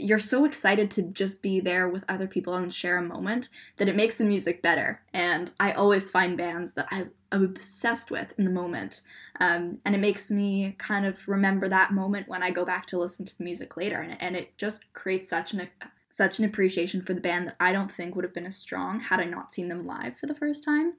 you're 0.00 0.18
so 0.18 0.44
excited 0.44 0.90
to 0.92 1.02
just 1.02 1.42
be 1.42 1.60
there 1.60 1.88
with 1.88 2.04
other 2.08 2.26
people 2.26 2.54
and 2.54 2.72
share 2.72 2.98
a 2.98 3.02
moment 3.02 3.48
that 3.76 3.88
it 3.88 3.96
makes 3.96 4.16
the 4.16 4.24
music 4.24 4.62
better. 4.62 5.02
And 5.12 5.50
I 5.60 5.72
always 5.72 6.10
find 6.10 6.36
bands 6.36 6.72
that 6.74 6.88
I, 6.90 7.06
am 7.32 7.44
obsessed 7.44 8.10
with 8.10 8.34
in 8.38 8.44
the 8.44 8.50
moment. 8.50 9.02
Um, 9.40 9.78
and 9.84 9.94
it 9.94 9.98
makes 9.98 10.30
me 10.30 10.74
kind 10.78 11.06
of 11.06 11.28
remember 11.28 11.68
that 11.68 11.92
moment 11.92 12.28
when 12.28 12.42
I 12.42 12.50
go 12.50 12.64
back 12.64 12.86
to 12.86 12.98
listen 12.98 13.24
to 13.26 13.36
the 13.36 13.44
music 13.44 13.76
later. 13.76 14.00
And, 14.00 14.20
and 14.20 14.36
it 14.36 14.56
just 14.58 14.92
creates 14.92 15.28
such 15.28 15.52
an 15.52 15.68
such 16.12 16.40
an 16.40 16.44
appreciation 16.44 17.02
for 17.02 17.14
the 17.14 17.20
band 17.20 17.46
that 17.46 17.56
I 17.60 17.70
don't 17.70 17.90
think 17.90 18.16
would 18.16 18.24
have 18.24 18.34
been 18.34 18.46
as 18.46 18.56
strong 18.56 18.98
had 18.98 19.20
I 19.20 19.24
not 19.24 19.52
seen 19.52 19.68
them 19.68 19.86
live 19.86 20.18
for 20.18 20.26
the 20.26 20.34
first 20.34 20.64
time. 20.64 20.94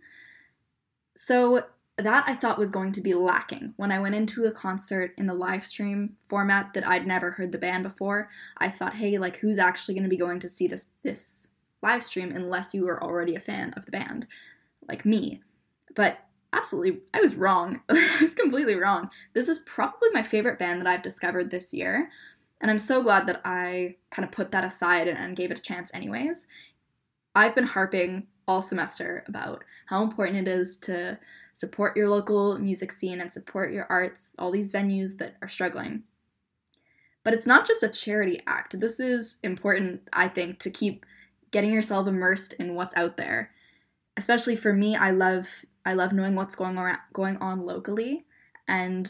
So 1.17 1.65
that 1.97 2.23
I 2.27 2.35
thought 2.35 2.57
was 2.57 2.71
going 2.71 2.91
to 2.93 3.01
be 3.01 3.13
lacking. 3.13 3.73
When 3.77 3.91
I 3.91 3.99
went 3.99 4.15
into 4.15 4.45
a 4.45 4.51
concert 4.51 5.13
in 5.17 5.29
a 5.29 5.33
live 5.33 5.65
stream 5.65 6.17
format 6.27 6.73
that 6.73 6.87
I'd 6.87 7.05
never 7.05 7.31
heard 7.31 7.51
the 7.51 7.57
band 7.57 7.83
before, 7.83 8.29
I 8.57 8.69
thought, 8.69 8.95
hey, 8.95 9.17
like 9.17 9.37
who's 9.37 9.57
actually 9.57 9.95
going 9.95 10.03
to 10.03 10.09
be 10.09 10.17
going 10.17 10.39
to 10.39 10.49
see 10.49 10.67
this 10.67 10.91
this 11.03 11.49
live 11.81 12.03
stream 12.03 12.31
unless 12.31 12.73
you 12.73 12.85
were 12.85 13.03
already 13.03 13.35
a 13.35 13.39
fan 13.39 13.73
of 13.75 13.85
the 13.85 13.91
band, 13.91 14.27
like 14.87 15.05
me. 15.05 15.41
But 15.95 16.19
absolutely, 16.53 17.01
I 17.13 17.21
was 17.21 17.35
wrong. 17.35 17.81
I 17.89 18.19
was 18.21 18.35
completely 18.35 18.75
wrong. 18.75 19.09
This 19.33 19.47
is 19.47 19.59
probably 19.59 20.09
my 20.13 20.23
favorite 20.23 20.59
band 20.59 20.81
that 20.81 20.87
I've 20.87 21.01
discovered 21.01 21.49
this 21.49 21.73
year. 21.73 22.09
And 22.59 22.69
I'm 22.69 22.79
so 22.79 23.01
glad 23.01 23.25
that 23.27 23.41
I 23.43 23.95
kind 24.11 24.23
of 24.23 24.31
put 24.31 24.51
that 24.51 24.63
aside 24.63 25.07
and, 25.07 25.35
gave 25.35 25.49
it 25.49 25.57
a 25.57 25.61
chance, 25.61 25.91
anyways. 25.93 26.45
I've 27.33 27.55
been 27.55 27.65
harping 27.65 28.27
all 28.47 28.61
semester 28.61 29.23
about 29.27 29.63
how 29.87 30.03
important 30.03 30.47
it 30.47 30.51
is 30.51 30.77
to 30.77 31.19
support 31.53 31.97
your 31.97 32.09
local 32.09 32.57
music 32.57 32.91
scene 32.91 33.19
and 33.21 33.31
support 33.31 33.71
your 33.71 33.85
arts, 33.89 34.33
all 34.39 34.51
these 34.51 34.71
venues 34.71 35.17
that 35.17 35.35
are 35.41 35.47
struggling. 35.47 36.03
But 37.23 37.33
it's 37.33 37.45
not 37.47 37.67
just 37.67 37.83
a 37.83 37.89
charity 37.89 38.39
act. 38.47 38.79
This 38.79 38.99
is 38.99 39.37
important, 39.43 40.09
I 40.11 40.27
think, 40.27 40.59
to 40.59 40.71
keep 40.71 41.05
getting 41.51 41.71
yourself 41.71 42.07
immersed 42.07 42.53
in 42.53 42.75
what's 42.75 42.95
out 42.95 43.17
there. 43.17 43.51
especially 44.17 44.55
for 44.55 44.73
me, 44.73 44.95
I 44.95 45.11
love 45.11 45.65
I 45.85 45.93
love 45.93 46.13
knowing 46.13 46.35
what's 46.35 46.55
going 46.55 46.77
on 46.77 46.97
going 47.13 47.37
on 47.37 47.61
locally, 47.61 48.25
and 48.67 49.07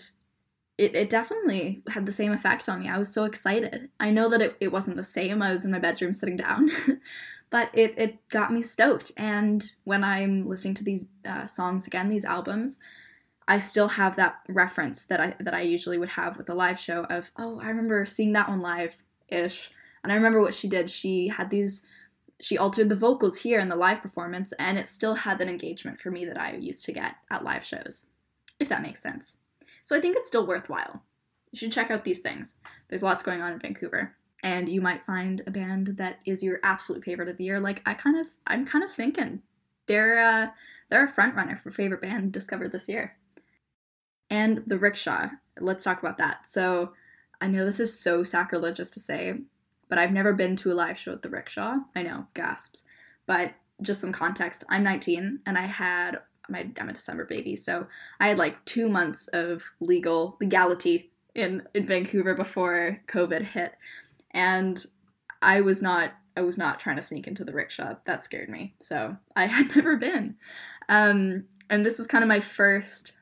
it, 0.78 0.96
it 0.96 1.10
definitely 1.10 1.84
had 1.90 2.06
the 2.06 2.12
same 2.12 2.32
effect 2.32 2.70
on 2.70 2.80
me. 2.80 2.90
I 2.90 2.98
was 2.98 3.12
so 3.14 3.26
excited. 3.26 3.90
I 4.00 4.10
know 4.12 4.30
that 4.30 4.42
it, 4.42 4.58
it 4.60 4.72
wasn't 4.72 4.98
the 4.98 5.04
same. 5.04 5.42
I 5.42 5.52
was 5.52 5.66
in 5.66 5.72
my 5.72 5.80
bedroom 5.80 6.14
sitting 6.14 6.38
down, 6.38 6.70
but 7.52 7.70
it, 7.74 7.94
it 7.98 8.30
got 8.30 8.52
me 8.52 8.64
stoked. 8.64 9.12
And 9.18 9.72
when 9.84 10.04
I'm 10.04 10.48
listening 10.48 10.74
to 10.76 10.84
these 10.84 11.10
uh, 11.28 11.46
songs 11.46 11.86
again, 11.86 12.10
these 12.10 12.26
albums, 12.26 12.80
I 13.48 13.60
still 13.60 13.90
have 13.90 14.16
that 14.16 14.40
reference 14.48 15.04
that 15.06 15.20
I 15.20 15.36
that 15.40 15.54
I 15.54 15.62
usually 15.62 15.98
would 15.98 16.10
have 16.10 16.38
with 16.38 16.50
a 16.50 16.56
live 16.56 16.80
show 16.80 17.04
of 17.04 17.32
oh 17.38 17.60
I 17.60 17.68
remember 17.68 18.06
seeing 18.06 18.34
that 18.34 18.50
one 18.50 18.62
live 18.62 19.04
ish, 19.28 19.70
and 20.04 20.12
I 20.12 20.16
remember 20.16 20.42
what 20.42 20.54
she 20.54 20.68
did. 20.68 20.90
She 20.90 21.28
had 21.28 21.50
these 21.50 21.86
she 22.40 22.58
altered 22.58 22.90
the 22.90 22.96
vocals 22.96 23.42
here 23.42 23.60
in 23.60 23.68
the 23.68 23.76
live 23.76 24.02
performance, 24.02 24.54
and 24.54 24.78
it 24.78 24.88
still 24.88 25.16
had 25.16 25.38
that 25.40 25.50
engagement 25.50 26.00
for 26.00 26.10
me 26.10 26.26
that 26.26 26.40
I 26.40 26.54
used 26.54 26.86
to 26.86 26.92
get 26.92 27.16
at 27.30 27.44
live 27.44 27.64
shows, 27.64 28.06
if 28.60 28.70
that 28.70 28.82
makes 28.82 29.02
sense. 29.02 29.38
So 29.84 29.96
I 29.96 30.00
think 30.00 30.16
it's 30.16 30.28
still 30.28 30.48
worthwhile. 30.48 31.04
You 31.52 31.58
should 31.58 31.72
check 31.72 31.92
out 31.92 32.06
these 32.06 32.20
things. 32.20 32.56
There's 32.88 33.04
lots 33.04 33.22
going 33.22 33.42
on 33.42 33.54
in 33.54 33.60
Vancouver. 33.60 34.16
And 34.44 34.68
you 34.68 34.82
might 34.82 35.04
find 35.04 35.42
a 35.46 35.52
band 35.52 35.98
that 35.98 36.20
is 36.26 36.44
your 36.44 36.60
absolute 36.64 37.04
favorite 37.04 37.30
of 37.30 37.38
the 37.38 37.44
year. 37.44 37.60
Like 37.60 37.82
I 37.86 37.94
kind 37.94 38.18
of 38.18 38.28
I'm 38.48 38.66
kind 38.66 38.84
of 38.84 38.92
thinking 38.92 39.42
they're 39.88 40.20
uh 40.20 40.48
they're 40.90 41.06
a 41.06 41.10
front 41.10 41.36
runner 41.36 41.58
for 41.58 41.72
favorite 41.72 42.02
band 42.02 42.34
discovered 42.34 42.72
this 42.72 42.90
year. 42.90 43.18
And 44.30 44.64
the 44.66 44.80
rickshaw. 44.80 45.30
Let's 45.60 45.84
talk 45.84 46.02
about 46.02 46.18
that. 46.18 46.48
So 46.48 46.94
I 47.40 47.48
know 47.48 47.66
this 47.66 47.80
is 47.80 47.98
so 47.98 48.24
sacrilegious 48.24 48.90
to 48.92 49.00
say, 49.00 49.42
but 49.90 49.98
I've 49.98 50.14
never 50.14 50.34
been 50.34 50.56
to 50.58 50.72
a 50.72 50.74
live 50.74 50.98
show 50.98 51.12
at 51.12 51.22
the 51.22 51.30
rickshaw. 51.30 51.78
I 51.96 52.04
know, 52.04 52.28
gasps. 52.34 52.86
But 53.26 53.54
just 53.82 54.02
some 54.02 54.12
context, 54.12 54.64
I'm 54.70 54.84
19 54.84 55.40
and 55.46 55.58
I 55.58 55.66
had 55.66 56.22
my 56.50 56.68
I'm 56.80 56.90
a 56.90 56.94
December 56.94 57.26
baby, 57.26 57.56
so 57.56 57.88
I 58.20 58.28
had 58.28 58.38
like 58.38 58.64
two 58.66 58.90
months 58.90 59.28
of 59.30 59.64
legal 59.80 60.38
legality 60.40 61.12
in 61.34 61.68
in 61.74 61.86
Vancouver 61.86 62.36
before 62.36 63.02
COVID 63.08 63.42
hit, 63.42 63.74
and 64.32 64.84
I 65.42 65.62
was 65.62 65.82
not 65.82 66.14
I 66.36 66.42
was 66.42 66.58
not 66.58 66.80
trying 66.80 66.96
to 66.96 67.02
sneak 67.02 67.28
into 67.28 67.44
the 67.44 67.52
rickshaw. 67.54 67.96
That 68.06 68.24
scared 68.24 68.50
me. 68.50 68.74
So 68.80 69.18
I 69.36 69.46
had 69.48 69.76
never 69.76 69.98
been, 69.98 70.36
um, 70.90 71.46
and 71.70 71.86
this 71.86 71.98
was 71.98 72.08
kind 72.08 72.24
of 72.24 72.28
my 72.28 72.40
first 72.40 73.14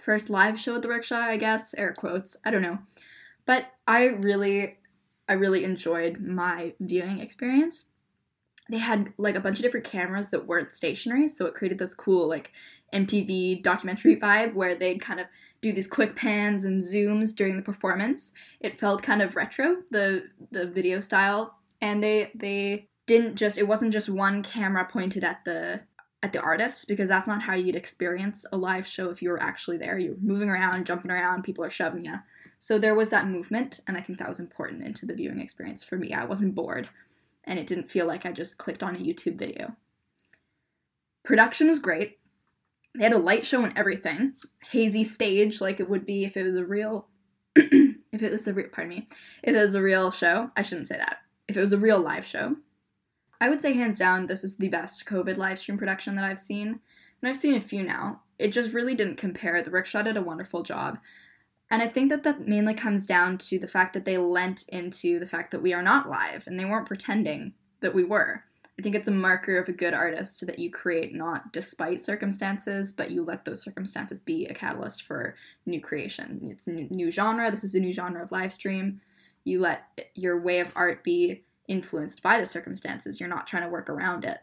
first 0.00 0.30
live 0.30 0.58
show 0.58 0.76
at 0.76 0.82
the 0.82 0.88
rickshaw, 0.88 1.20
I 1.20 1.36
guess 1.36 1.74
air 1.74 1.92
quotes. 1.92 2.36
I 2.44 2.50
don't 2.50 2.62
know, 2.62 2.78
but 3.44 3.66
I 3.86 4.04
really 4.06 4.78
I 5.28 5.34
really 5.34 5.64
enjoyed 5.64 6.20
my 6.20 6.74
viewing 6.80 7.20
experience. 7.20 7.86
They 8.68 8.78
had 8.78 9.12
like 9.16 9.36
a 9.36 9.40
bunch 9.40 9.58
of 9.58 9.62
different 9.62 9.86
cameras 9.86 10.30
that 10.30 10.46
weren't 10.46 10.72
stationary, 10.72 11.28
so 11.28 11.46
it 11.46 11.54
created 11.54 11.78
this 11.78 11.94
cool 11.94 12.28
like 12.28 12.52
MTV 12.92 13.62
documentary 13.62 14.16
vibe 14.20 14.54
where 14.54 14.74
they'd 14.74 15.00
kind 15.00 15.20
of 15.20 15.26
do 15.66 15.72
these 15.72 15.88
quick 15.88 16.14
pans 16.14 16.64
and 16.64 16.82
zooms 16.82 17.34
during 17.34 17.56
the 17.56 17.62
performance. 17.62 18.32
It 18.60 18.78
felt 18.78 19.02
kind 19.02 19.22
of 19.22 19.36
retro, 19.36 19.82
the 19.90 20.28
the 20.50 20.66
video 20.66 21.00
style, 21.00 21.56
and 21.80 22.02
they 22.02 22.30
they 22.34 22.88
didn't 23.06 23.36
just 23.36 23.58
it 23.58 23.68
wasn't 23.68 23.92
just 23.92 24.08
one 24.08 24.42
camera 24.42 24.84
pointed 24.84 25.24
at 25.24 25.44
the 25.44 25.82
at 26.22 26.32
the 26.32 26.40
artist 26.40 26.88
because 26.88 27.08
that's 27.08 27.28
not 27.28 27.42
how 27.42 27.54
you'd 27.54 27.76
experience 27.76 28.46
a 28.50 28.56
live 28.56 28.86
show 28.86 29.10
if 29.10 29.22
you 29.22 29.28
were 29.28 29.42
actually 29.42 29.76
there. 29.76 29.98
You're 29.98 30.16
moving 30.20 30.48
around, 30.48 30.86
jumping 30.86 31.10
around, 31.10 31.44
people 31.44 31.64
are 31.64 31.70
shoving 31.70 32.04
you. 32.04 32.16
So 32.58 32.78
there 32.78 32.94
was 32.94 33.10
that 33.10 33.28
movement, 33.28 33.80
and 33.86 33.96
I 33.96 34.00
think 34.00 34.18
that 34.18 34.28
was 34.28 34.40
important 34.40 34.82
into 34.82 35.04
the 35.04 35.14
viewing 35.14 35.40
experience 35.40 35.84
for 35.84 35.96
me. 35.96 36.14
I 36.14 36.24
wasn't 36.24 36.54
bored, 36.54 36.88
and 37.44 37.58
it 37.58 37.66
didn't 37.66 37.90
feel 37.90 38.06
like 38.06 38.24
I 38.24 38.32
just 38.32 38.56
clicked 38.56 38.82
on 38.82 38.96
a 38.96 38.98
YouTube 38.98 39.36
video. 39.36 39.76
Production 41.22 41.68
was 41.68 41.80
great. 41.80 42.18
They 42.96 43.04
had 43.04 43.12
a 43.12 43.18
light 43.18 43.44
show 43.44 43.62
and 43.62 43.76
everything, 43.76 44.34
hazy 44.70 45.04
stage 45.04 45.60
like 45.60 45.80
it 45.80 45.90
would 45.90 46.06
be 46.06 46.24
if 46.24 46.36
it 46.36 46.44
was 46.44 46.56
a 46.56 46.64
real, 46.64 47.08
if 47.56 48.22
it 48.22 48.32
was 48.32 48.48
a 48.48 48.54
real, 48.54 48.68
pardon 48.68 48.90
me, 48.90 49.08
if 49.42 49.54
it 49.54 49.60
was 49.60 49.74
a 49.74 49.82
real 49.82 50.10
show. 50.10 50.50
I 50.56 50.62
shouldn't 50.62 50.86
say 50.86 50.96
that. 50.96 51.18
If 51.48 51.56
it 51.56 51.60
was 51.60 51.72
a 51.72 51.78
real 51.78 52.00
live 52.00 52.24
show, 52.24 52.56
I 53.40 53.48
would 53.48 53.60
say 53.60 53.74
hands 53.74 53.98
down 53.98 54.26
this 54.26 54.44
is 54.44 54.56
the 54.56 54.68
best 54.68 55.06
COVID 55.06 55.36
live 55.36 55.58
stream 55.58 55.78
production 55.78 56.16
that 56.16 56.24
I've 56.24 56.40
seen, 56.40 56.80
and 57.20 57.28
I've 57.28 57.36
seen 57.36 57.54
a 57.54 57.60
few 57.60 57.82
now. 57.82 58.22
It 58.38 58.52
just 58.52 58.72
really 58.72 58.94
didn't 58.94 59.16
compare. 59.16 59.62
The 59.62 59.70
Rickshaw 59.70 60.02
did 60.02 60.16
a 60.16 60.22
wonderful 60.22 60.62
job. 60.62 60.98
And 61.70 61.82
I 61.82 61.88
think 61.88 62.10
that 62.10 62.22
that 62.22 62.46
mainly 62.46 62.74
comes 62.74 63.06
down 63.06 63.38
to 63.38 63.58
the 63.58 63.66
fact 63.66 63.92
that 63.94 64.04
they 64.04 64.18
lent 64.18 64.64
into 64.68 65.18
the 65.18 65.26
fact 65.26 65.50
that 65.50 65.62
we 65.62 65.72
are 65.72 65.82
not 65.82 66.08
live 66.08 66.46
and 66.46 66.58
they 66.58 66.64
weren't 66.64 66.86
pretending 66.86 67.54
that 67.80 67.94
we 67.94 68.04
were. 68.04 68.44
I 68.78 68.82
think 68.82 68.94
it's 68.94 69.08
a 69.08 69.12
marker 69.12 69.58
of 69.58 69.68
a 69.68 69.72
good 69.72 69.94
artist 69.94 70.46
that 70.46 70.58
you 70.58 70.70
create 70.70 71.14
not 71.14 71.52
despite 71.52 72.00
circumstances, 72.00 72.92
but 72.92 73.10
you 73.10 73.24
let 73.24 73.44
those 73.44 73.62
circumstances 73.62 74.20
be 74.20 74.46
a 74.46 74.54
catalyst 74.54 75.02
for 75.02 75.34
new 75.64 75.80
creation. 75.80 76.40
It's 76.44 76.66
a 76.66 76.72
new 76.72 77.10
genre. 77.10 77.50
This 77.50 77.64
is 77.64 77.74
a 77.74 77.80
new 77.80 77.92
genre 77.92 78.22
of 78.22 78.32
live 78.32 78.52
stream. 78.52 79.00
You 79.44 79.60
let 79.60 80.10
your 80.14 80.38
way 80.38 80.60
of 80.60 80.72
art 80.76 81.02
be 81.02 81.42
influenced 81.68 82.22
by 82.22 82.38
the 82.38 82.46
circumstances. 82.46 83.18
You're 83.18 83.30
not 83.30 83.46
trying 83.46 83.62
to 83.62 83.70
work 83.70 83.88
around 83.88 84.24
it. 84.24 84.38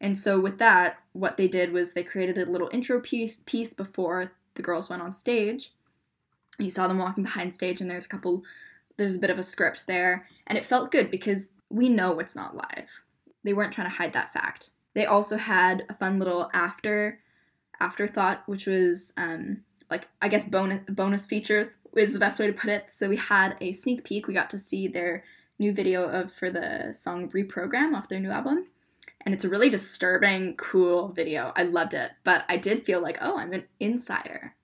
And 0.00 0.16
so 0.16 0.40
with 0.40 0.58
that, 0.58 0.98
what 1.12 1.36
they 1.36 1.48
did 1.48 1.72
was 1.72 1.92
they 1.92 2.02
created 2.02 2.38
a 2.38 2.50
little 2.50 2.70
intro 2.72 3.00
piece 3.00 3.40
piece 3.40 3.74
before 3.74 4.32
the 4.54 4.62
girls 4.62 4.88
went 4.88 5.02
on 5.02 5.12
stage 5.12 5.72
you 6.58 6.70
saw 6.70 6.86
them 6.86 6.98
walking 6.98 7.24
behind 7.24 7.54
stage 7.54 7.80
and 7.80 7.90
there's 7.90 8.04
a 8.04 8.08
couple 8.08 8.42
there's 8.96 9.16
a 9.16 9.20
bit 9.20 9.30
of 9.30 9.38
a 9.38 9.42
script 9.42 9.86
there 9.86 10.28
and 10.46 10.56
it 10.56 10.64
felt 10.64 10.92
good 10.92 11.10
because 11.10 11.52
we 11.70 11.88
know 11.88 12.18
it's 12.18 12.36
not 12.36 12.56
live 12.56 13.02
they 13.44 13.52
weren't 13.52 13.72
trying 13.72 13.88
to 13.88 13.96
hide 13.96 14.12
that 14.14 14.32
fact. 14.32 14.70
They 14.94 15.06
also 15.06 15.36
had 15.36 15.84
a 15.88 15.94
fun 15.94 16.18
little 16.18 16.50
after 16.52 17.20
afterthought 17.80 18.42
which 18.46 18.66
was 18.66 19.12
um 19.16 19.62
like 19.90 20.08
i 20.22 20.28
guess 20.28 20.46
bonus 20.46 20.80
bonus 20.88 21.26
features 21.26 21.78
is 21.96 22.12
the 22.12 22.18
best 22.18 22.38
way 22.38 22.46
to 22.46 22.52
put 22.52 22.70
it. 22.70 22.90
So 22.90 23.08
we 23.08 23.16
had 23.16 23.56
a 23.60 23.72
sneak 23.72 24.04
peek. 24.04 24.26
We 24.26 24.34
got 24.34 24.50
to 24.50 24.58
see 24.58 24.88
their 24.88 25.24
new 25.58 25.72
video 25.72 26.08
of 26.08 26.32
for 26.32 26.50
the 26.50 26.92
song 26.92 27.30
reprogram 27.30 27.94
off 27.94 28.08
their 28.08 28.20
new 28.20 28.30
album. 28.30 28.68
And 29.20 29.34
it's 29.34 29.44
a 29.44 29.48
really 29.48 29.70
disturbing 29.70 30.56
cool 30.56 31.08
video. 31.08 31.52
I 31.56 31.62
loved 31.62 31.94
it. 31.94 32.12
But 32.24 32.44
i 32.48 32.56
did 32.56 32.84
feel 32.84 33.00
like 33.00 33.18
oh 33.20 33.38
i'm 33.38 33.52
an 33.52 33.66
insider. 33.80 34.54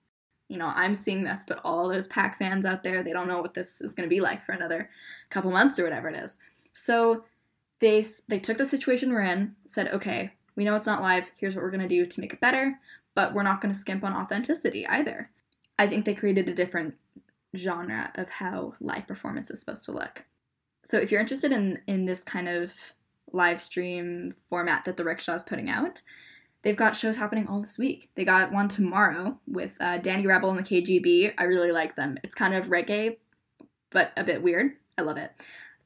You 0.49 0.59
know, 0.59 0.73
I'm 0.75 0.97
seeing 0.97 1.23
this, 1.23 1.45
but 1.47 1.61
all 1.63 1.89
those 1.89 2.09
pack 2.09 2.37
fans 2.37 2.67
out 2.67 2.83
there, 2.83 3.05
they 3.05 3.13
don't 3.13 3.29
know 3.29 3.41
what 3.41 3.55
this 3.55 3.81
is 3.81 3.95
going 3.95 4.09
to 4.09 4.13
be 4.13 4.21
like 4.21 4.45
for 4.45 4.51
another 4.51 4.91
couple 5.31 5.53
months 5.53 5.79
or 5.79 5.85
whatever 5.85 6.09
it 6.09 6.17
is. 6.17 6.39
So 6.73 7.23
they 7.81 8.05
they 8.29 8.39
took 8.39 8.59
the 8.59 8.67
situation 8.67 9.13
we're 9.13 9.21
in, 9.23 9.57
said, 9.67 9.89
okay, 9.89 10.33
we 10.57 10.65
know 10.65 10.77
it's 10.77 10.87
not 10.87 11.03
live. 11.03 11.31
Here's 11.37 11.55
what 11.55 11.63
we're 11.63 11.71
to 11.81 11.89
do 11.89 12.07
to 12.07 12.21
make 12.21 12.33
it 12.33 12.41
better, 12.41 12.79
but 13.15 13.35
we're 13.35 13.43
not 13.43 13.61
to 13.73 13.79
skimp 13.79 14.05
on 14.05 14.15
authenticity 14.15 14.87
either. 14.87 15.31
I 15.79 15.87
think 15.87 16.05
they 16.05 16.15
created 16.15 16.49
a 16.49 16.55
different 16.55 16.95
genre 17.57 18.13
of 18.15 18.29
how 18.29 18.75
live 18.81 19.09
performance 19.09 19.51
is 19.51 19.59
supposed 19.59 19.85
to 19.85 19.93
look. 19.93 20.27
So 20.85 20.99
if 20.99 21.11
you're 21.11 21.21
interested 21.21 21.53
in 21.53 21.81
in 21.87 22.05
this 22.05 22.23
kind 22.23 22.49
of 22.49 22.75
live 23.33 23.61
stream 23.61 24.35
format 24.49 24.85
that 24.85 24.97
the 24.97 25.05
rickshaw 25.05 25.35
is 25.35 25.43
putting 25.43 25.71
out, 25.71 26.03
they've 26.63 26.77
got 26.77 26.97
shows 26.97 27.17
happening 27.17 27.47
all 27.47 27.61
this 27.61 27.79
week. 27.79 28.11
They 28.15 28.25
got 28.25 28.53
one 28.53 28.69
tomorrow 28.69 29.39
with 29.47 29.77
uh, 29.81 29.99
Danny 29.99 30.27
Rebel 30.27 30.51
and 30.51 30.59
the 30.59 30.63
KGB. 30.63 31.35
I 31.39 31.45
really 31.45 31.73
like 31.73 31.97
them. 31.97 32.19
It's 32.23 32.35
kind 32.35 32.55
of 32.55 32.67
reggae, 32.67 33.17
but 33.91 34.13
a 34.17 34.25
bit 34.25 34.43
weird. 34.43 34.73
I 34.99 35.03
love 35.03 35.17
it. 35.17 35.33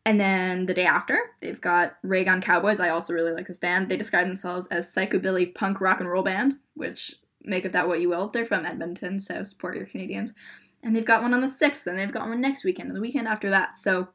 And 0.06 0.20
then 0.20 0.66
the 0.66 0.74
day 0.74 0.84
after, 0.84 1.18
they've 1.40 1.60
got 1.60 1.96
Raygun 2.02 2.42
Cowboys. 2.42 2.78
I 2.78 2.90
also 2.90 3.14
really 3.14 3.32
like 3.32 3.46
this 3.46 3.56
band. 3.56 3.88
They 3.88 3.96
describe 3.96 4.26
themselves 4.26 4.66
as 4.66 4.92
psychobilly 4.92 5.54
punk 5.54 5.80
rock 5.80 6.00
and 6.00 6.10
roll 6.10 6.22
band, 6.22 6.58
which 6.74 7.14
make 7.42 7.64
of 7.64 7.72
that 7.72 7.88
what 7.88 8.00
you 8.00 8.10
will. 8.10 8.28
They're 8.28 8.44
from 8.44 8.66
Edmonton, 8.66 9.18
so 9.18 9.42
support 9.44 9.76
your 9.76 9.86
Canadians. 9.86 10.34
And 10.82 10.94
they've 10.94 11.04
got 11.04 11.22
one 11.22 11.32
on 11.32 11.40
the 11.40 11.46
6th, 11.46 11.86
and 11.86 11.98
they've 11.98 12.12
got 12.12 12.28
one 12.28 12.40
next 12.40 12.64
weekend, 12.64 12.88
and 12.88 12.96
the 12.96 13.00
weekend 13.00 13.26
after 13.26 13.48
that. 13.48 13.78
So 13.78 14.08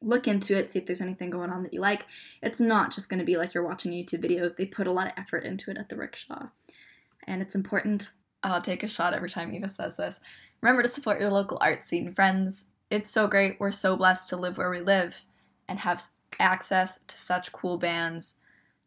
look 0.00 0.26
into 0.26 0.56
it, 0.56 0.72
see 0.72 0.78
if 0.78 0.86
there's 0.86 1.02
anything 1.02 1.28
going 1.28 1.50
on 1.50 1.62
that 1.62 1.74
you 1.74 1.80
like. 1.80 2.06
It's 2.42 2.60
not 2.60 2.90
just 2.90 3.10
going 3.10 3.20
to 3.20 3.26
be 3.26 3.36
like 3.36 3.52
you're 3.52 3.66
watching 3.66 3.92
a 3.92 4.02
YouTube 4.02 4.22
video. 4.22 4.48
They 4.48 4.64
put 4.64 4.86
a 4.86 4.92
lot 4.92 5.08
of 5.08 5.12
effort 5.18 5.44
into 5.44 5.70
it 5.70 5.76
at 5.76 5.90
the 5.90 5.96
rickshaw. 5.96 6.48
And 7.26 7.42
it's 7.42 7.54
important. 7.54 8.08
I'll 8.42 8.62
take 8.62 8.82
a 8.82 8.88
shot 8.88 9.12
every 9.12 9.28
time 9.28 9.54
Eva 9.54 9.68
says 9.68 9.98
this. 9.98 10.20
Remember 10.62 10.82
to 10.82 10.88
support 10.88 11.20
your 11.20 11.30
local 11.30 11.58
art 11.60 11.84
scene, 11.84 12.12
friends. 12.14 12.66
It's 12.92 13.10
so 13.10 13.26
great. 13.26 13.58
We're 13.58 13.72
so 13.72 13.96
blessed 13.96 14.28
to 14.28 14.36
live 14.36 14.58
where 14.58 14.68
we 14.68 14.82
live 14.82 15.22
and 15.66 15.78
have 15.78 16.04
access 16.38 17.00
to 17.06 17.16
such 17.16 17.50
cool 17.50 17.78
bands. 17.78 18.34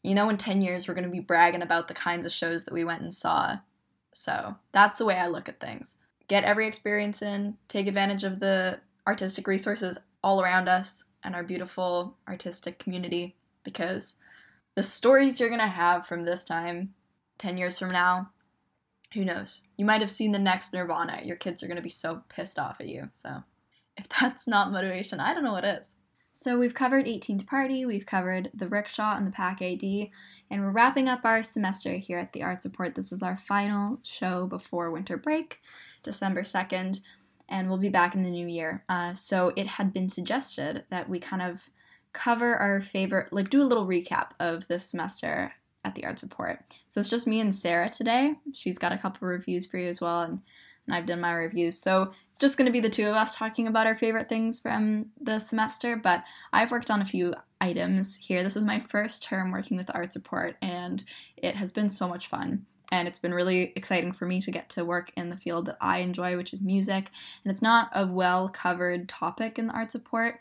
You 0.04 0.14
know, 0.14 0.30
in 0.30 0.38
10 0.38 0.62
years, 0.62 0.88
we're 0.88 0.94
going 0.94 1.06
to 1.06 1.10
be 1.10 1.20
bragging 1.20 1.64
about 1.64 1.88
the 1.88 1.96
kinds 1.96 2.24
of 2.24 2.32
shows 2.32 2.66
that 2.66 2.74
we 2.76 2.84
went 2.84 3.02
and 3.02 3.12
saw. 3.12 3.58
So 4.14 4.58
that's 4.72 5.00
the 5.00 5.06
way 5.06 5.16
I 5.16 5.26
look 5.26 5.50
at 5.50 5.60
things. 5.60 5.96
Get 6.28 6.44
every 6.44 6.68
experience 6.68 7.24
in, 7.24 7.58
take 7.68 7.88
advantage 7.88 8.24
of 8.24 8.40
the 8.40 8.80
artistic 9.08 9.48
resources 9.48 9.98
all 10.24 10.40
around 10.40 10.70
us 10.70 11.06
and 11.24 11.34
our 11.34 11.44
beautiful 11.44 12.16
artistic 12.28 12.78
community 12.78 13.36
because 13.64 14.18
the 14.76 14.84
stories 14.84 15.40
you're 15.40 15.50
going 15.50 15.60
to 15.62 15.66
have 15.66 16.06
from 16.06 16.26
this 16.26 16.44
time 16.44 16.94
10 17.40 17.58
years 17.58 17.80
from 17.80 17.90
now 17.90 18.30
who 19.14 19.26
knows 19.26 19.62
you 19.78 19.86
might 19.86 20.02
have 20.02 20.10
seen 20.10 20.32
the 20.32 20.40
next 20.40 20.74
nirvana 20.74 21.22
your 21.24 21.36
kids 21.36 21.62
are 21.62 21.68
going 21.68 21.78
to 21.78 21.82
be 21.82 21.90
so 21.90 22.24
pissed 22.28 22.60
off 22.60 22.82
at 22.82 22.88
you 22.88 23.10
so 23.14 23.44
if 23.98 24.08
that's 24.10 24.48
not 24.48 24.72
motivation 24.72 25.20
i 25.20 25.34
don't 25.34 25.44
know 25.44 25.54
what 25.54 25.66
is 25.66 25.96
So 26.38 26.60
we've 26.60 26.74
covered 26.74 27.08
18 27.08 27.40
to 27.40 27.46
Party, 27.46 27.86
we've 27.86 28.06
covered 28.06 28.52
the 28.54 28.68
rickshaw 28.68 29.16
and 29.16 29.26
the 29.26 29.32
Pack 29.32 29.62
AD, 29.62 29.82
and 30.52 30.62
we're 30.62 30.70
wrapping 30.70 31.08
up 31.08 31.22
our 31.24 31.42
semester 31.42 31.94
here 31.94 32.20
at 32.20 32.34
the 32.34 32.44
Art 32.44 32.62
Support. 32.62 32.96
This 32.96 33.14
is 33.14 33.24
our 33.24 33.38
final 33.38 34.00
show 34.04 34.46
before 34.46 34.92
winter 34.92 35.16
break, 35.16 35.62
December 36.04 36.44
2nd, 36.44 37.00
and 37.48 37.70
we'll 37.70 37.78
be 37.78 37.88
back 37.88 38.16
in 38.16 38.24
the 38.24 38.30
new 38.30 38.48
year. 38.48 38.84
Uh, 38.90 39.14
so 39.14 39.54
it 39.56 39.66
had 39.66 39.94
been 39.94 40.10
suggested 40.10 40.84
that 40.90 41.08
we 41.08 41.20
kind 41.20 41.42
of 41.42 41.70
cover 42.12 42.58
our 42.58 42.82
favorite, 42.82 43.32
like 43.32 43.50
do 43.50 43.62
a 43.62 43.64
little 43.64 43.88
recap 43.88 44.32
of 44.38 44.68
this 44.68 44.90
semester 44.90 45.54
at 45.86 45.96
the 45.96 46.04
Art 46.04 46.20
Support. 46.20 46.80
So 46.90 47.00
it's 47.00 47.08
just 47.08 47.28
me 47.28 47.40
and 47.40 47.56
Serra 47.56 47.90
today. 47.90 48.36
She's 48.54 48.78
got 48.78 48.92
a 48.92 48.98
couple 48.98 49.26
reviews 49.26 49.66
for 49.66 49.78
you 49.78 49.88
as 49.88 50.02
well, 50.02 50.22
and 50.22 50.42
and 50.88 50.96
I've 50.96 51.06
done 51.06 51.22
my 51.22 51.32
reviews. 51.32 51.78
So 51.78 52.14
it's 52.30 52.40
just 52.40 52.58
going 52.58 52.68
to 52.68 52.72
be 52.72 52.80
the 52.80 52.90
two 52.90 53.08
of 53.08 53.16
us 53.16 53.36
talking 53.36 53.68
about 53.68 53.88
our 53.88 53.96
favorite 53.96 54.30
things 54.30 54.60
from 54.60 55.08
the 55.20 55.40
semester. 55.40 55.96
But 55.96 56.24
I've 56.54 56.72
worked 56.72 56.92
on 56.92 57.02
a 57.02 57.06
few 57.06 57.34
items 57.60 58.16
here. 58.18 58.44
This 58.44 58.56
was 58.56 58.64
my 58.64 58.80
first 58.80 59.24
term 59.24 59.52
working 59.52 59.78
with 59.78 59.90
art 59.94 60.14
support, 60.14 60.58
and 60.62 61.04
it 61.38 61.56
has 61.56 61.72
been 61.72 61.90
so 61.90 62.08
much 62.08 62.28
fun. 62.28 62.66
And 62.92 63.08
it's 63.08 63.20
been 63.20 63.34
really 63.34 63.74
exciting 63.76 64.12
for 64.12 64.28
me 64.28 64.40
to 64.42 64.52
get 64.52 64.70
to 64.72 64.86
work 64.86 65.12
in 65.18 65.30
the 65.30 65.38
field 65.38 65.66
that 65.66 65.78
I 65.82 66.00
enjoy, 66.00 66.38
which 66.38 66.54
is 66.54 66.62
music. 66.62 67.10
And 67.44 67.52
it's 67.52 67.62
not 67.62 67.90
a 67.94 68.06
well 68.06 68.48
covered 68.48 69.10
topic 69.10 69.58
in 69.58 69.68
the 69.68 69.74
art 69.74 69.92
support. 69.92 70.40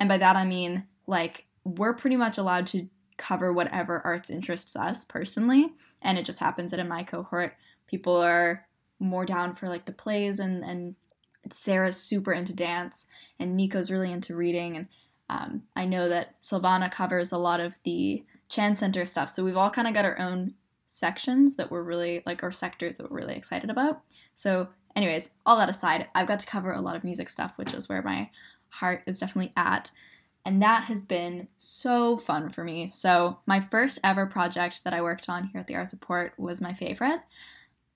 And 0.00 0.08
by 0.08 0.18
that 0.18 0.36
I 0.36 0.44
mean, 0.44 0.84
like, 1.06 1.46
we're 1.64 1.94
pretty 1.94 2.16
much 2.16 2.38
allowed 2.38 2.66
to 2.68 2.88
cover 3.16 3.52
whatever 3.52 4.02
arts 4.04 4.30
interests 4.30 4.76
us 4.76 5.04
personally. 5.04 5.72
And 6.02 6.18
it 6.18 6.24
just 6.24 6.40
happens 6.40 6.70
that 6.70 6.80
in 6.80 6.88
my 6.88 7.02
cohort, 7.02 7.54
people 7.86 8.16
are 8.16 8.65
more 8.98 9.26
down 9.26 9.54
for 9.54 9.68
like 9.68 9.84
the 9.84 9.92
plays 9.92 10.38
and 10.38 10.64
and 10.64 10.94
Serra's 11.50 11.96
super 11.96 12.32
into 12.32 12.54
dance 12.54 13.06
and 13.38 13.56
Nico's 13.56 13.90
really 13.90 14.10
into 14.10 14.34
reading 14.34 14.76
and 14.76 14.88
um, 15.28 15.62
I 15.74 15.86
know 15.86 16.08
that 16.08 16.40
Silvana 16.40 16.90
covers 16.90 17.32
a 17.32 17.38
lot 17.38 17.60
of 17.60 17.78
the 17.82 18.24
Chan 18.48 18.76
Center 18.76 19.04
stuff, 19.04 19.28
so 19.28 19.44
we've 19.44 19.56
all 19.56 19.70
kind 19.70 19.88
of 19.88 19.94
got 19.94 20.04
our 20.04 20.18
own 20.18 20.54
sections 20.86 21.56
that 21.56 21.70
we're 21.70 21.82
really 21.82 22.22
like 22.24 22.42
our 22.42 22.52
sectors 22.52 22.96
that 22.96 23.10
we're 23.10 23.18
really 23.18 23.34
excited 23.34 23.70
about. 23.70 24.02
So, 24.34 24.68
anyways, 24.94 25.30
all 25.44 25.56
that 25.56 25.68
aside, 25.68 26.06
I've 26.14 26.28
got 26.28 26.38
to 26.40 26.46
cover 26.46 26.70
a 26.70 26.80
lot 26.80 26.94
of 26.94 27.02
music 27.02 27.28
stuff, 27.28 27.54
which 27.56 27.74
is 27.74 27.88
where 27.88 28.02
my 28.02 28.30
heart 28.68 29.02
is 29.06 29.18
definitely 29.18 29.52
at. 29.56 29.90
And 30.44 30.62
that 30.62 30.84
has 30.84 31.02
been 31.02 31.48
so 31.56 32.16
fun 32.16 32.50
for 32.50 32.62
me. 32.62 32.86
So, 32.86 33.38
my 33.46 33.58
first 33.58 33.98
ever 34.04 34.26
project 34.26 34.84
that 34.84 34.94
I 34.94 35.02
worked 35.02 35.28
on 35.28 35.48
here 35.48 35.60
at 35.60 35.66
the 35.66 35.74
Art 35.74 35.90
Support 35.90 36.34
was 36.38 36.60
my 36.60 36.72
favorite 36.72 37.20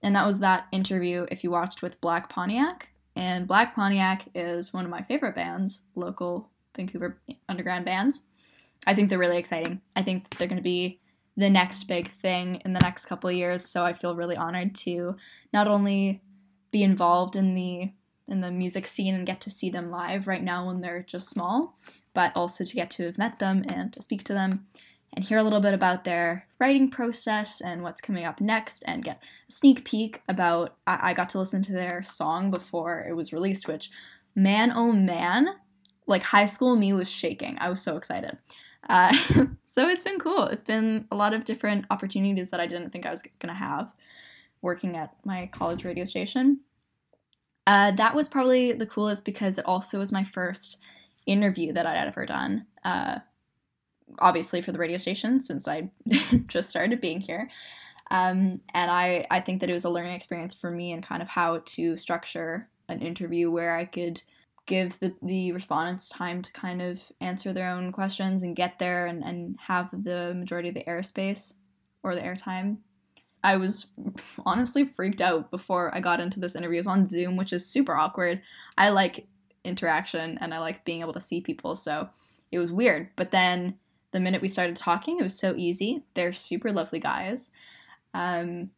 and 0.02 0.14
that 0.16 0.26
was 0.26 0.40
that 0.40 0.66
interview 0.72 1.26
if 1.30 1.44
you 1.44 1.50
watched 1.50 1.82
with 1.82 2.00
Black 2.00 2.28
Pontiac. 2.28 2.90
And 3.16 3.46
Black 3.46 3.74
Pontiac 3.74 4.28
is 4.34 4.72
one 4.72 4.84
of 4.84 4.90
my 4.90 5.02
favorite 5.02 5.34
bands, 5.34 5.82
local 5.94 6.50
Vancouver 6.74 7.20
underground 7.48 7.84
bands. 7.84 8.24
I 8.86 8.94
think 8.94 9.10
they're 9.10 9.18
really 9.18 9.36
exciting. 9.36 9.82
I 9.94 10.02
think 10.02 10.38
they're 10.38 10.48
going 10.48 10.56
to 10.56 10.62
be 10.62 11.00
the 11.36 11.50
next 11.50 11.84
big 11.84 12.08
thing 12.08 12.62
in 12.64 12.72
the 12.72 12.80
next 12.80 13.06
couple 13.06 13.28
of 13.28 13.36
years. 13.36 13.64
So 13.64 13.84
I 13.84 13.92
feel 13.92 14.16
really 14.16 14.36
honored 14.36 14.74
to 14.76 15.16
not 15.52 15.68
only 15.68 16.22
be 16.70 16.82
involved 16.82 17.36
in 17.36 17.54
the 17.54 17.92
in 18.28 18.40
the 18.40 18.50
music 18.52 18.86
scene 18.86 19.12
and 19.12 19.26
get 19.26 19.40
to 19.40 19.50
see 19.50 19.70
them 19.70 19.90
live 19.90 20.28
right 20.28 20.44
now 20.44 20.64
when 20.64 20.80
they're 20.80 21.02
just 21.02 21.28
small, 21.28 21.76
but 22.14 22.30
also 22.36 22.64
to 22.64 22.76
get 22.76 22.88
to 22.88 23.04
have 23.04 23.18
met 23.18 23.40
them 23.40 23.64
and 23.66 23.92
to 23.92 24.00
speak 24.00 24.22
to 24.22 24.32
them 24.32 24.66
and 25.12 25.24
hear 25.24 25.38
a 25.38 25.42
little 25.42 25.60
bit 25.60 25.74
about 25.74 26.04
their 26.04 26.46
writing 26.58 26.88
process 26.88 27.60
and 27.60 27.82
what's 27.82 28.00
coming 28.00 28.24
up 28.24 28.40
next 28.40 28.82
and 28.86 29.04
get 29.04 29.20
a 29.48 29.52
sneak 29.52 29.84
peek 29.84 30.22
about 30.28 30.76
I, 30.86 31.10
I 31.10 31.14
got 31.14 31.28
to 31.30 31.38
listen 31.38 31.62
to 31.64 31.72
their 31.72 32.02
song 32.02 32.50
before 32.50 33.04
it 33.08 33.14
was 33.14 33.32
released 33.32 33.66
which 33.66 33.90
man 34.34 34.72
oh 34.74 34.92
man 34.92 35.48
like 36.10 36.24
high 36.24 36.44
school 36.46 36.76
me 36.76 36.92
was 36.92 37.10
shaking. 37.10 37.56
I 37.60 37.70
was 37.70 37.80
so 37.80 37.96
excited. 37.96 38.36
Uh, 38.88 39.16
so 39.64 39.88
it's 39.88 40.02
been 40.02 40.18
cool. 40.18 40.44
It's 40.44 40.64
been 40.64 41.06
a 41.10 41.16
lot 41.16 41.32
of 41.32 41.44
different 41.44 41.86
opportunities 41.90 42.50
that 42.50 42.60
i 42.60 42.66
didn't 42.66 42.90
think 42.90 43.06
i 43.06 43.10
was 43.10 43.22
going 43.22 43.48
to 43.48 43.54
have 43.54 43.92
working 44.60 44.96
at 44.96 45.14
my 45.24 45.48
college 45.52 45.84
radio 45.84 46.04
station. 46.04 46.60
Uh, 47.66 47.92
that 47.92 48.14
was 48.14 48.28
probably 48.28 48.72
the 48.72 48.86
coolest 48.86 49.24
because 49.24 49.56
it 49.56 49.64
also 49.64 49.98
was 49.98 50.10
my 50.12 50.24
first 50.24 50.78
interview 51.26 51.72
that 51.72 51.86
i'd 51.86 52.06
ever 52.08 52.26
done. 52.26 52.66
Uh, 52.84 53.20
obviously 54.18 54.60
for 54.60 54.72
the 54.72 54.78
radio 54.78 54.98
station 54.98 55.40
since 55.40 55.68
I 55.68 55.90
just 56.46 56.70
started 56.70 57.00
being 57.00 57.20
here. 57.20 57.50
Um, 58.10 58.60
and 58.74 58.90
I, 58.90 59.26
I 59.30 59.40
think 59.40 59.60
that 59.60 59.70
it 59.70 59.74
was 59.74 59.84
a 59.84 59.90
learning 59.90 60.14
experience 60.14 60.54
for 60.54 60.70
me 60.70 60.92
and 60.92 61.02
kind 61.02 61.22
of 61.22 61.28
how 61.28 61.62
to 61.64 61.96
structure 61.96 62.68
an 62.88 63.00
interview 63.00 63.50
where 63.50 63.76
I 63.76 63.84
could 63.84 64.22
give 64.66 64.98
the, 65.00 65.14
the 65.22 65.52
respondents 65.52 66.08
time 66.08 66.42
to 66.42 66.52
kind 66.52 66.82
of 66.82 67.12
answer 67.20 67.52
their 67.52 67.70
own 67.70 67.92
questions 67.92 68.42
and 68.42 68.56
get 68.56 68.78
there 68.78 69.06
and, 69.06 69.22
and 69.22 69.56
have 69.66 69.90
the 69.92 70.34
majority 70.34 70.68
of 70.68 70.74
the 70.74 70.84
airspace 70.84 71.54
or 72.02 72.14
the 72.14 72.20
airtime. 72.20 72.78
I 73.42 73.56
was 73.56 73.86
honestly 74.46 74.84
freaked 74.84 75.20
out 75.20 75.50
before 75.50 75.94
I 75.94 76.00
got 76.00 76.20
into 76.20 76.40
this 76.40 76.56
interview. 76.56 76.76
It 76.76 76.80
was 76.80 76.86
on 76.86 77.08
Zoom, 77.08 77.36
which 77.36 77.52
is 77.52 77.66
super 77.66 77.94
awkward. 77.96 78.42
I 78.76 78.90
like 78.90 79.26
interaction 79.64 80.38
and 80.40 80.52
I 80.52 80.58
like 80.58 80.84
being 80.84 81.00
able 81.00 81.12
to 81.14 81.20
see 81.20 81.40
people, 81.40 81.76
so 81.76 82.10
it 82.50 82.58
was 82.58 82.72
weird. 82.72 83.10
But 83.16 83.30
then 83.30 83.78
the 84.12 84.20
minute 84.20 84.42
we 84.42 84.48
started 84.48 84.76
talking, 84.76 85.18
it 85.18 85.22
was 85.22 85.38
so 85.38 85.54
easy. 85.56 86.02
They're 86.14 86.32
super 86.32 86.72
lovely 86.72 86.98
guys. 86.98 87.50
Um, 88.14 88.70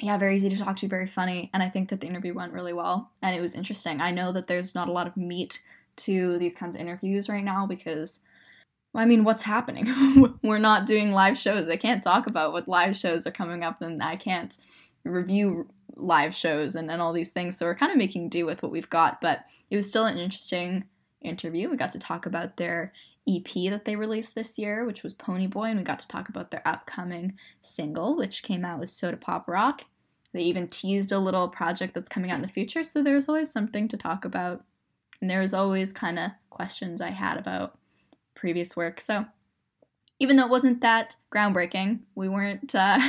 yeah, 0.00 0.18
very 0.18 0.36
easy 0.36 0.50
to 0.50 0.58
talk 0.58 0.76
to, 0.76 0.88
very 0.88 1.06
funny. 1.06 1.50
And 1.52 1.62
I 1.62 1.68
think 1.68 1.88
that 1.88 2.00
the 2.00 2.06
interview 2.06 2.34
went 2.34 2.52
really 2.52 2.72
well 2.72 3.12
and 3.22 3.34
it 3.36 3.40
was 3.40 3.54
interesting. 3.54 4.00
I 4.00 4.10
know 4.10 4.32
that 4.32 4.48
there's 4.48 4.74
not 4.74 4.88
a 4.88 4.92
lot 4.92 5.06
of 5.06 5.16
meat 5.16 5.62
to 5.96 6.36
these 6.38 6.54
kinds 6.54 6.74
of 6.74 6.80
interviews 6.80 7.28
right 7.28 7.44
now 7.44 7.66
because, 7.66 8.20
I 8.94 9.06
mean, 9.06 9.22
what's 9.22 9.44
happening? 9.44 10.38
We're 10.42 10.58
not 10.58 10.86
doing 10.86 11.12
live 11.12 11.38
shows. 11.38 11.68
I 11.68 11.76
can't 11.76 12.02
talk 12.02 12.26
about 12.26 12.52
what 12.52 12.68
live 12.68 12.96
shows 12.96 13.26
are 13.26 13.32
coming 13.32 13.62
up 13.62 13.80
and 13.80 14.02
I 14.02 14.16
can't 14.16 14.56
review 15.04 15.68
live 15.96 16.34
shows 16.34 16.74
and, 16.74 16.90
and 16.90 17.00
all 17.00 17.12
these 17.12 17.30
things. 17.30 17.56
So 17.56 17.66
we're 17.66 17.76
kind 17.76 17.92
of 17.92 17.98
making 17.98 18.28
do 18.28 18.46
with 18.46 18.62
what 18.62 18.72
we've 18.72 18.90
got, 18.90 19.20
but 19.20 19.44
it 19.70 19.76
was 19.76 19.88
still 19.88 20.06
an 20.06 20.18
interesting 20.18 20.84
interview. 21.20 21.70
We 21.70 21.76
got 21.76 21.92
to 21.92 21.98
talk 21.98 22.26
about 22.26 22.56
their 22.56 22.92
EP 23.28 23.70
that 23.70 23.84
they 23.84 23.96
released 23.96 24.34
this 24.34 24.58
year, 24.58 24.84
which 24.84 25.02
was 25.02 25.14
Ponyboy, 25.14 25.70
and 25.70 25.78
we 25.78 25.84
got 25.84 25.98
to 26.00 26.08
talk 26.08 26.28
about 26.28 26.50
their 26.50 26.66
upcoming 26.66 27.38
single, 27.60 28.16
which 28.16 28.42
came 28.42 28.64
out 28.64 28.80
with 28.80 28.88
Soda 28.88 29.16
Pop 29.16 29.48
Rock. 29.48 29.84
They 30.32 30.42
even 30.42 30.68
teased 30.68 31.12
a 31.12 31.18
little 31.18 31.48
project 31.48 31.94
that's 31.94 32.08
coming 32.08 32.30
out 32.30 32.36
in 32.36 32.42
the 32.42 32.48
future, 32.48 32.82
so 32.82 33.02
there's 33.02 33.28
always 33.28 33.50
something 33.50 33.88
to 33.88 33.96
talk 33.96 34.24
about. 34.24 34.64
And 35.20 35.30
there 35.30 35.40
was 35.40 35.54
always 35.54 35.92
kind 35.92 36.18
of 36.18 36.32
questions 36.50 37.00
I 37.00 37.10
had 37.10 37.38
about 37.38 37.76
previous 38.34 38.76
work. 38.76 39.00
So 39.00 39.26
even 40.18 40.36
though 40.36 40.44
it 40.44 40.50
wasn't 40.50 40.80
that 40.80 41.16
groundbreaking, 41.32 42.00
we 42.14 42.28
weren't 42.28 42.74
uh, 42.74 43.00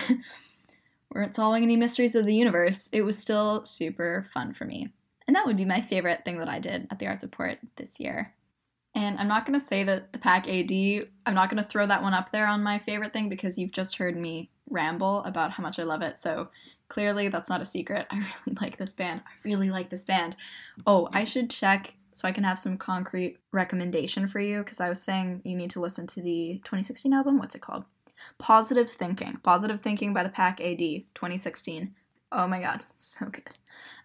weren't 1.12 1.36
solving 1.36 1.64
any 1.64 1.76
mysteries 1.76 2.16
of 2.16 2.26
the 2.26 2.36
universe. 2.36 2.90
It 2.94 3.02
was 3.02 3.18
still 3.18 3.66
super 3.66 4.28
fun 4.34 4.54
for 4.54 4.66
me, 4.66 4.94
and 5.28 5.36
that 5.36 5.46
would 5.46 5.58
be 5.58 5.66
my 5.66 5.82
favorite 5.82 6.24
thing 6.24 6.38
that 6.38 6.50
I 6.50 6.60
did 6.60 6.88
at 6.92 7.00
the 7.00 7.08
Art 7.08 7.22
Support 7.22 7.58
this 7.76 8.00
year. 8.00 8.35
And 8.96 9.20
I'm 9.20 9.28
not 9.28 9.46
going 9.46 9.60
to 9.60 9.64
say 9.64 9.84
that 9.84 10.14
the 10.14 10.20
Pack 10.20 10.48
AD, 10.48 10.72
I'm 11.26 11.36
not 11.36 11.50
going 11.50 11.62
to 11.62 11.70
throw 11.70 11.86
that 11.86 12.02
one 12.02 12.14
up 12.14 12.32
there 12.32 12.48
on 12.48 12.64
my 12.64 12.80
favorite 12.80 13.12
thing 13.12 13.28
because 13.28 13.60
you've 13.60 13.74
just 13.74 13.98
heard 13.98 14.16
me 14.16 14.50
ramble 14.70 15.22
about 15.24 15.52
how 15.52 15.64
much 15.64 15.78
I 15.78 15.84
love 15.84 16.02
it. 16.02 16.18
So 16.18 16.50
clearly 16.88 17.28
that's 17.28 17.50
not 17.50 17.62
a 17.62 17.66
secret. 17.66 18.08
I 18.12 18.18
really 18.46 18.58
like 18.62 18.78
this 18.78 18.94
band. 18.94 19.22
I 19.26 19.32
really 19.44 19.70
like 19.70 19.90
this 19.90 20.06
band. 20.06 20.38
Oh, 20.88 21.10
I 21.12 21.26
should 21.26 21.50
check 21.50 21.96
so 22.14 22.26
I 22.26 22.32
can 22.32 22.46
have 22.46 22.58
some 22.58 22.78
concrete 22.78 23.38
recommendation 23.52 24.28
for 24.28 24.40
you 24.40 24.60
because 24.60 24.80
I 24.80 24.88
was 24.88 25.02
saying 25.02 25.42
you 25.44 25.56
need 25.56 25.72
to 25.72 25.82
listen 25.82 26.08
to 26.08 26.22
the 26.22 26.62
2016 26.64 27.14
album. 27.14 27.38
What's 27.38 27.56
it 27.56 27.62
called? 27.62 27.84
Positive 28.38 28.90
Thinking. 28.90 29.40
Positive 29.44 29.82
Thinking 29.82 30.14
by 30.14 30.24
the 30.24 30.30
Pack 30.30 30.62
AD 30.62 30.80
2016. 30.80 31.94
Oh 32.32 32.48
my 32.48 32.62
god, 32.62 32.86
so 32.96 33.26
good. 33.26 33.58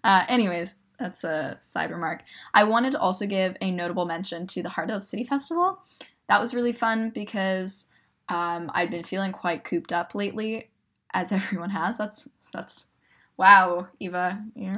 Uh, 0.02 0.24
anyways, 0.28 0.74
that's 1.00 1.24
a 1.24 1.56
side 1.60 1.90
remark. 1.90 2.22
I 2.54 2.62
wanted 2.64 2.92
to 2.92 3.00
also 3.00 3.26
give 3.26 3.56
a 3.60 3.70
notable 3.70 4.04
mention 4.04 4.46
to 4.48 4.62
the 4.62 4.68
Heart 4.68 4.90
of 4.90 5.00
the 5.00 5.06
City 5.06 5.24
Festival. 5.24 5.82
That 6.28 6.40
was 6.40 6.54
really 6.54 6.72
fun 6.72 7.10
because 7.10 7.88
um, 8.28 8.70
I'd 8.74 8.90
been 8.90 9.02
feeling 9.02 9.32
quite 9.32 9.64
cooped 9.64 9.92
up 9.92 10.14
lately, 10.14 10.70
as 11.12 11.32
everyone 11.32 11.70
has. 11.70 11.98
That's 11.98 12.28
that's 12.52 12.86
wow, 13.36 13.88
Eva, 13.98 14.44
you're 14.54 14.76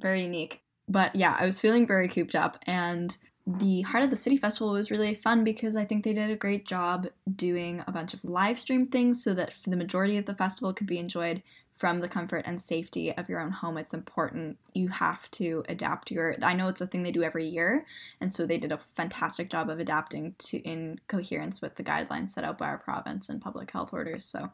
very 0.00 0.22
unique. 0.22 0.62
But 0.88 1.14
yeah, 1.14 1.36
I 1.38 1.46
was 1.46 1.60
feeling 1.60 1.86
very 1.86 2.08
cooped 2.08 2.34
up, 2.34 2.58
and 2.66 3.16
the 3.46 3.82
Heart 3.82 4.04
of 4.04 4.10
the 4.10 4.16
City 4.16 4.38
Festival 4.38 4.72
was 4.72 4.90
really 4.90 5.14
fun 5.14 5.44
because 5.44 5.76
I 5.76 5.84
think 5.84 6.02
they 6.02 6.14
did 6.14 6.30
a 6.30 6.36
great 6.36 6.66
job 6.66 7.08
doing 7.36 7.84
a 7.86 7.92
bunch 7.92 8.14
of 8.14 8.24
live 8.24 8.58
stream 8.58 8.86
things 8.86 9.22
so 9.22 9.34
that 9.34 9.54
the 9.66 9.76
majority 9.76 10.16
of 10.16 10.24
the 10.24 10.34
festival 10.34 10.72
could 10.72 10.86
be 10.86 10.98
enjoyed 10.98 11.42
from 11.74 11.98
the 11.98 12.08
comfort 12.08 12.44
and 12.46 12.60
safety 12.60 13.12
of 13.12 13.28
your 13.28 13.40
own 13.40 13.50
home. 13.50 13.76
It's 13.76 13.92
important. 13.92 14.58
You 14.72 14.88
have 14.88 15.28
to 15.32 15.64
adapt 15.68 16.10
your 16.10 16.36
I 16.42 16.54
know 16.54 16.68
it's 16.68 16.80
a 16.80 16.86
thing 16.86 17.02
they 17.02 17.10
do 17.10 17.24
every 17.24 17.46
year, 17.46 17.84
and 18.20 18.30
so 18.30 18.46
they 18.46 18.58
did 18.58 18.72
a 18.72 18.78
fantastic 18.78 19.50
job 19.50 19.68
of 19.68 19.80
adapting 19.80 20.36
to 20.38 20.58
in 20.58 21.00
coherence 21.08 21.60
with 21.60 21.74
the 21.74 21.84
guidelines 21.84 22.30
set 22.30 22.44
out 22.44 22.58
by 22.58 22.66
our 22.66 22.78
province 22.78 23.28
and 23.28 23.42
public 23.42 23.72
health 23.72 23.92
orders. 23.92 24.24
So 24.24 24.50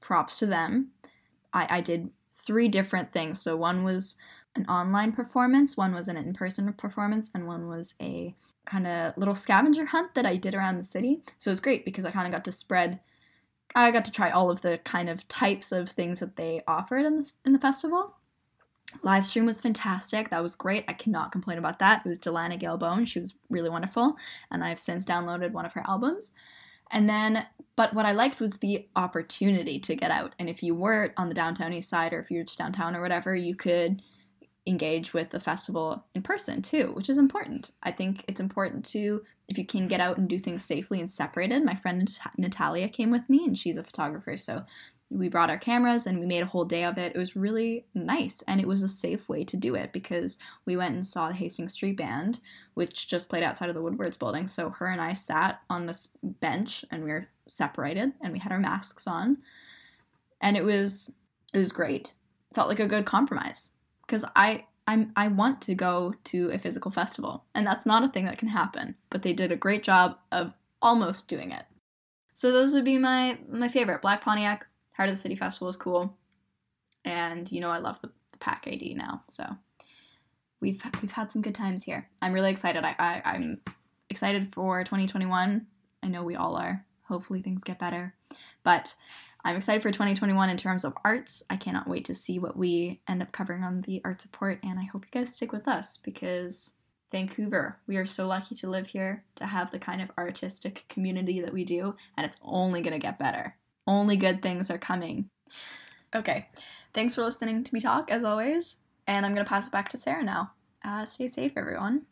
props 0.00 0.38
to 0.40 0.46
them. 0.46 0.90
I, 1.52 1.78
I 1.78 1.80
did 1.80 2.10
three 2.34 2.68
different 2.68 3.12
things. 3.12 3.40
So 3.40 3.56
one 3.56 3.84
was 3.84 4.16
an 4.54 4.66
online 4.66 5.12
performance, 5.12 5.76
one 5.76 5.94
was 5.94 6.08
an 6.08 6.16
in-person 6.16 6.72
performance, 6.72 7.30
and 7.34 7.46
one 7.46 7.68
was 7.68 7.94
a 8.00 8.34
kind 8.64 8.86
of 8.86 9.16
little 9.16 9.34
scavenger 9.34 9.86
hunt 9.86 10.14
that 10.14 10.26
I 10.26 10.36
did 10.36 10.54
around 10.54 10.78
the 10.78 10.84
city. 10.84 11.22
So 11.38 11.50
it 11.50 11.52
was 11.52 11.60
great 11.60 11.84
because 11.84 12.04
I 12.04 12.10
kind 12.10 12.26
of 12.26 12.32
got 12.32 12.44
to 12.44 12.52
spread 12.52 13.00
I 13.74 13.90
got 13.90 14.04
to 14.06 14.12
try 14.12 14.30
all 14.30 14.50
of 14.50 14.62
the 14.62 14.78
kind 14.78 15.08
of 15.08 15.28
types 15.28 15.72
of 15.72 15.88
things 15.88 16.20
that 16.20 16.36
they 16.36 16.62
offered 16.66 17.04
in 17.04 17.16
the, 17.16 17.32
in 17.44 17.52
the 17.52 17.58
festival. 17.58 18.16
Live 19.02 19.26
stream 19.26 19.44
was 19.44 19.60
fantastic. 19.60 20.30
That 20.30 20.42
was 20.42 20.56
great. 20.56 20.84
I 20.88 20.94
cannot 20.94 21.32
complain 21.32 21.58
about 21.58 21.78
that. 21.78 22.02
It 22.04 22.08
was 22.08 22.18
Delana 22.18 22.58
Gale 22.58 22.78
Bone. 22.78 23.04
She 23.04 23.20
was 23.20 23.34
really 23.50 23.68
wonderful. 23.68 24.16
And 24.50 24.64
I've 24.64 24.78
since 24.78 25.04
downloaded 25.04 25.52
one 25.52 25.66
of 25.66 25.74
her 25.74 25.84
albums. 25.86 26.32
And 26.90 27.08
then, 27.08 27.46
but 27.76 27.92
what 27.92 28.06
I 28.06 28.12
liked 28.12 28.40
was 28.40 28.58
the 28.58 28.88
opportunity 28.96 29.78
to 29.80 29.94
get 29.94 30.10
out. 30.10 30.34
And 30.38 30.48
if 30.48 30.62
you 30.62 30.74
were 30.74 31.12
on 31.18 31.28
the 31.28 31.34
downtown 31.34 31.74
east 31.74 31.90
side 31.90 32.14
or 32.14 32.20
if 32.20 32.30
you 32.30 32.38
were 32.38 32.44
downtown 32.44 32.96
or 32.96 33.02
whatever, 33.02 33.36
you 33.36 33.54
could 33.54 34.00
engage 34.66 35.12
with 35.12 35.30
the 35.30 35.40
festival 35.40 36.06
in 36.14 36.22
person 36.22 36.62
too, 36.62 36.92
which 36.94 37.10
is 37.10 37.18
important. 37.18 37.72
I 37.82 37.90
think 37.90 38.24
it's 38.26 38.40
important 38.40 38.86
to, 38.86 39.22
if 39.48 39.56
you 39.56 39.64
can 39.64 39.88
get 39.88 40.00
out 40.00 40.18
and 40.18 40.28
do 40.28 40.38
things 40.38 40.64
safely 40.64 41.00
and 41.00 41.08
separated. 41.08 41.64
My 41.64 41.74
friend 41.74 42.18
Natalia 42.36 42.88
came 42.88 43.10
with 43.10 43.30
me 43.30 43.44
and 43.44 43.56
she's 43.56 43.78
a 43.78 43.82
photographer. 43.82 44.36
So 44.36 44.64
we 45.10 45.28
brought 45.28 45.48
our 45.48 45.58
cameras 45.58 46.06
and 46.06 46.20
we 46.20 46.26
made 46.26 46.42
a 46.42 46.46
whole 46.46 46.66
day 46.66 46.84
of 46.84 46.98
it. 46.98 47.14
It 47.14 47.18
was 47.18 47.34
really 47.34 47.86
nice 47.94 48.42
and 48.46 48.60
it 48.60 48.68
was 48.68 48.82
a 48.82 48.88
safe 48.88 49.26
way 49.26 49.42
to 49.44 49.56
do 49.56 49.74
it 49.74 49.90
because 49.90 50.36
we 50.66 50.76
went 50.76 50.94
and 50.94 51.06
saw 51.06 51.28
the 51.28 51.34
Hastings 51.34 51.72
Street 51.72 51.96
Band, 51.96 52.40
which 52.74 53.08
just 53.08 53.30
played 53.30 53.42
outside 53.42 53.70
of 53.70 53.74
the 53.74 53.80
Woodwards 53.80 54.18
building. 54.18 54.46
So 54.46 54.68
her 54.70 54.86
and 54.86 55.00
I 55.00 55.14
sat 55.14 55.62
on 55.70 55.86
this 55.86 56.08
bench 56.22 56.84
and 56.90 57.04
we 57.04 57.10
were 57.10 57.28
separated 57.46 58.12
and 58.20 58.34
we 58.34 58.38
had 58.38 58.52
our 58.52 58.60
masks 58.60 59.06
on. 59.06 59.38
And 60.42 60.56
it 60.56 60.64
was 60.64 61.14
it 61.54 61.58
was 61.58 61.72
great. 61.72 62.12
Felt 62.52 62.68
like 62.68 62.80
a 62.80 62.86
good 62.86 63.06
compromise 63.06 63.70
because 64.06 64.26
I 64.36 64.66
I'm 64.88 65.12
I 65.14 65.28
want 65.28 65.60
to 65.62 65.74
go 65.74 66.14
to 66.24 66.50
a 66.50 66.58
physical 66.58 66.90
festival, 66.90 67.44
and 67.54 67.66
that's 67.66 67.84
not 67.84 68.02
a 68.02 68.08
thing 68.08 68.24
that 68.24 68.38
can 68.38 68.48
happen. 68.48 68.96
But 69.10 69.22
they 69.22 69.34
did 69.34 69.52
a 69.52 69.56
great 69.56 69.82
job 69.82 70.18
of 70.32 70.54
almost 70.80 71.28
doing 71.28 71.52
it. 71.52 71.66
So 72.32 72.50
those 72.50 72.72
would 72.72 72.86
be 72.86 72.96
my 72.96 73.38
my 73.50 73.68
favorite. 73.68 74.00
Black 74.00 74.22
Pontiac, 74.22 74.66
Heart 74.96 75.10
of 75.10 75.14
the 75.14 75.20
City 75.20 75.36
Festival 75.36 75.68
is 75.68 75.76
cool, 75.76 76.16
and 77.04 77.52
you 77.52 77.60
know 77.60 77.70
I 77.70 77.78
love 77.78 78.00
the, 78.00 78.10
the 78.32 78.38
Pack 78.38 78.66
AD 78.66 78.82
now. 78.96 79.24
So 79.28 79.44
we've 80.58 80.82
we've 81.02 81.12
had 81.12 81.32
some 81.32 81.42
good 81.42 81.54
times 81.54 81.84
here. 81.84 82.08
I'm 82.22 82.32
really 82.32 82.50
excited. 82.50 82.82
I, 82.82 82.96
I 82.98 83.22
I'm 83.26 83.60
excited 84.08 84.54
for 84.54 84.82
2021. 84.84 85.66
I 86.02 86.08
know 86.08 86.24
we 86.24 86.34
all 86.34 86.56
are. 86.56 86.86
Hopefully 87.08 87.42
things 87.42 87.62
get 87.62 87.78
better, 87.78 88.14
but 88.62 88.94
I'm 89.44 89.56
excited 89.56 89.82
for 89.82 89.90
2021 89.90 90.50
in 90.50 90.56
terms 90.56 90.84
of 90.84 90.94
arts. 91.04 91.42
I 91.48 91.56
cannot 91.56 91.88
wait 91.88 92.04
to 92.06 92.14
see 92.14 92.38
what 92.38 92.56
we 92.56 93.00
end 93.08 93.22
up 93.22 93.32
covering 93.32 93.62
on 93.62 93.82
the 93.82 94.00
art 94.04 94.20
support, 94.20 94.58
and 94.62 94.78
I 94.78 94.84
hope 94.84 95.04
you 95.04 95.20
guys 95.20 95.34
stick 95.34 95.52
with 95.52 95.68
us 95.68 95.96
because 95.96 96.78
Vancouver, 97.10 97.78
we 97.86 97.96
are 97.96 98.06
so 98.06 98.26
lucky 98.26 98.54
to 98.56 98.68
live 98.68 98.88
here, 98.88 99.24
to 99.36 99.46
have 99.46 99.70
the 99.70 99.78
kind 99.78 100.02
of 100.02 100.10
artistic 100.18 100.84
community 100.88 101.40
that 101.40 101.52
we 101.52 101.64
do, 101.64 101.94
and 102.16 102.26
it's 102.26 102.38
only 102.42 102.82
to 102.92 102.98
get 102.98 103.18
better. 103.18 103.56
Only 103.86 104.16
good 104.16 104.42
things 104.42 104.70
are 104.70 104.78
coming. 104.78 105.30
Okay, 106.14 106.48
thanks 106.92 107.14
for 107.14 107.22
listening 107.22 107.64
to 107.64 107.74
me 107.74 107.80
talk 107.80 108.10
as 108.10 108.24
always, 108.24 108.78
and 109.06 109.24
I'm 109.24 109.32
to 109.44 109.48
pass 109.48 109.68
it 109.68 109.72
back 109.72 109.88
to 109.90 109.98
Serra 109.98 110.22
now. 110.22 110.52
Uh, 110.84 111.04
stay 111.04 111.26
safe, 111.26 111.52
everyone. 111.56 112.06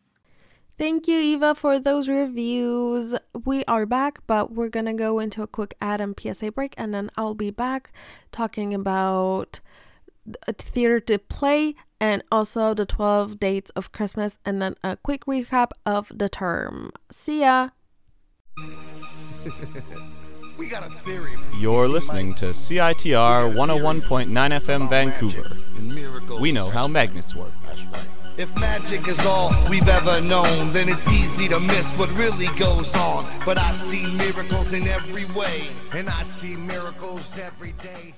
Thank 0.78 1.08
you, 1.08 1.18
Eva, 1.18 1.54
for 1.54 1.78
those 1.78 2.06
reviews. 2.06 3.14
We 3.46 3.64
are 3.64 3.86
back, 3.86 4.18
but 4.26 4.52
we're 4.52 4.68
gonna 4.68 4.92
go 4.92 5.18
into 5.18 5.42
a 5.42 5.46
quick 5.46 5.74
ad 5.80 6.02
and 6.02 6.14
PSA 6.18 6.52
break, 6.52 6.74
and 6.76 6.92
then 6.92 7.10
I'll 7.16 7.34
be 7.34 7.50
back 7.50 7.92
talking 8.30 8.74
about 8.74 9.60
a 10.46 10.50
uh, 10.50 10.52
Theater 10.58 11.00
the 11.04 11.18
Play 11.18 11.76
and 11.98 12.22
also 12.30 12.74
the 12.74 12.84
12 12.84 13.38
dates 13.38 13.70
of 13.70 13.92
Christmas, 13.92 14.36
and 14.44 14.60
then 14.60 14.74
a 14.84 14.98
quick 14.98 15.24
recap 15.24 15.70
of 15.86 16.12
the 16.14 16.28
term. 16.28 16.92
See 17.10 17.40
ya! 17.40 17.70
we 20.58 20.68
got 20.68 20.86
a 20.86 20.90
theory. 20.90 21.32
You're 21.58 21.88
listening 21.88 22.34
to 22.34 22.46
CITR 22.46 23.54
101.9 23.54 24.28
FM 24.28 24.90
Vancouver. 24.90 25.56
We 26.38 26.52
know 26.52 26.68
how 26.68 26.86
magnets 26.86 27.34
work. 27.34 27.52
That's 27.64 27.82
right. 27.86 28.15
If 28.38 28.54
magic 28.60 29.08
is 29.08 29.18
all 29.24 29.50
we've 29.70 29.88
ever 29.88 30.20
known, 30.20 30.70
then 30.74 30.90
it's 30.90 31.10
easy 31.10 31.48
to 31.48 31.58
miss 31.58 31.90
what 31.92 32.10
really 32.18 32.48
goes 32.58 32.94
on. 32.94 33.24
But 33.46 33.58
I've 33.58 33.78
seen 33.78 34.14
miracles 34.18 34.74
in 34.74 34.86
every 34.86 35.24
way, 35.26 35.68
and 35.94 36.06
I 36.10 36.22
see 36.22 36.54
miracles 36.54 37.38
every 37.38 37.72
day. 37.82 38.14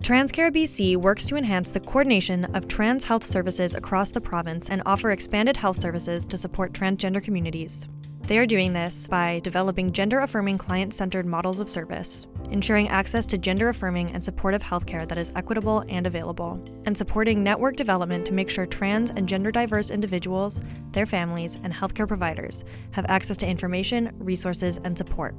Transcare 0.00 0.54
BC 0.54 0.96
works 0.96 1.26
to 1.26 1.36
enhance 1.36 1.72
the 1.72 1.80
coordination 1.80 2.44
of 2.54 2.68
trans 2.68 3.02
health 3.02 3.24
services 3.24 3.74
across 3.74 4.12
the 4.12 4.20
province 4.20 4.70
and 4.70 4.80
offer 4.86 5.10
expanded 5.10 5.56
health 5.56 5.80
services 5.80 6.24
to 6.26 6.38
support 6.38 6.72
transgender 6.72 7.22
communities. 7.22 7.88
They 8.26 8.38
are 8.38 8.46
doing 8.46 8.72
this 8.72 9.06
by 9.06 9.40
developing 9.40 9.92
gender 9.92 10.20
affirming 10.20 10.56
client 10.56 10.94
centered 10.94 11.26
models 11.26 11.60
of 11.60 11.68
service, 11.68 12.26
ensuring 12.50 12.88
access 12.88 13.26
to 13.26 13.36
gender 13.36 13.68
affirming 13.68 14.12
and 14.12 14.24
supportive 14.24 14.62
healthcare 14.62 15.06
that 15.06 15.18
is 15.18 15.30
equitable 15.36 15.84
and 15.90 16.06
available, 16.06 16.58
and 16.86 16.96
supporting 16.96 17.42
network 17.42 17.76
development 17.76 18.24
to 18.24 18.32
make 18.32 18.48
sure 18.48 18.64
trans 18.64 19.10
and 19.10 19.28
gender 19.28 19.50
diverse 19.50 19.90
individuals, 19.90 20.62
their 20.92 21.04
families, 21.04 21.60
and 21.64 21.74
healthcare 21.74 22.08
providers 22.08 22.64
have 22.92 23.04
access 23.10 23.36
to 23.36 23.46
information, 23.46 24.10
resources, 24.18 24.80
and 24.84 24.96
support. 24.96 25.34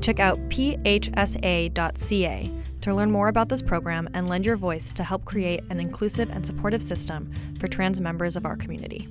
Check 0.00 0.20
out 0.20 0.38
phsa.ca 0.50 2.50
to 2.80 2.94
learn 2.94 3.10
more 3.10 3.26
about 3.26 3.48
this 3.48 3.60
program 3.60 4.08
and 4.14 4.28
lend 4.28 4.46
your 4.46 4.56
voice 4.56 4.92
to 4.92 5.02
help 5.02 5.24
create 5.24 5.64
an 5.68 5.80
inclusive 5.80 6.30
and 6.30 6.46
supportive 6.46 6.80
system 6.80 7.28
for 7.58 7.66
trans 7.66 8.00
members 8.00 8.36
of 8.36 8.46
our 8.46 8.56
community. 8.56 9.08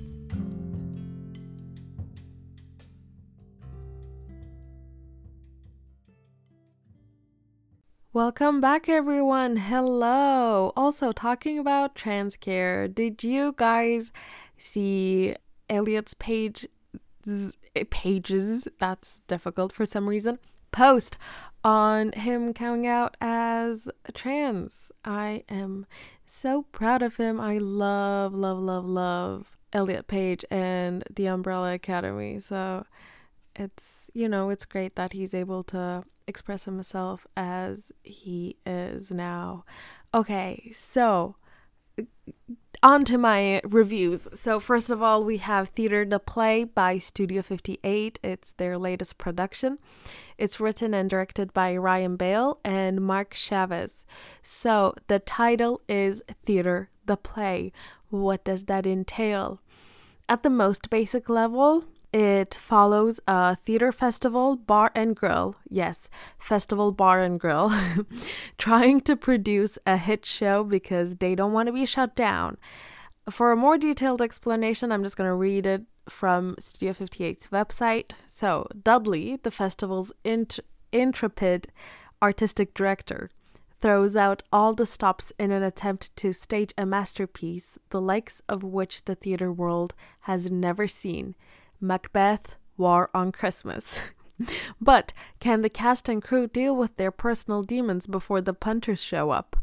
Welcome 8.12 8.60
back, 8.60 8.88
everyone. 8.88 9.54
Hello. 9.56 10.72
Also, 10.74 11.12
talking 11.12 11.60
about 11.60 11.94
trans 11.94 12.34
care, 12.34 12.88
did 12.88 13.22
you 13.22 13.54
guys 13.56 14.10
see 14.58 15.36
Elliot's 15.68 16.14
page 16.14 16.66
pages? 17.90 18.66
That's 18.80 19.20
difficult 19.28 19.72
for 19.72 19.86
some 19.86 20.08
reason. 20.08 20.40
Post 20.72 21.18
on 21.62 22.10
him 22.10 22.52
coming 22.52 22.84
out 22.84 23.16
as 23.20 23.88
trans. 24.12 24.90
I 25.04 25.44
am 25.48 25.86
so 26.26 26.62
proud 26.72 27.02
of 27.02 27.16
him. 27.16 27.40
I 27.40 27.58
love, 27.58 28.34
love, 28.34 28.58
love, 28.58 28.86
love 28.86 29.56
Elliot 29.72 30.08
Page 30.08 30.44
and 30.50 31.04
the 31.14 31.26
Umbrella 31.26 31.74
Academy. 31.74 32.40
So 32.40 32.86
it's 33.60 34.10
you 34.14 34.28
know 34.28 34.50
it's 34.50 34.64
great 34.64 34.96
that 34.96 35.12
he's 35.12 35.34
able 35.34 35.62
to 35.64 36.04
express 36.26 36.64
himself 36.64 37.26
as 37.36 37.92
he 38.02 38.56
is 38.64 39.10
now. 39.10 39.64
Okay, 40.14 40.72
so 40.74 41.36
on 42.82 43.04
to 43.04 43.18
my 43.18 43.60
reviews. 43.64 44.28
So, 44.32 44.58
first 44.58 44.90
of 44.90 45.02
all, 45.02 45.22
we 45.22 45.36
have 45.38 45.68
Theater 45.68 46.04
the 46.04 46.18
Play 46.18 46.64
by 46.64 46.98
Studio 46.98 47.42
58. 47.42 48.18
It's 48.22 48.52
their 48.52 48.78
latest 48.78 49.18
production. 49.18 49.78
It's 50.38 50.60
written 50.60 50.94
and 50.94 51.10
directed 51.10 51.52
by 51.52 51.76
Ryan 51.76 52.16
Bale 52.16 52.58
and 52.64 53.02
Mark 53.02 53.34
Chavez. 53.34 54.04
So, 54.42 54.94
the 55.08 55.18
title 55.18 55.82
is 55.88 56.22
Theater 56.46 56.88
the 57.04 57.18
Play. 57.18 57.72
What 58.08 58.44
does 58.44 58.64
that 58.64 58.86
entail? 58.86 59.60
At 60.28 60.42
the 60.42 60.50
most 60.50 60.88
basic 60.90 61.28
level, 61.28 61.84
it 62.12 62.54
follows 62.54 63.20
a 63.26 63.54
theater 63.54 63.92
festival, 63.92 64.56
bar 64.56 64.90
and 64.94 65.14
grill. 65.14 65.56
Yes, 65.68 66.08
festival, 66.38 66.92
bar 66.92 67.20
and 67.20 67.38
grill. 67.38 67.72
trying 68.58 69.00
to 69.02 69.16
produce 69.16 69.78
a 69.86 69.96
hit 69.96 70.26
show 70.26 70.64
because 70.64 71.16
they 71.16 71.34
don't 71.34 71.52
want 71.52 71.68
to 71.68 71.72
be 71.72 71.86
shut 71.86 72.16
down. 72.16 72.56
For 73.30 73.52
a 73.52 73.56
more 73.56 73.78
detailed 73.78 74.20
explanation, 74.20 74.90
I'm 74.90 75.04
just 75.04 75.16
going 75.16 75.28
to 75.28 75.34
read 75.34 75.66
it 75.66 75.82
from 76.08 76.56
Studio 76.58 76.92
58's 76.92 77.48
website. 77.48 78.12
So, 78.26 78.66
Dudley, 78.82 79.36
the 79.36 79.50
festival's 79.50 80.12
int- 80.24 80.58
intrepid 80.92 81.68
artistic 82.22 82.74
director, 82.74 83.30
throws 83.80 84.14
out 84.14 84.42
all 84.52 84.74
the 84.74 84.86
stops 84.86 85.32
in 85.38 85.50
an 85.50 85.62
attempt 85.62 86.14
to 86.16 86.32
stage 86.32 86.74
a 86.76 86.84
masterpiece, 86.84 87.78
the 87.90 88.00
likes 88.00 88.42
of 88.48 88.62
which 88.62 89.04
the 89.04 89.14
theater 89.14 89.50
world 89.50 89.94
has 90.20 90.50
never 90.50 90.86
seen. 90.86 91.34
Macbeth, 91.80 92.56
War 92.76 93.10
on 93.12 93.32
Christmas. 93.32 94.00
but 94.80 95.12
can 95.38 95.62
the 95.62 95.68
cast 95.68 96.08
and 96.08 96.22
crew 96.22 96.46
deal 96.46 96.74
with 96.74 96.96
their 96.96 97.10
personal 97.10 97.62
demons 97.62 98.06
before 98.06 98.40
the 98.40 98.54
punters 98.54 99.00
show 99.00 99.30
up? 99.30 99.56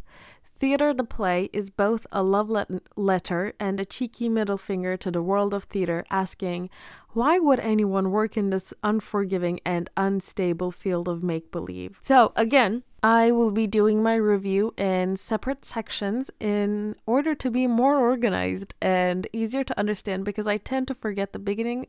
Theater 0.59 0.91
the 0.91 1.03
Play 1.03 1.49
is 1.53 1.69
both 1.69 2.07
a 2.11 2.23
love 2.23 2.51
letter 2.95 3.53
and 3.59 3.79
a 3.79 3.85
cheeky 3.85 4.27
middle 4.27 4.57
finger 4.57 4.97
to 4.97 5.11
the 5.11 5.21
world 5.21 5.53
of 5.53 5.65
theater, 5.65 6.03
asking, 6.09 6.71
why 7.13 7.37
would 7.37 7.59
anyone 7.59 8.09
work 8.11 8.35
in 8.37 8.49
this 8.49 8.73
unforgiving 8.83 9.59
and 9.65 9.89
unstable 9.95 10.71
field 10.71 11.07
of 11.07 11.23
make 11.23 11.51
believe? 11.51 11.99
So, 12.01 12.33
again, 12.35 12.83
I 13.03 13.31
will 13.31 13.51
be 13.51 13.67
doing 13.67 14.01
my 14.01 14.15
review 14.15 14.73
in 14.75 15.17
separate 15.17 15.63
sections 15.65 16.31
in 16.39 16.95
order 17.05 17.35
to 17.35 17.51
be 17.51 17.67
more 17.67 17.99
organized 17.99 18.73
and 18.81 19.27
easier 19.31 19.63
to 19.63 19.79
understand 19.79 20.25
because 20.25 20.47
I 20.47 20.57
tend 20.57 20.87
to 20.87 20.95
forget 20.95 21.31
the 21.31 21.39
beginning 21.39 21.87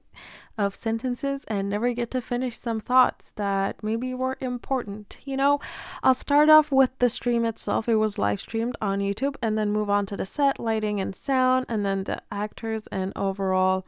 of 0.58 0.74
sentences 0.74 1.44
and 1.48 1.70
never 1.70 1.94
get 1.94 2.10
to 2.10 2.20
finish 2.20 2.58
some 2.58 2.78
thoughts 2.78 3.32
that 3.36 3.82
maybe 3.82 4.12
were 4.12 4.36
important. 4.40 5.16
You 5.24 5.38
know, 5.38 5.60
I'll 6.02 6.14
start 6.14 6.50
off 6.50 6.70
with 6.70 6.90
the 6.98 7.08
stream 7.08 7.44
itself. 7.46 7.88
It 7.88 7.94
was 7.94 8.18
live 8.18 8.40
streamed 8.40 8.76
on 8.82 8.98
YouTube 8.98 9.36
and 9.40 9.56
then 9.56 9.70
move 9.70 9.88
on 9.88 10.04
to 10.06 10.16
the 10.16 10.26
set, 10.26 10.60
lighting, 10.60 11.00
and 11.00 11.16
sound, 11.16 11.64
and 11.70 11.86
then 11.86 12.04
the 12.04 12.20
actors 12.30 12.86
and 12.88 13.14
overall 13.16 13.86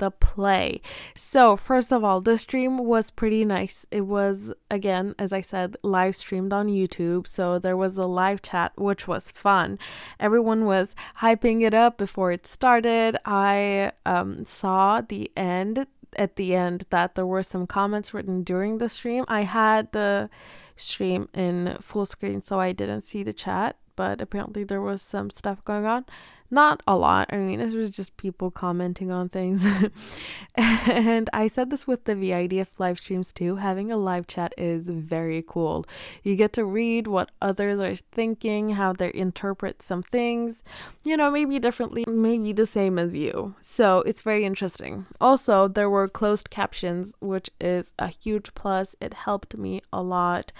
the 0.00 0.10
play. 0.10 0.82
So, 1.14 1.56
first 1.56 1.92
of 1.92 2.02
all, 2.02 2.20
the 2.20 2.36
stream 2.36 2.78
was 2.78 3.10
pretty 3.10 3.44
nice. 3.44 3.86
It 3.90 4.02
was, 4.02 4.52
again, 4.70 5.14
as 5.18 5.32
I 5.32 5.40
said, 5.40 5.76
live 5.82 6.16
streamed 6.16 6.52
on 6.52 6.66
YouTube. 6.66 7.28
So, 7.28 7.58
there 7.60 7.76
was 7.76 7.96
a 7.96 8.06
live 8.06 8.42
chat, 8.42 8.72
which 8.76 9.06
was 9.06 9.30
fun. 9.30 9.78
Everyone 10.18 10.64
was 10.64 10.96
hyping 11.20 11.62
it 11.62 11.74
up 11.74 11.96
before 11.96 12.32
it 12.32 12.46
started. 12.46 13.16
I 13.24 13.92
um, 14.04 14.44
saw 14.44 15.00
the 15.00 15.30
end 15.36 15.86
at 16.16 16.36
the 16.36 16.54
end 16.54 16.86
that 16.90 17.14
there 17.14 17.26
were 17.26 17.42
some 17.42 17.66
comments 17.66 18.12
written 18.12 18.42
during 18.42 18.78
the 18.78 18.88
stream. 18.88 19.24
I 19.28 19.42
had 19.42 19.92
the 19.92 20.28
stream 20.76 21.28
in 21.34 21.76
full 21.80 22.06
screen, 22.06 22.42
so 22.42 22.58
I 22.58 22.72
didn't 22.72 23.02
see 23.02 23.22
the 23.22 23.32
chat, 23.32 23.76
but 23.96 24.20
apparently 24.20 24.64
there 24.64 24.80
was 24.80 25.02
some 25.02 25.30
stuff 25.30 25.64
going 25.64 25.86
on. 25.86 26.04
Not 26.50 26.82
a 26.86 26.96
lot. 26.96 27.28
I 27.32 27.36
mean, 27.36 27.60
it 27.60 27.72
was 27.72 27.90
just 27.90 28.16
people 28.16 28.50
commenting 28.50 29.10
on 29.10 29.28
things. 29.28 29.64
and 30.56 31.30
I 31.32 31.46
said 31.46 31.70
this 31.70 31.86
with 31.86 32.04
the 32.04 32.14
VTFF 32.14 32.78
live 32.78 32.98
streams 32.98 33.32
too. 33.32 33.56
Having 33.56 33.92
a 33.92 33.96
live 33.96 34.26
chat 34.26 34.52
is 34.58 34.88
very 34.88 35.44
cool. 35.46 35.86
You 36.24 36.34
get 36.34 36.52
to 36.54 36.64
read 36.64 37.06
what 37.06 37.30
others 37.40 37.78
are 37.78 37.94
thinking, 38.12 38.70
how 38.70 38.92
they 38.92 39.12
interpret 39.14 39.82
some 39.82 40.02
things, 40.02 40.64
you 41.04 41.16
know, 41.16 41.30
maybe 41.30 41.58
differently, 41.60 42.04
maybe 42.08 42.52
the 42.52 42.66
same 42.66 42.98
as 42.98 43.14
you. 43.14 43.54
So 43.60 44.00
it's 44.00 44.22
very 44.22 44.44
interesting. 44.44 45.06
Also, 45.20 45.68
there 45.68 45.90
were 45.90 46.08
closed 46.08 46.50
captions, 46.50 47.14
which 47.20 47.50
is 47.60 47.92
a 47.98 48.08
huge 48.08 48.54
plus. 48.54 48.96
It 49.00 49.14
helped 49.14 49.56
me 49.56 49.82
a 49.92 50.02
lot 50.02 50.50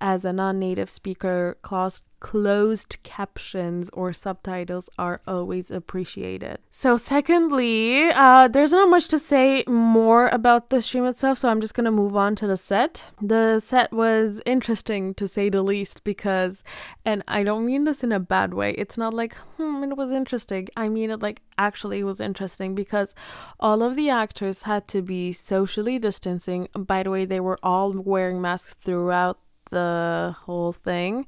as 0.00 0.24
a 0.24 0.32
non 0.32 0.58
native 0.58 0.90
speaker. 0.90 1.56
Closed 1.62 2.04
closed 2.20 2.98
captions 3.02 3.88
or 3.94 4.12
subtitles 4.12 4.90
are 4.98 5.22
always 5.40 5.70
appreciated. 5.70 6.58
So, 6.70 6.96
secondly, 6.96 8.10
uh, 8.10 8.48
there's 8.48 8.72
not 8.72 8.88
much 8.88 9.08
to 9.08 9.18
say 9.18 9.64
more 9.66 10.28
about 10.28 10.70
the 10.70 10.80
stream 10.82 11.06
itself, 11.06 11.38
so 11.38 11.48
I'm 11.48 11.60
just 11.60 11.74
gonna 11.74 11.90
move 12.02 12.14
on 12.24 12.36
to 12.36 12.46
the 12.46 12.56
set. 12.56 12.92
The 13.34 13.60
set 13.60 13.92
was 13.92 14.40
interesting 14.54 15.14
to 15.14 15.26
say 15.26 15.48
the 15.48 15.62
least 15.62 16.04
because, 16.04 16.62
and 17.04 17.22
I 17.26 17.42
don't 17.42 17.64
mean 17.70 17.84
this 17.84 18.04
in 18.04 18.12
a 18.12 18.20
bad 18.20 18.54
way, 18.54 18.70
it's 18.82 18.98
not 18.98 19.14
like, 19.14 19.34
hmm, 19.56 19.82
it 19.84 19.96
was 19.96 20.12
interesting. 20.12 20.68
I 20.76 20.88
mean 20.88 21.10
it 21.10 21.20
like 21.20 21.42
actually 21.58 21.98
it 22.00 22.04
was 22.04 22.20
interesting 22.20 22.74
because 22.74 23.14
all 23.58 23.82
of 23.82 23.96
the 23.96 24.08
actors 24.10 24.58
had 24.64 24.82
to 24.88 25.02
be 25.02 25.32
socially 25.32 25.98
distancing. 25.98 26.68
By 26.74 27.02
the 27.02 27.10
way, 27.10 27.24
they 27.24 27.40
were 27.40 27.58
all 27.62 27.92
wearing 27.92 28.40
masks 28.40 28.74
throughout 28.74 29.38
the 29.70 30.34
whole 30.44 30.72
thing. 30.72 31.26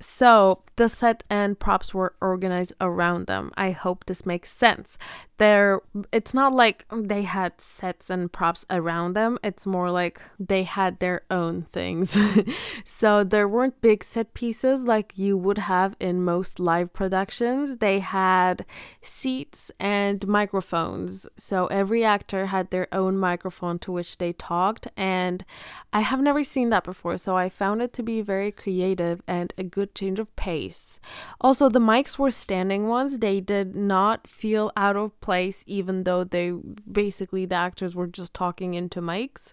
So 0.00 0.62
the 0.78 0.88
set 0.88 1.24
and 1.28 1.58
props 1.58 1.92
were 1.92 2.14
organized 2.20 2.72
around 2.80 3.26
them. 3.26 3.50
I 3.56 3.72
hope 3.72 4.06
this 4.06 4.24
makes 4.24 4.50
sense. 4.50 4.96
There 5.38 5.80
it's 6.12 6.32
not 6.32 6.52
like 6.52 6.84
they 6.92 7.22
had 7.22 7.60
sets 7.60 8.10
and 8.10 8.32
props 8.32 8.64
around 8.70 9.14
them. 9.14 9.38
It's 9.42 9.66
more 9.66 9.90
like 9.90 10.20
they 10.38 10.62
had 10.62 11.00
their 11.00 11.22
own 11.30 11.62
things. 11.62 12.16
so 12.84 13.24
there 13.24 13.48
weren't 13.48 13.80
big 13.80 14.04
set 14.04 14.34
pieces 14.34 14.84
like 14.84 15.12
you 15.16 15.36
would 15.36 15.58
have 15.58 15.96
in 15.98 16.24
most 16.24 16.60
live 16.60 16.92
productions. 16.92 17.78
They 17.78 17.98
had 17.98 18.64
seats 19.02 19.72
and 19.80 20.26
microphones. 20.28 21.26
So 21.36 21.66
every 21.66 22.04
actor 22.04 22.46
had 22.46 22.70
their 22.70 22.86
own 22.92 23.18
microphone 23.18 23.80
to 23.80 23.90
which 23.90 24.18
they 24.18 24.32
talked 24.32 24.86
and 24.96 25.44
I 25.92 26.00
have 26.00 26.20
never 26.20 26.44
seen 26.44 26.70
that 26.70 26.84
before. 26.84 27.18
So 27.18 27.36
I 27.36 27.48
found 27.48 27.82
it 27.82 27.92
to 27.94 28.02
be 28.04 28.20
very 28.20 28.52
creative 28.52 29.22
and 29.26 29.52
a 29.58 29.64
good 29.64 29.87
change 29.94 30.18
of 30.18 30.34
pace. 30.36 31.00
Also, 31.40 31.68
the 31.68 31.78
mics 31.78 32.18
were 32.18 32.30
standing 32.30 32.88
ones. 32.88 33.18
They 33.18 33.40
did 33.40 33.74
not 33.74 34.28
feel 34.28 34.70
out 34.76 34.96
of 34.96 35.18
place, 35.20 35.64
even 35.66 36.04
though 36.04 36.24
they 36.24 36.52
basically 36.90 37.46
the 37.46 37.56
actors 37.56 37.94
were 37.94 38.06
just 38.06 38.34
talking 38.34 38.74
into 38.74 39.00
mics. 39.00 39.52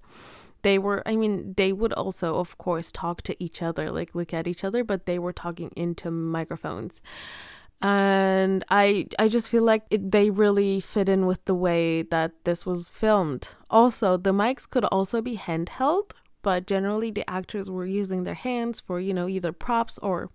They 0.61 0.79
were, 0.79 1.03
I 1.05 1.15
mean, 1.15 1.53
they 1.57 1.71
would 1.73 1.93
also, 1.93 2.36
of 2.38 2.57
course, 2.57 2.91
talk 2.91 3.21
to 3.23 3.43
each 3.43 3.61
other, 3.61 3.91
like 3.91 4.15
look 4.15 4.33
at 4.33 4.47
each 4.47 4.63
other, 4.63 4.83
but 4.83 5.05
they 5.05 5.19
were 5.19 5.33
talking 5.33 5.71
into 5.75 6.09
microphones 6.09 7.01
and 7.81 8.63
i 8.69 9.05
i 9.19 9.27
just 9.27 9.49
feel 9.49 9.63
like 9.63 9.83
it, 9.89 10.11
they 10.11 10.29
really 10.29 10.79
fit 10.79 11.09
in 11.09 11.25
with 11.25 11.43
the 11.45 11.53
way 11.53 12.01
that 12.01 12.31
this 12.45 12.65
was 12.65 12.89
filmed 12.89 13.49
also 13.69 14.15
the 14.15 14.31
mics 14.31 14.69
could 14.69 14.86
also 14.86 15.21
be 15.21 15.38
handheld 15.38 16.11
but 16.45 16.67
generally 16.67 17.09
the 17.09 17.27
actors 17.27 17.71
were 17.71 17.87
using 17.87 18.23
their 18.23 18.35
hands 18.35 18.79
for, 18.79 18.99
you 18.99 19.15
know, 19.15 19.27
either 19.27 19.51
props 19.51 19.97
or 20.03 20.29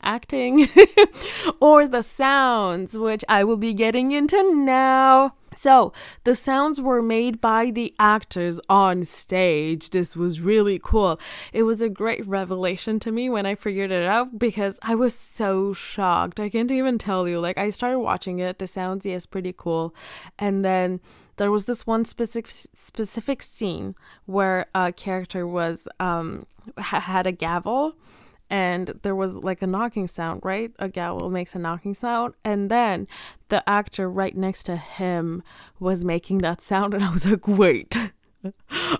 acting 0.00 0.68
or 1.60 1.88
the 1.88 2.02
sounds, 2.02 2.96
which 2.96 3.24
I 3.28 3.42
will 3.42 3.56
be 3.56 3.74
getting 3.74 4.12
into 4.12 4.54
now. 4.54 5.34
So, 5.56 5.92
the 6.22 6.36
sounds 6.36 6.80
were 6.80 7.02
made 7.02 7.40
by 7.40 7.72
the 7.72 7.92
actors 7.98 8.60
on 8.68 9.02
stage. 9.02 9.90
This 9.90 10.14
was 10.14 10.40
really 10.40 10.78
cool. 10.80 11.18
It 11.52 11.64
was 11.64 11.82
a 11.82 11.88
great 11.88 12.24
revelation 12.28 13.00
to 13.00 13.10
me 13.10 13.28
when 13.28 13.44
I 13.44 13.56
figured 13.56 13.90
it 13.90 14.04
out 14.04 14.38
because 14.38 14.78
I 14.82 14.94
was 14.94 15.16
so 15.16 15.72
shocked. 15.72 16.38
I 16.38 16.48
can't 16.48 16.70
even 16.70 16.96
tell 16.96 17.26
you. 17.26 17.40
Like, 17.40 17.58
I 17.58 17.70
started 17.70 17.98
watching 17.98 18.38
it, 18.38 18.60
the 18.60 18.68
sounds, 18.68 19.04
yes, 19.04 19.26
pretty 19.26 19.52
cool. 19.52 19.92
And 20.38 20.64
then 20.64 21.00
there 21.40 21.50
was 21.50 21.64
this 21.64 21.86
one 21.86 22.04
specific 22.04 22.50
specific 22.50 23.42
scene 23.42 23.94
where 24.26 24.66
a 24.74 24.92
character 24.92 25.46
was 25.46 25.88
um 25.98 26.46
ha- 26.76 27.00
had 27.00 27.26
a 27.26 27.32
gavel 27.32 27.94
and 28.50 28.88
there 29.02 29.14
was 29.14 29.36
like 29.36 29.62
a 29.62 29.66
knocking 29.66 30.06
sound, 30.06 30.40
right? 30.44 30.70
A 30.78 30.88
gavel 30.88 31.30
makes 31.30 31.54
a 31.54 31.58
knocking 31.58 31.94
sound. 31.94 32.34
And 32.44 32.70
then 32.70 33.06
the 33.48 33.66
actor 33.66 34.10
right 34.10 34.36
next 34.36 34.64
to 34.64 34.76
him 34.76 35.42
was 35.78 36.04
making 36.04 36.38
that 36.38 36.60
sound. 36.60 36.92
And 36.94 37.04
I 37.04 37.10
was 37.10 37.24
like, 37.24 37.46
wait, 37.48 37.96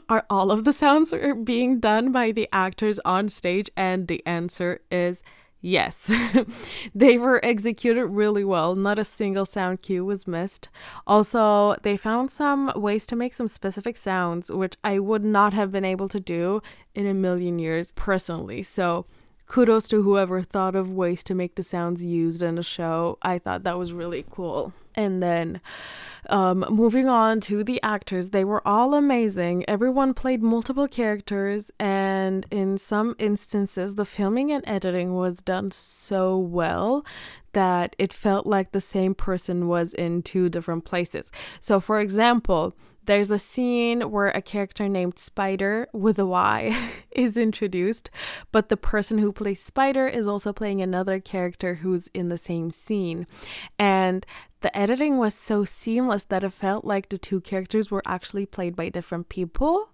are 0.08 0.24
all 0.30 0.50
of 0.50 0.64
the 0.64 0.72
sounds 0.72 1.12
being 1.44 1.80
done 1.80 2.10
by 2.10 2.30
the 2.30 2.48
actors 2.52 3.00
on 3.04 3.28
stage? 3.28 3.68
And 3.76 4.08
the 4.08 4.24
answer 4.24 4.80
is 4.90 5.20
Yes, 5.62 6.10
they 6.94 7.18
were 7.18 7.44
executed 7.44 8.06
really 8.06 8.44
well. 8.44 8.74
Not 8.74 8.98
a 8.98 9.04
single 9.04 9.44
sound 9.44 9.82
cue 9.82 10.04
was 10.04 10.26
missed. 10.26 10.70
Also, 11.06 11.74
they 11.82 11.98
found 11.98 12.30
some 12.30 12.72
ways 12.74 13.04
to 13.06 13.16
make 13.16 13.34
some 13.34 13.48
specific 13.48 13.98
sounds, 13.98 14.50
which 14.50 14.76
I 14.82 14.98
would 14.98 15.22
not 15.24 15.52
have 15.52 15.70
been 15.70 15.84
able 15.84 16.08
to 16.08 16.20
do 16.20 16.62
in 16.94 17.06
a 17.06 17.12
million 17.12 17.58
years 17.58 17.92
personally. 17.94 18.62
So, 18.62 19.04
kudos 19.50 19.88
to 19.88 20.00
whoever 20.04 20.42
thought 20.42 20.76
of 20.76 20.92
ways 20.92 21.24
to 21.24 21.34
make 21.34 21.56
the 21.56 21.62
sounds 21.64 22.04
used 22.04 22.40
in 22.40 22.56
a 22.56 22.62
show. 22.62 23.18
I 23.20 23.40
thought 23.40 23.64
that 23.64 23.76
was 23.76 23.92
really 23.92 24.24
cool. 24.30 24.72
And 24.94 25.20
then 25.20 25.60
um, 26.28 26.64
moving 26.70 27.08
on 27.08 27.40
to 27.42 27.64
the 27.64 27.82
actors, 27.82 28.28
they 28.28 28.44
were 28.44 28.66
all 28.66 28.94
amazing. 28.94 29.64
Everyone 29.68 30.14
played 30.14 30.40
multiple 30.40 30.86
characters, 30.86 31.72
and 31.80 32.46
in 32.52 32.78
some 32.78 33.16
instances, 33.18 33.96
the 33.96 34.04
filming 34.04 34.52
and 34.52 34.62
editing 34.68 35.14
was 35.14 35.42
done 35.42 35.72
so 35.72 36.38
well 36.38 37.04
that 37.52 37.96
it 37.98 38.12
felt 38.12 38.46
like 38.46 38.70
the 38.70 38.80
same 38.80 39.16
person 39.16 39.66
was 39.66 39.92
in 39.94 40.22
two 40.22 40.48
different 40.48 40.84
places. 40.84 41.32
So, 41.60 41.80
for 41.80 41.98
example, 41.98 42.76
there's 43.06 43.30
a 43.30 43.38
scene 43.38 44.10
where 44.10 44.28
a 44.28 44.42
character 44.42 44.88
named 44.88 45.18
Spider 45.18 45.88
with 45.92 46.18
a 46.18 46.26
Y 46.26 46.76
is 47.10 47.36
introduced, 47.36 48.10
but 48.52 48.68
the 48.68 48.76
person 48.76 49.18
who 49.18 49.32
plays 49.32 49.62
Spider 49.62 50.06
is 50.06 50.26
also 50.26 50.52
playing 50.52 50.80
another 50.80 51.20
character 51.20 51.76
who's 51.76 52.08
in 52.14 52.28
the 52.28 52.38
same 52.38 52.70
scene. 52.70 53.26
And 53.78 54.24
the 54.60 54.76
editing 54.76 55.16
was 55.16 55.34
so 55.34 55.64
seamless 55.64 56.24
that 56.24 56.44
it 56.44 56.52
felt 56.52 56.84
like 56.84 57.08
the 57.08 57.18
two 57.18 57.40
characters 57.40 57.90
were 57.90 58.02
actually 58.04 58.46
played 58.46 58.76
by 58.76 58.90
different 58.90 59.28
people. 59.28 59.90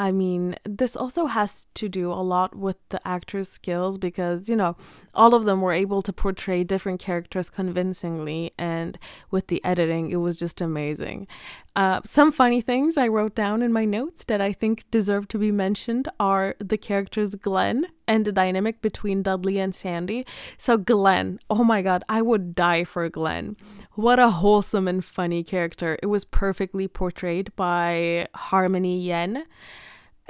I 0.00 0.12
mean, 0.12 0.54
this 0.64 0.96
also 0.96 1.26
has 1.26 1.66
to 1.74 1.86
do 1.86 2.10
a 2.10 2.24
lot 2.24 2.54
with 2.54 2.78
the 2.88 3.06
actor's 3.06 3.50
skills 3.50 3.98
because, 3.98 4.48
you 4.48 4.56
know, 4.56 4.74
all 5.12 5.34
of 5.34 5.44
them 5.44 5.60
were 5.60 5.74
able 5.74 6.00
to 6.00 6.10
portray 6.10 6.64
different 6.64 7.00
characters 7.00 7.50
convincingly, 7.50 8.54
and 8.56 8.98
with 9.30 9.48
the 9.48 9.62
editing, 9.62 10.10
it 10.10 10.16
was 10.16 10.38
just 10.38 10.62
amazing. 10.62 11.28
Uh, 11.76 12.00
some 12.02 12.32
funny 12.32 12.62
things 12.62 12.96
I 12.96 13.08
wrote 13.08 13.34
down 13.34 13.60
in 13.60 13.74
my 13.74 13.84
notes 13.84 14.24
that 14.24 14.40
I 14.40 14.54
think 14.54 14.90
deserve 14.90 15.28
to 15.28 15.38
be 15.38 15.52
mentioned 15.52 16.08
are 16.18 16.54
the 16.58 16.78
characters 16.78 17.34
Glenn 17.34 17.86
and 18.08 18.24
the 18.24 18.32
dynamic 18.32 18.80
between 18.80 19.22
Dudley 19.22 19.58
and 19.58 19.74
Sandy. 19.74 20.24
So, 20.56 20.78
Glenn, 20.78 21.40
oh 21.50 21.62
my 21.62 21.82
god, 21.82 22.04
I 22.08 22.22
would 22.22 22.54
die 22.54 22.84
for 22.84 23.06
Glenn. 23.10 23.54
What 23.96 24.18
a 24.18 24.30
wholesome 24.30 24.88
and 24.88 25.04
funny 25.04 25.44
character. 25.44 25.98
It 26.02 26.06
was 26.06 26.24
perfectly 26.24 26.88
portrayed 26.88 27.54
by 27.54 28.28
Harmony 28.34 28.98
Yen. 28.98 29.44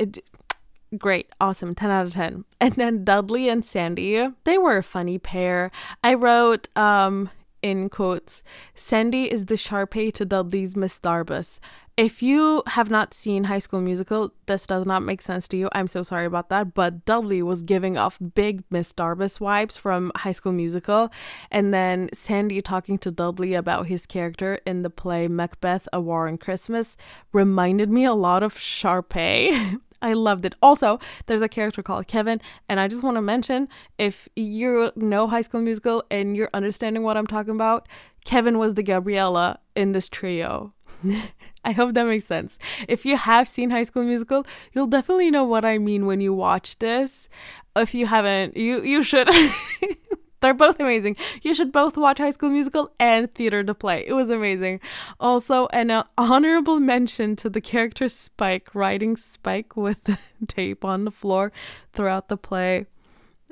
It, 0.00 0.18
great, 0.96 1.28
awesome, 1.40 1.74
10 1.74 1.90
out 1.90 2.06
of 2.06 2.12
10. 2.12 2.44
And 2.60 2.74
then 2.74 3.04
Dudley 3.04 3.48
and 3.48 3.64
Sandy, 3.64 4.28
they 4.44 4.58
were 4.58 4.78
a 4.78 4.82
funny 4.82 5.18
pair. 5.18 5.70
I 6.02 6.14
wrote, 6.14 6.68
um, 6.76 7.30
in 7.62 7.88
quotes, 7.90 8.42
Sandy 8.74 9.30
is 9.30 9.46
the 9.46 9.54
Sharpay 9.54 10.12
to 10.14 10.24
Dudley's 10.24 10.76
Miss 10.76 10.98
Darbus. 10.98 11.58
If 11.96 12.22
you 12.22 12.62
have 12.68 12.88
not 12.88 13.12
seen 13.12 13.44
High 13.44 13.58
School 13.58 13.82
Musical, 13.82 14.32
this 14.46 14.66
does 14.66 14.86
not 14.86 15.02
make 15.02 15.20
sense 15.20 15.46
to 15.48 15.58
you. 15.58 15.68
I'm 15.72 15.88
so 15.88 16.02
sorry 16.02 16.24
about 16.24 16.48
that. 16.48 16.72
But 16.72 17.04
Dudley 17.04 17.42
was 17.42 17.62
giving 17.62 17.98
off 17.98 18.18
big 18.34 18.64
Miss 18.70 18.94
Darbus 18.94 19.38
vibes 19.38 19.78
from 19.78 20.10
High 20.16 20.32
School 20.32 20.52
Musical. 20.52 21.10
And 21.50 21.74
then 21.74 22.08
Sandy 22.14 22.62
talking 22.62 22.96
to 22.98 23.10
Dudley 23.10 23.52
about 23.52 23.88
his 23.88 24.06
character 24.06 24.60
in 24.64 24.80
the 24.80 24.88
play 24.88 25.28
Macbeth, 25.28 25.88
A 25.92 26.00
War 26.00 26.26
on 26.26 26.38
Christmas 26.38 26.96
reminded 27.32 27.90
me 27.90 28.04
a 28.06 28.14
lot 28.14 28.42
of 28.42 28.54
Sharpay. 28.54 29.78
I 30.02 30.14
loved 30.14 30.44
it. 30.44 30.54
Also, 30.62 30.98
there's 31.26 31.42
a 31.42 31.48
character 31.48 31.82
called 31.82 32.06
Kevin, 32.06 32.40
and 32.68 32.80
I 32.80 32.88
just 32.88 33.02
want 33.02 33.16
to 33.16 33.22
mention 33.22 33.68
if 33.98 34.28
you 34.36 34.92
know 34.96 35.28
High 35.28 35.42
School 35.42 35.60
Musical 35.60 36.04
and 36.10 36.36
you're 36.36 36.50
understanding 36.54 37.02
what 37.02 37.16
I'm 37.16 37.26
talking 37.26 37.54
about, 37.54 37.86
Kevin 38.24 38.58
was 38.58 38.74
the 38.74 38.82
Gabriella 38.82 39.58
in 39.76 39.92
this 39.92 40.08
trio. 40.08 40.72
I 41.64 41.72
hope 41.72 41.94
that 41.94 42.06
makes 42.06 42.24
sense. 42.24 42.58
If 42.88 43.04
you 43.04 43.16
have 43.16 43.46
seen 43.46 43.70
High 43.70 43.82
School 43.82 44.04
Musical, 44.04 44.46
you'll 44.72 44.86
definitely 44.86 45.30
know 45.30 45.44
what 45.44 45.64
I 45.64 45.78
mean 45.78 46.06
when 46.06 46.20
you 46.20 46.32
watch 46.32 46.78
this. 46.78 47.28
If 47.76 47.94
you 47.94 48.06
haven't, 48.06 48.56
you 48.56 48.82
you 48.82 49.02
should. 49.02 49.28
They're 50.40 50.54
both 50.54 50.80
amazing. 50.80 51.16
You 51.42 51.54
should 51.54 51.70
both 51.70 51.96
watch 51.96 52.18
High 52.18 52.30
School 52.30 52.50
Musical 52.50 52.92
and 52.98 53.32
Theater 53.34 53.62
the 53.62 53.74
Play. 53.74 54.04
It 54.06 54.14
was 54.14 54.30
amazing. 54.30 54.80
Also, 55.18 55.66
an 55.68 56.04
honorable 56.16 56.80
mention 56.80 57.36
to 57.36 57.50
the 57.50 57.60
character 57.60 58.08
Spike 58.08 58.74
riding 58.74 59.16
Spike 59.16 59.76
with 59.76 60.02
the 60.04 60.18
tape 60.46 60.84
on 60.84 61.04
the 61.04 61.10
floor 61.10 61.52
throughout 61.92 62.28
the 62.28 62.36
play. 62.36 62.86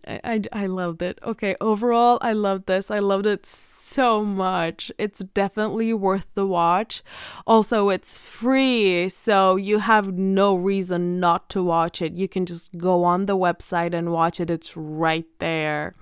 I, 0.07 0.21
I, 0.25 0.43
I 0.53 0.67
loved 0.67 1.03
it. 1.03 1.19
Okay, 1.23 1.57
overall, 1.61 2.19
I 2.23 2.33
loved 2.33 2.67
this. 2.67 2.91
I 2.91 2.99
loved 2.99 3.27
it 3.27 3.45
so 3.45 4.25
much. 4.25 4.91
It's 4.99 5.21
definitely 5.35 5.93
worth 5.93 6.35
the 6.35 6.47
watch. 6.47 7.03
Also, 7.47 7.91
it's 7.91 8.19
free, 8.19 9.09
so 9.09 9.57
you 9.57 9.81
have 9.81 10.15
no 10.15 10.55
reason 10.55 11.21
not 11.21 11.49
to 11.51 11.63
watch 11.63 12.01
it. 12.01 12.15
You 12.15 12.29
can 12.29 12.47
just 12.47 12.77
go 12.79 13.05
on 13.05 13.27
the 13.27 13.37
website 13.37 13.95
and 13.95 14.13
watch 14.13 14.41
it, 14.41 14.51
it's 14.51 14.77
right 14.77 15.27
there. 15.39 15.95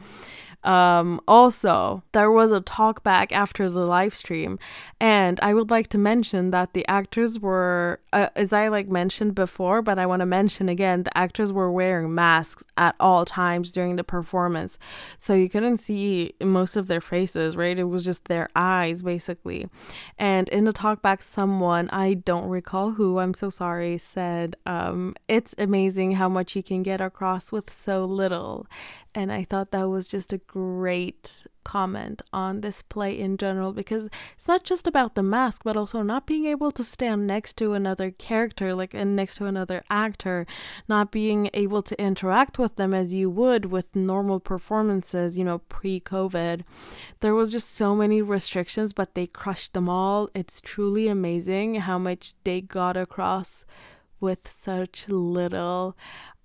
Um, 0.64 1.20
also, 1.28 2.02
there 2.12 2.30
was 2.30 2.50
a 2.50 2.60
talk 2.60 3.02
back 3.02 3.30
after 3.30 3.70
the 3.70 3.86
live 3.86 4.14
stream, 4.14 4.58
and 5.00 5.38
I 5.40 5.54
would 5.54 5.70
like 5.70 5.88
to 5.88 5.98
mention 5.98 6.50
that 6.50 6.72
the 6.72 6.86
actors 6.88 7.38
were, 7.38 8.00
uh, 8.12 8.28
as 8.34 8.52
I 8.52 8.68
like 8.68 8.88
mentioned 8.88 9.34
before, 9.34 9.80
but 9.80 9.98
I 9.98 10.06
want 10.06 10.20
to 10.20 10.26
mention 10.26 10.68
again, 10.68 11.04
the 11.04 11.16
actors 11.16 11.52
were 11.52 11.70
wearing 11.70 12.14
masks 12.14 12.64
at 12.76 12.96
all 12.98 13.24
times 13.24 13.70
during 13.70 13.96
the 13.96 14.04
performance, 14.04 14.78
so 15.18 15.34
you 15.34 15.48
couldn't 15.48 15.78
see 15.78 16.34
most 16.42 16.76
of 16.76 16.88
their 16.88 17.00
faces, 17.00 17.56
right? 17.56 17.78
It 17.78 17.84
was 17.84 18.04
just 18.04 18.24
their 18.24 18.48
eyes 18.56 19.02
basically. 19.02 19.68
And 20.18 20.48
in 20.48 20.64
the 20.64 20.72
talk 20.72 21.00
back, 21.02 21.22
someone 21.22 21.88
I 21.90 22.14
don't 22.14 22.48
recall 22.48 22.92
who, 22.92 23.18
I'm 23.18 23.34
so 23.34 23.50
sorry, 23.50 23.98
said, 23.98 24.56
um, 24.66 25.14
"It's 25.28 25.54
amazing 25.58 26.12
how 26.12 26.28
much 26.28 26.56
you 26.56 26.62
can 26.62 26.82
get 26.82 27.00
across 27.00 27.52
with 27.52 27.72
so 27.72 28.04
little." 28.04 28.66
And 29.16 29.32
I 29.32 29.44
thought 29.44 29.70
that 29.70 29.88
was 29.88 30.08
just 30.08 30.30
a 30.34 30.36
great 30.36 31.46
comment 31.64 32.20
on 32.34 32.60
this 32.60 32.82
play 32.82 33.18
in 33.18 33.38
general 33.38 33.72
because 33.72 34.10
it's 34.36 34.46
not 34.46 34.62
just 34.62 34.86
about 34.86 35.14
the 35.14 35.22
mask, 35.22 35.62
but 35.64 35.74
also 35.74 36.02
not 36.02 36.26
being 36.26 36.44
able 36.44 36.70
to 36.72 36.84
stand 36.84 37.26
next 37.26 37.54
to 37.54 37.72
another 37.72 38.10
character, 38.10 38.74
like 38.74 38.92
and 38.92 39.16
next 39.16 39.36
to 39.36 39.46
another 39.46 39.82
actor, 39.88 40.46
not 40.86 41.10
being 41.10 41.48
able 41.54 41.80
to 41.80 41.98
interact 41.98 42.58
with 42.58 42.76
them 42.76 42.92
as 42.92 43.14
you 43.14 43.30
would 43.30 43.64
with 43.64 43.96
normal 43.96 44.38
performances, 44.38 45.38
you 45.38 45.44
know, 45.44 45.60
pre 45.60 45.98
COVID. 45.98 46.64
There 47.20 47.34
was 47.34 47.50
just 47.50 47.74
so 47.74 47.96
many 47.96 48.20
restrictions, 48.20 48.92
but 48.92 49.14
they 49.14 49.26
crushed 49.26 49.72
them 49.72 49.88
all. 49.88 50.28
It's 50.34 50.60
truly 50.60 51.08
amazing 51.08 51.76
how 51.76 51.98
much 51.98 52.34
they 52.44 52.60
got 52.60 52.98
across 52.98 53.64
with 54.20 54.54
such 54.58 55.08
little 55.08 55.96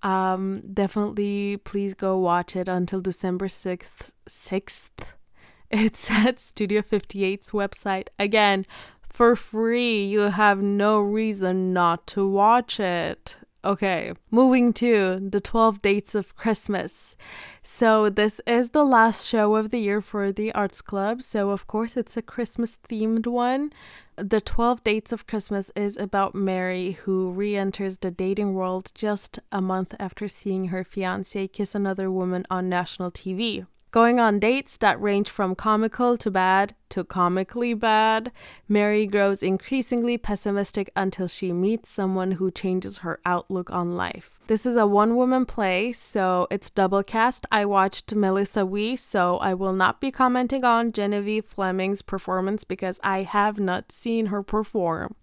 um 0.04 0.62
definitely 0.74 1.58
please 1.58 1.94
go 1.94 2.18
watch 2.18 2.56
it 2.56 2.68
until 2.68 3.02
december 3.02 3.48
6th 3.48 4.12
6th 4.28 4.90
it's 5.72 6.12
at 6.12 6.40
studio 6.40 6.82
58's 6.82 7.52
website. 7.52 8.08
Again 8.20 8.66
for 9.02 9.36
free. 9.36 10.04
You 10.06 10.22
have 10.22 10.62
no 10.62 11.00
reason 11.00 11.74
not 11.74 12.06
to 12.08 12.28
watch 12.28 12.80
it 12.80 13.38
Okay, 13.64 14.14
moving 14.32 14.74
to 14.74 15.20
the 15.20 15.40
12 15.40 15.84
dates 15.84 16.16
of 16.16 16.36
Christmas. 16.36 17.16
So, 17.62 18.10
this 18.10 18.42
is 18.48 18.70
the 18.70 18.84
last 18.84 19.28
show 19.28 19.56
of 19.56 19.70
the 19.70 19.78
year 19.78 20.02
for 20.02 20.32
the 20.32 20.52
Arts 20.54 20.82
Club. 20.82 21.22
So, 21.22 21.52
of 21.52 21.68
course, 21.68 21.96
it's 21.96 22.18
a 22.18 22.24
Christmas 22.24 22.80
themed 22.90 23.28
one. 23.28 23.72
The 24.16 24.42
12 24.42 24.84
Dates 24.84 25.12
of 25.12 25.28
Christmas 25.28 25.72
is 25.76 25.96
about 25.96 26.34
Mary, 26.34 26.94
who 27.04 27.30
re 27.32 27.56
enters 27.56 28.00
the 28.00 28.10
dating 28.10 28.56
world 28.56 28.92
just 28.96 29.38
a 29.52 29.62
month 29.62 29.94
after 30.00 30.28
seeing 30.28 30.70
her 30.70 30.84
fiance 30.84 31.48
kiss 31.48 31.76
another 31.76 32.10
woman 32.10 32.48
on 32.50 32.68
national 32.68 33.12
TV. 33.12 33.68
Going 33.92 34.22
on 34.22 34.40
dates 34.40 34.78
that 34.78 35.02
range 35.02 35.30
from 35.30 35.54
comical 35.54 36.16
to 36.16 36.32
bad 36.32 36.76
to 36.92 37.04
comically 37.04 37.74
bad, 37.74 38.32
Mary 38.70 39.06
grows 39.06 39.44
increasingly 39.44 40.18
pessimistic 40.18 40.90
until 40.96 41.28
she 41.28 41.52
meets 41.52 41.90
someone 41.90 42.34
who 42.34 42.52
changes 42.52 43.00
her 43.00 43.20
outlook 43.26 43.70
on 43.70 43.98
life. 43.98 44.40
This 44.52 44.66
is 44.66 44.76
a 44.76 44.86
one 44.86 45.16
woman 45.16 45.46
play, 45.46 45.94
so 45.94 46.46
it's 46.52 46.70
double 46.70 47.04
cast. 47.04 47.46
I 47.54 47.64
watched 47.64 48.14
Melissa 48.14 48.66
Wee, 48.66 48.98
so 48.98 49.38
I 49.38 49.54
will 49.54 49.72
not 49.72 50.02
be 50.02 50.12
commenting 50.12 50.66
on 50.66 50.92
Genevieve 50.92 51.46
Fleming's 51.46 52.02
performance 52.02 52.66
because 52.66 53.00
I 53.02 53.22
have 53.22 53.60
not 53.62 53.94
seen 53.94 54.26
her 54.26 54.44
perform. 54.44 55.16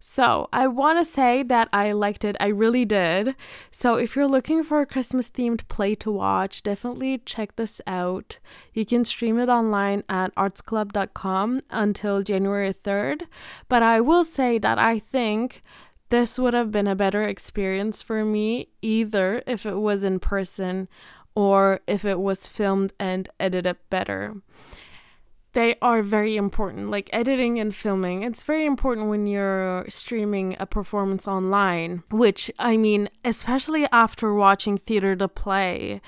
So 0.00 0.48
I 0.52 0.66
want 0.66 0.98
to 0.98 1.04
say 1.08 1.44
that 1.44 1.68
I 1.72 1.92
liked 1.92 2.24
it. 2.24 2.36
I 2.40 2.48
really 2.48 2.84
did. 2.84 3.36
So 3.70 3.94
if 3.94 4.16
you're 4.16 4.26
looking 4.26 4.64
for 4.64 4.80
a 4.80 4.86
Christmas 4.86 5.30
themed 5.30 5.68
play 5.68 5.94
to 5.94 6.10
watch, 6.10 6.64
definitely 6.64 7.18
check 7.18 7.54
this 7.54 7.80
out. 7.86 8.40
You 8.72 8.84
can 8.84 9.04
stream 9.04 9.38
it 9.38 9.48
online 9.48 10.02
at 10.08 10.34
artsclub.com 10.34 11.60
until 11.70 12.22
January 12.24 12.74
3rd. 12.74 13.28
But 13.68 13.84
I 13.84 14.00
will 14.00 14.24
say 14.24 14.58
that 14.58 14.80
I 14.80 14.98
think 14.98 15.62
this 16.14 16.38
would 16.38 16.54
have 16.54 16.70
been 16.70 16.86
a 16.86 16.94
better 16.94 17.24
experience 17.24 18.00
for 18.00 18.24
me 18.24 18.68
either 18.80 19.42
if 19.48 19.66
it 19.66 19.74
was 19.74 20.04
in 20.04 20.20
person 20.20 20.86
or 21.34 21.80
if 21.88 22.04
it 22.04 22.20
was 22.20 22.46
filmed 22.46 22.92
and 23.00 23.28
edited 23.40 23.76
better 23.90 24.36
they 25.54 25.76
are 25.80 26.02
very 26.02 26.36
important. 26.36 26.90
Like 26.90 27.08
editing 27.12 27.58
and 27.60 27.74
filming, 27.74 28.24
it's 28.24 28.42
very 28.42 28.66
important 28.66 29.08
when 29.08 29.28
you're 29.28 29.86
streaming 29.88 30.56
a 30.58 30.66
performance 30.66 31.28
online, 31.28 32.02
which 32.10 32.50
I 32.58 32.76
mean, 32.76 33.08
especially 33.24 33.86
after 33.92 34.34
watching 34.34 34.76
Theater 34.76 35.14
the 35.14 35.28
Play, 35.28 36.00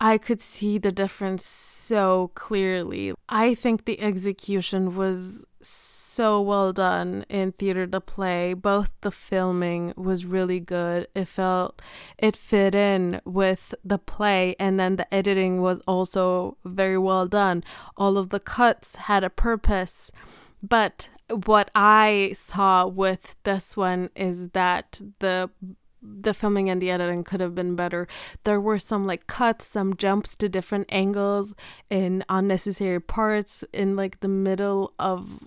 I 0.00 0.18
could 0.18 0.40
see 0.40 0.78
the 0.78 0.92
difference 0.92 1.44
so 1.44 2.30
clearly. 2.34 3.12
I 3.28 3.54
think 3.54 3.84
the 3.84 4.00
execution 4.00 4.94
was 4.94 5.44
so 6.12 6.40
well 6.42 6.74
done 6.74 7.24
in 7.30 7.52
Theater 7.52 7.86
the 7.86 8.00
Play. 8.00 8.52
Both 8.52 8.90
the 9.00 9.10
filming 9.10 9.94
was 9.96 10.26
really 10.26 10.60
good. 10.60 11.08
It 11.14 11.26
felt 11.26 11.80
it 12.18 12.36
fit 12.36 12.74
in 12.74 13.20
with 13.24 13.74
the 13.82 13.98
play 13.98 14.54
and 14.60 14.78
then 14.78 14.96
the 14.96 15.12
editing 15.12 15.62
was 15.62 15.80
also 15.86 16.58
very 16.64 16.98
well 16.98 17.26
done. 17.26 17.64
All 17.96 18.18
of 18.18 18.28
the 18.28 18.40
cuts 18.40 18.96
had 18.96 19.24
a 19.24 19.30
purpose. 19.30 20.10
But 20.62 21.08
what 21.46 21.70
I 21.74 22.34
saw 22.34 22.86
with 22.86 23.36
this 23.44 23.76
one 23.76 24.10
is 24.14 24.50
that 24.50 25.00
the 25.20 25.50
the 26.02 26.34
filming 26.34 26.68
and 26.68 26.82
the 26.82 26.90
editing 26.90 27.22
could 27.22 27.40
have 27.40 27.54
been 27.54 27.76
better. 27.76 28.08
There 28.44 28.60
were 28.60 28.78
some 28.78 29.06
like 29.06 29.26
cuts, 29.28 29.66
some 29.66 29.96
jumps 29.96 30.34
to 30.36 30.48
different 30.48 30.88
angles 30.90 31.54
in 31.90 32.24
unnecessary 32.28 33.00
parts 33.00 33.64
in 33.72 33.94
like 33.94 34.18
the 34.20 34.28
middle 34.28 34.92
of 34.98 35.38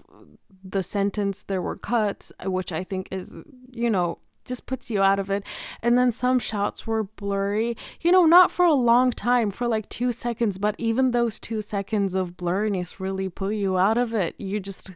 the 0.69 0.83
sentence 0.83 1.43
there 1.43 1.61
were 1.61 1.77
cuts 1.77 2.31
uh, 2.43 2.49
which 2.49 2.71
i 2.71 2.83
think 2.83 3.07
is 3.11 3.37
you 3.71 3.89
know 3.89 4.17
just 4.45 4.65
puts 4.65 4.89
you 4.89 5.01
out 5.01 5.19
of 5.19 5.29
it. 5.29 5.43
And 5.81 5.97
then 5.97 6.11
some 6.11 6.39
shots 6.39 6.87
were 6.87 7.03
blurry 7.03 7.75
you 8.01 8.11
know 8.11 8.25
not 8.25 8.51
for 8.51 8.65
a 8.65 8.73
long 8.73 9.11
time 9.11 9.51
for 9.51 9.67
like 9.67 9.89
2 9.89 10.11
seconds 10.11 10.57
but 10.57 10.75
even 10.77 11.11
those 11.11 11.39
2 11.39 11.61
seconds 11.61 12.15
of 12.15 12.37
blurriness 12.37 12.99
really 12.99 13.27
pull 13.27 13.51
you 13.51 13.77
out 13.77 13.97
of 13.97 14.13
it. 14.13 14.35
You 14.37 14.59
just 14.59 14.91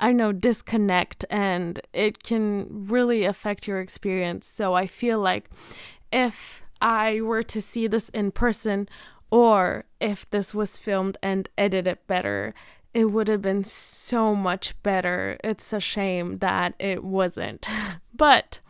i 0.00 0.12
know 0.12 0.32
disconnect 0.32 1.24
and 1.30 1.80
it 1.92 2.22
can 2.22 2.66
really 2.70 3.24
affect 3.24 3.66
your 3.66 3.80
experience. 3.80 4.46
So 4.46 4.74
i 4.74 4.86
feel 4.86 5.20
like 5.20 5.48
if 6.12 6.62
i 6.80 7.20
were 7.20 7.42
to 7.42 7.62
see 7.62 7.86
this 7.86 8.08
in 8.10 8.30
person 8.30 8.88
or 9.30 9.84
if 10.00 10.28
this 10.30 10.54
was 10.54 10.78
filmed 10.78 11.18
and 11.22 11.48
edited 11.58 11.98
better 12.06 12.54
it 12.94 13.06
would 13.06 13.28
have 13.28 13.42
been 13.42 13.64
so 13.64 14.34
much 14.34 14.80
better. 14.82 15.38
It's 15.44 15.72
a 15.72 15.80
shame 15.80 16.38
that 16.38 16.74
it 16.78 17.04
wasn't. 17.04 17.68
but 18.14 18.60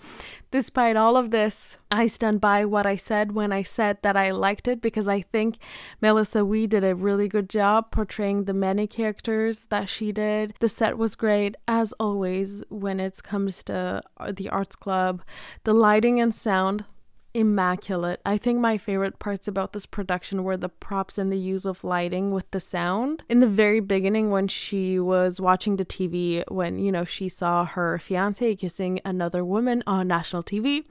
despite 0.50 0.96
all 0.96 1.16
of 1.16 1.30
this, 1.30 1.76
I 1.90 2.06
stand 2.06 2.40
by 2.40 2.64
what 2.64 2.86
I 2.86 2.96
said 2.96 3.32
when 3.32 3.52
I 3.52 3.62
said 3.62 3.98
that 4.02 4.16
I 4.16 4.30
liked 4.30 4.66
it 4.66 4.80
because 4.80 5.08
I 5.08 5.22
think 5.22 5.58
Melissa 6.00 6.44
Wee 6.44 6.66
did 6.66 6.84
a 6.84 6.94
really 6.94 7.28
good 7.28 7.48
job 7.48 7.90
portraying 7.90 8.44
the 8.44 8.54
many 8.54 8.86
characters 8.86 9.66
that 9.66 9.88
she 9.88 10.12
did. 10.12 10.54
The 10.60 10.68
set 10.68 10.98
was 10.98 11.16
great, 11.16 11.56
as 11.66 11.92
always, 12.00 12.64
when 12.68 13.00
it 13.00 13.22
comes 13.22 13.62
to 13.64 14.02
the 14.30 14.48
arts 14.48 14.76
club. 14.76 15.22
The 15.64 15.74
lighting 15.74 16.20
and 16.20 16.34
sound 16.34 16.84
immaculate. 17.38 18.20
I 18.26 18.36
think 18.36 18.58
my 18.58 18.76
favorite 18.76 19.18
parts 19.20 19.46
about 19.46 19.72
this 19.72 19.86
production 19.86 20.42
were 20.42 20.56
the 20.56 20.68
props 20.68 21.18
and 21.18 21.30
the 21.30 21.38
use 21.38 21.64
of 21.64 21.84
lighting 21.84 22.32
with 22.32 22.50
the 22.50 22.58
sound. 22.58 23.22
In 23.28 23.38
the 23.38 23.46
very 23.46 23.78
beginning, 23.78 24.30
when 24.30 24.48
she 24.48 24.98
was 24.98 25.40
watching 25.40 25.76
the 25.76 25.84
TV, 25.84 26.42
when, 26.48 26.78
you 26.78 26.90
know, 26.90 27.04
she 27.04 27.28
saw 27.28 27.64
her 27.64 27.98
fiance 27.98 28.56
kissing 28.56 29.00
another 29.04 29.44
woman 29.44 29.84
on 29.86 30.08
national 30.08 30.42
TV, 30.42 30.84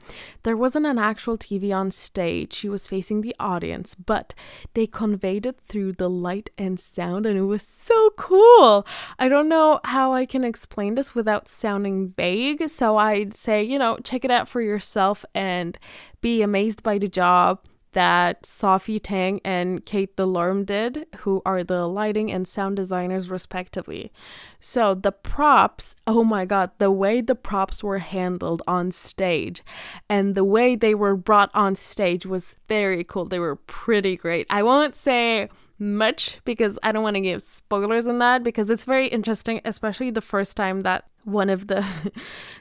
there 0.44 0.56
wasn't 0.56 0.86
an 0.86 0.98
actual 0.98 1.38
TV 1.38 1.76
on 1.76 1.92
stage. 1.92 2.54
She 2.54 2.70
was 2.70 2.88
facing 2.88 3.22
the 3.22 3.36
audience, 3.40 3.94
but 3.94 4.34
they 4.74 4.88
conveyed 4.88 5.46
it 5.46 5.60
through 5.68 5.94
the 5.94 6.10
light 6.10 6.50
and 6.58 6.80
sound, 6.80 7.26
and 7.26 7.38
it 7.38 7.44
was 7.44 7.62
so 7.62 8.12
cool. 8.18 8.88
I 9.20 9.28
don't 9.28 9.50
know 9.50 9.82
how 9.84 10.14
I 10.14 10.26
can 10.26 10.46
explain 10.46 10.96
this 10.96 11.14
without 11.14 11.50
sounding 11.50 12.14
vague, 12.16 12.70
so 12.70 12.96
I'd 12.96 13.34
say, 13.34 13.62
you 13.62 13.78
know, 13.78 13.98
check 13.98 14.24
it 14.24 14.32
out 14.32 14.48
for 14.48 14.62
yourself 14.62 15.26
and 15.36 15.78
be 16.22 16.42
amazed 16.42 16.84
by 16.84 16.98
the 16.98 17.08
job 17.08 17.60
that 17.94 18.46
Sophie 18.46 19.00
Tang 19.00 19.42
and 19.44 19.84
Kate 19.84 20.16
Delorme 20.16 20.66
did, 20.66 21.08
who 21.20 21.42
are 21.46 21.64
the 21.64 21.88
lighting 21.88 22.32
and 22.32 22.48
sound 22.48 22.76
designers 22.76 23.28
respectively. 23.28 24.12
So 24.60 24.94
the 24.94 25.12
props, 25.12 25.96
oh 26.06 26.24
my 26.24 26.46
god, 26.46 26.70
the 26.78 26.92
way 26.92 27.22
the 27.22 27.34
props 27.34 27.84
were 27.84 27.98
handled 27.98 28.62
on 28.68 28.92
stage 28.92 29.64
and 30.10 30.36
the 30.36 30.44
way 30.44 30.76
they 30.76 30.94
were 30.94 31.16
brought 31.16 31.50
on 31.56 31.76
stage 31.76 32.26
was 32.26 32.56
very 32.68 33.04
cool. 33.04 33.26
They 33.26 33.40
were 33.40 33.56
pretty 33.56 34.16
great. 34.16 34.46
I 34.50 34.62
won't 34.62 34.96
say 34.96 35.50
much 35.80 36.40
because 36.46 36.78
I 36.84 36.92
don't 36.92 37.04
want 37.04 37.16
to 37.16 37.22
give 37.22 37.42
spoilers 37.42 38.06
on 38.06 38.20
that 38.20 38.44
because 38.44 38.70
it's 38.70 38.86
very 38.86 39.08
interesting, 39.08 39.62
especially 39.66 40.12
the 40.12 40.22
first 40.22 40.56
time 40.56 40.82
that 40.82 41.06
one 41.28 41.50
of 41.50 41.68
the 41.68 41.86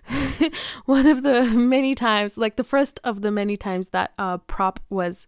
one 0.86 1.06
of 1.06 1.22
the 1.22 1.44
many 1.44 1.94
times, 1.94 2.36
like 2.36 2.56
the 2.56 2.64
first 2.64 2.98
of 3.04 3.22
the 3.22 3.30
many 3.30 3.56
times 3.56 3.90
that 3.90 4.12
uh 4.18 4.38
prop 4.38 4.80
was 4.90 5.26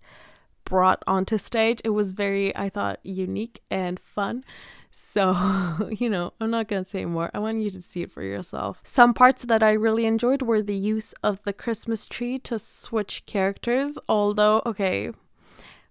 brought 0.64 1.02
onto 1.06 1.38
stage. 1.38 1.80
It 1.84 1.90
was 1.90 2.10
very, 2.10 2.54
I 2.54 2.68
thought, 2.68 2.98
unique 3.02 3.62
and 3.70 3.98
fun. 3.98 4.44
So, 4.90 5.88
you 5.90 6.10
know, 6.10 6.32
I'm 6.40 6.50
not 6.50 6.68
going 6.68 6.84
to 6.84 6.90
say 6.90 7.04
more. 7.04 7.30
I 7.32 7.38
want 7.38 7.62
you 7.62 7.70
to 7.70 7.80
see 7.80 8.02
it 8.02 8.10
for 8.10 8.22
yourself. 8.22 8.80
Some 8.82 9.14
parts 9.14 9.44
that 9.44 9.62
I 9.62 9.72
really 9.72 10.04
enjoyed 10.04 10.42
were 10.42 10.60
the 10.60 10.76
use 10.76 11.14
of 11.22 11.42
the 11.44 11.52
Christmas 11.52 12.06
tree 12.06 12.38
to 12.40 12.58
switch 12.58 13.24
characters, 13.24 13.98
although, 14.08 14.62
okay, 14.66 15.12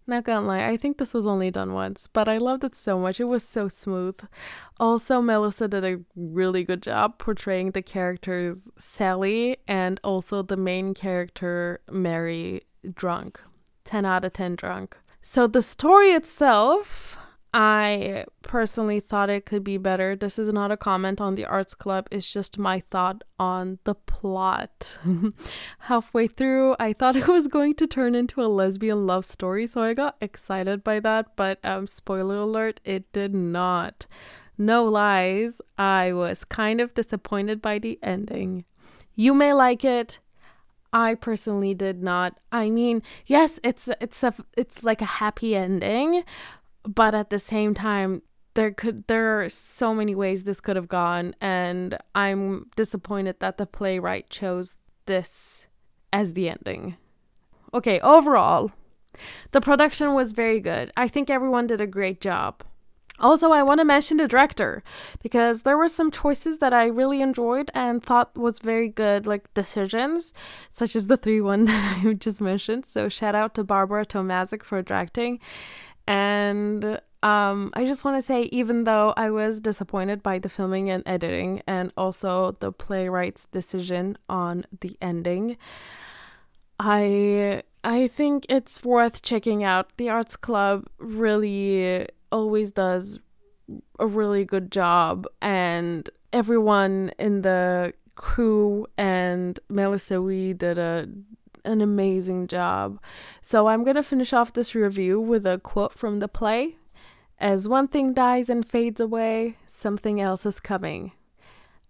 not 0.08 0.24
gonna 0.24 0.48
lie, 0.48 0.66
I 0.66 0.78
think 0.78 0.98
this 0.98 1.14
was 1.14 1.26
only 1.26 1.52
done 1.52 1.74
once, 1.74 2.08
but 2.08 2.28
I 2.28 2.38
loved 2.38 2.64
it 2.64 2.76
so 2.76 3.00
much. 3.00 3.20
It 3.20 3.26
was 3.26 3.44
so 3.44 3.68
smooth. 3.68 4.20
Also, 4.80 5.22
Melissa 5.22 5.68
did 5.68 5.84
a 5.84 6.00
really 6.16 6.64
good 6.64 6.82
job 6.82 7.18
portraying 7.18 7.72
the 7.72 7.82
characters 7.82 8.70
Sally 8.78 9.58
and 9.68 10.00
also 10.04 10.42
the 10.42 10.58
main 10.58 10.94
character 10.94 11.82
Mary 11.92 12.62
drunk. 12.94 13.42
10 13.84 14.06
out 14.06 14.26
of 14.26 14.34
10 14.34 14.56
drunk. 14.56 14.98
So, 15.22 15.48
the 15.48 15.62
story 15.62 16.12
itself 16.12 17.18
I 17.54 18.26
personally 18.44 19.00
thought 19.00 19.30
it 19.30 19.46
could 19.46 19.64
be 19.64 19.78
better. 19.78 20.16
This 20.16 20.38
is 20.38 20.52
not 20.52 20.72
a 20.72 20.78
comment 20.78 21.22
on 21.22 21.36
the 21.36 21.46
arts 21.46 21.74
club, 21.74 22.08
it's 22.12 22.32
just 22.32 22.58
my 22.58 22.80
thought 22.80 23.24
on 23.40 23.80
the 23.84 23.96
plot. 23.96 24.98
Halfway 25.80 26.28
through, 26.28 26.76
I 26.80 26.94
thought 26.94 27.16
it 27.16 27.28
was 27.28 27.48
going 27.48 27.76
to 27.76 27.88
turn 27.88 28.16
into 28.16 28.42
a 28.42 28.48
lesbian 28.48 29.08
love 29.08 29.26
story, 29.26 29.66
so 29.68 29.82
I 29.82 29.94
got 29.94 30.18
excited 30.22 30.84
by 30.84 31.00
that, 31.00 31.36
but 31.36 31.60
um 31.64 31.88
spoiler 31.88 32.38
alert, 32.38 32.80
it 32.84 33.12
did 33.14 33.34
not. 33.34 34.06
No 34.58 34.86
lies, 34.86 35.62
I 35.78 36.14
was 36.14 36.44
kind 36.44 36.82
of 36.82 36.94
disappointed 36.94 37.62
by 37.62 37.80
the 37.80 38.00
ending. 38.02 38.66
You 39.16 39.34
may 39.34 39.54
like 39.54 39.86
it, 39.86 40.20
I 40.94 41.16
personally 41.16 41.74
did 41.74 42.02
not. 42.02 42.40
I 42.52 42.70
mean, 42.70 43.04
yes, 43.26 43.60
it's 43.64 43.90
it's 44.02 44.24
a 44.24 44.34
it's 44.56 44.84
like 44.84 45.02
a 45.02 45.06
happy 45.22 45.56
ending, 45.56 46.24
but 46.88 47.14
at 47.14 47.30
the 47.30 47.40
same 47.40 47.74
time 47.74 48.22
there 48.54 48.72
could 48.72 49.06
there 49.08 49.42
are 49.42 49.50
so 49.50 49.94
many 49.94 50.16
ways 50.16 50.44
this 50.44 50.60
could 50.60 50.76
have 50.76 50.88
gone 50.88 51.36
and 51.40 51.98
i'm 52.16 52.70
disappointed 52.76 53.40
that 53.40 53.58
the 53.58 53.66
playwright 53.66 54.30
chose 54.30 54.76
this 55.06 55.68
as 56.12 56.34
the 56.34 56.50
ending 56.50 56.96
okay 57.74 58.00
overall 58.00 58.72
the 59.52 59.62
production 59.62 60.14
was 60.14 60.34
very 60.34 60.60
good 60.60 60.92
i 60.98 61.08
think 61.08 61.30
everyone 61.30 61.68
did 61.68 61.82
a 61.82 61.88
great 61.88 62.20
job 62.22 62.64
also, 63.20 63.52
I 63.52 63.64
want 63.64 63.80
to 63.80 63.86
mention 63.86 64.18
the 64.18 64.28
director 64.28 64.84
because 65.24 65.64
there 65.64 65.78
were 65.78 65.90
some 65.90 66.12
choices 66.12 66.60
that 66.60 66.72
I 66.72 66.86
really 66.86 67.22
enjoyed 67.22 67.72
and 67.74 68.04
thought 68.04 68.38
was 68.38 68.60
very 68.60 68.90
good, 68.90 69.26
like 69.26 69.52
decisions, 69.56 70.34
such 70.70 70.96
as 70.96 71.08
the 71.08 71.18
three 71.18 71.42
one 71.42 71.66
that 71.66 72.04
I 72.06 72.14
just 72.14 72.40
mentioned. 72.40 72.86
So, 72.86 73.10
shout 73.10 73.34
out 73.34 73.56
to 73.56 73.64
Barbara 73.64 74.06
Tomasik 74.06 74.64
for 74.64 74.82
directing. 74.84 75.40
And 76.08 77.02
um, 77.24 77.72
I 77.74 77.86
just 77.86 78.04
want 78.06 78.18
to 78.18 78.22
say, 78.22 78.44
even 78.44 78.86
though 78.86 79.14
I 79.18 79.30
was 79.30 79.60
disappointed 79.60 80.24
by 80.24 80.40
the 80.40 80.50
filming 80.50 80.90
and 80.90 81.04
editing, 81.06 81.62
and 81.68 81.92
also 81.98 82.56
the 82.60 82.72
playwright's 82.72 83.46
decision 83.46 84.18
on 84.30 84.66
the 84.82 84.98
ending, 85.02 85.58
I 86.80 87.64
I 87.84 88.08
think 88.08 88.46
it's 88.50 88.84
worth 88.84 89.22
checking 89.22 89.64
out. 89.64 89.98
The 89.98 90.10
Arts 90.10 90.36
Club 90.36 90.88
really 90.98 92.08
always 92.32 92.72
does 92.72 93.20
a 94.00 94.08
really 94.08 94.46
good 94.46 94.72
job, 94.72 95.28
and 95.42 96.10
everyone 96.32 97.12
in 97.18 97.42
the 97.42 97.94
crew 98.16 98.88
and 98.98 99.60
Melissa 99.70 100.22
Wee 100.22 100.54
did 100.54 100.78
a 100.78 101.08
an 101.68 101.82
amazing 101.82 102.48
job. 102.48 103.00
So 103.42 103.68
I'm 103.68 103.84
going 103.84 103.96
to 103.96 104.04
finish 104.04 104.34
off 104.34 104.54
this 104.54 104.74
review 104.74 105.20
with 105.20 105.46
a 105.46 105.60
quote 105.60 105.94
from 105.94 106.20
the 106.20 106.28
play 106.28 106.78
As 107.38 107.68
one 107.68 107.88
thing 107.88 108.14
dies 108.14 108.50
and 108.50 108.66
fades 108.66 109.00
away, 109.00 109.58
something 109.68 110.20
else 110.20 110.46
is 110.46 110.60
coming. 110.60 111.12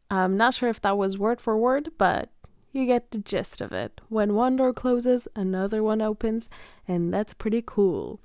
I'm 0.09 0.37
not 0.37 0.53
sure 0.53 0.69
if 0.69 0.81
that 0.81 0.97
was 0.97 1.17
word 1.17 1.41
for 1.41 1.57
word, 1.57 1.91
but 1.97 2.29
you 2.71 2.85
get 2.85 3.11
the 3.11 3.17
gist 3.17 3.61
of 3.61 3.71
it. 3.71 4.01
When 4.09 4.35
one 4.35 4.55
door 4.55 4.73
closes, 4.73 5.27
another 5.35 5.83
one 5.83 6.01
opens, 6.01 6.49
and 6.87 7.13
that's 7.13 7.33
pretty 7.33 7.63
cool. 7.65 8.19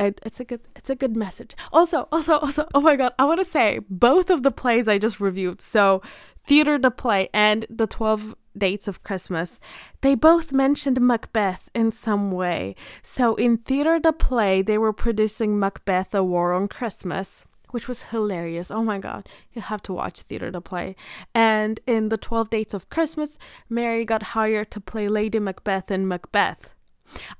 It, 0.00 0.20
it's 0.24 0.38
a 0.38 0.44
good 0.44 0.60
it's 0.76 0.90
a 0.90 0.94
good 0.94 1.16
message. 1.16 1.56
Also, 1.72 2.06
also, 2.12 2.38
also, 2.38 2.66
oh 2.72 2.80
my 2.80 2.94
god, 2.94 3.12
I 3.18 3.24
want 3.24 3.40
to 3.40 3.44
say 3.44 3.80
both 3.90 4.30
of 4.30 4.44
the 4.44 4.52
plays 4.52 4.86
I 4.86 4.98
just 4.98 5.18
reviewed. 5.18 5.60
So, 5.60 6.00
Theater 6.46 6.78
the 6.78 6.92
Play 6.92 7.28
and 7.34 7.66
the 7.68 7.88
12 7.88 8.34
dates 8.56 8.88
of 8.88 9.02
Christmas, 9.02 9.58
they 10.00 10.14
both 10.14 10.52
mentioned 10.52 11.00
Macbeth 11.00 11.68
in 11.74 11.90
some 11.90 12.30
way. 12.30 12.74
So 13.02 13.34
in 13.34 13.58
Theatre 13.58 14.00
the 14.00 14.12
Play, 14.12 14.62
they 14.62 14.78
were 14.78 14.92
producing 14.92 15.58
Macbeth 15.58 16.14
A 16.14 16.22
War 16.22 16.52
on 16.52 16.68
Christmas, 16.68 17.44
which 17.70 17.88
was 17.88 18.02
hilarious. 18.10 18.70
Oh 18.70 18.82
my 18.82 18.98
god, 18.98 19.28
you 19.52 19.62
have 19.62 19.82
to 19.82 19.92
watch 19.92 20.22
Theatre 20.22 20.50
the 20.50 20.60
Play. 20.60 20.96
And 21.34 21.80
in 21.86 22.08
The 22.08 22.16
12 22.16 22.50
Dates 22.50 22.74
of 22.74 22.90
Christmas, 22.90 23.36
Mary 23.68 24.04
got 24.04 24.34
hired 24.34 24.70
to 24.72 24.80
play 24.80 25.08
Lady 25.08 25.38
Macbeth 25.38 25.90
in 25.90 26.08
Macbeth. 26.08 26.74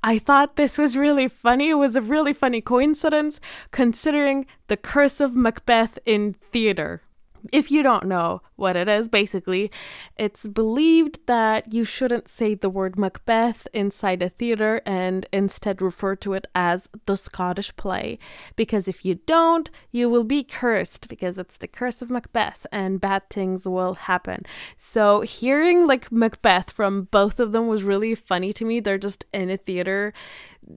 I 0.03 0.17
thought 0.17 0.55
this 0.55 0.77
was 0.77 0.97
really 0.97 1.27
funny. 1.27 1.69
It 1.69 1.75
was 1.75 1.95
a 1.95 2.01
really 2.01 2.33
funny 2.33 2.61
coincidence 2.61 3.39
considering 3.71 4.47
the 4.67 4.77
curse 4.77 5.19
of 5.19 5.35
Macbeth 5.35 5.99
in 6.05 6.35
theater 6.51 7.03
if 7.51 7.71
you 7.71 7.83
don't 7.83 8.05
know 8.05 8.41
what 8.55 8.75
it 8.75 8.87
is, 8.87 9.09
basically, 9.09 9.71
it's 10.17 10.47
believed 10.47 11.19
that 11.25 11.73
you 11.73 11.83
shouldn't 11.83 12.27
say 12.27 12.53
the 12.53 12.69
word 12.69 12.97
Macbeth 12.97 13.67
inside 13.73 14.21
a 14.21 14.29
theater 14.29 14.81
and 14.85 15.25
instead 15.31 15.81
refer 15.81 16.15
to 16.17 16.33
it 16.33 16.47
as 16.53 16.87
the 17.05 17.15
Scottish 17.15 17.75
play. 17.75 18.19
Because 18.55 18.87
if 18.87 19.05
you 19.05 19.15
don't, 19.15 19.69
you 19.91 20.09
will 20.09 20.23
be 20.23 20.43
cursed 20.43 21.07
because 21.07 21.37
it's 21.37 21.57
the 21.57 21.67
curse 21.67 22.01
of 22.01 22.09
Macbeth 22.09 22.65
and 22.71 23.01
bad 23.01 23.29
things 23.29 23.67
will 23.67 23.93
happen. 23.93 24.45
So, 24.77 25.21
hearing 25.21 25.87
like 25.87 26.11
Macbeth 26.11 26.71
from 26.71 27.03
both 27.03 27.39
of 27.39 27.51
them 27.51 27.67
was 27.67 27.83
really 27.83 28.15
funny 28.15 28.53
to 28.53 28.65
me. 28.65 28.79
They're 28.79 28.97
just 28.97 29.25
in 29.33 29.49
a 29.49 29.57
theater, 29.57 30.13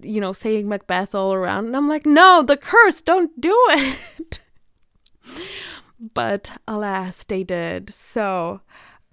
you 0.02 0.20
know, 0.20 0.32
saying 0.32 0.68
Macbeth 0.68 1.14
all 1.14 1.32
around. 1.32 1.66
And 1.66 1.76
I'm 1.76 1.88
like, 1.88 2.06
no, 2.06 2.42
the 2.42 2.56
curse, 2.56 3.02
don't 3.02 3.40
do 3.40 3.56
it. 3.70 4.40
but 6.14 6.52
alas, 6.66 7.24
they 7.24 7.44
did. 7.44 7.92
So, 7.94 8.60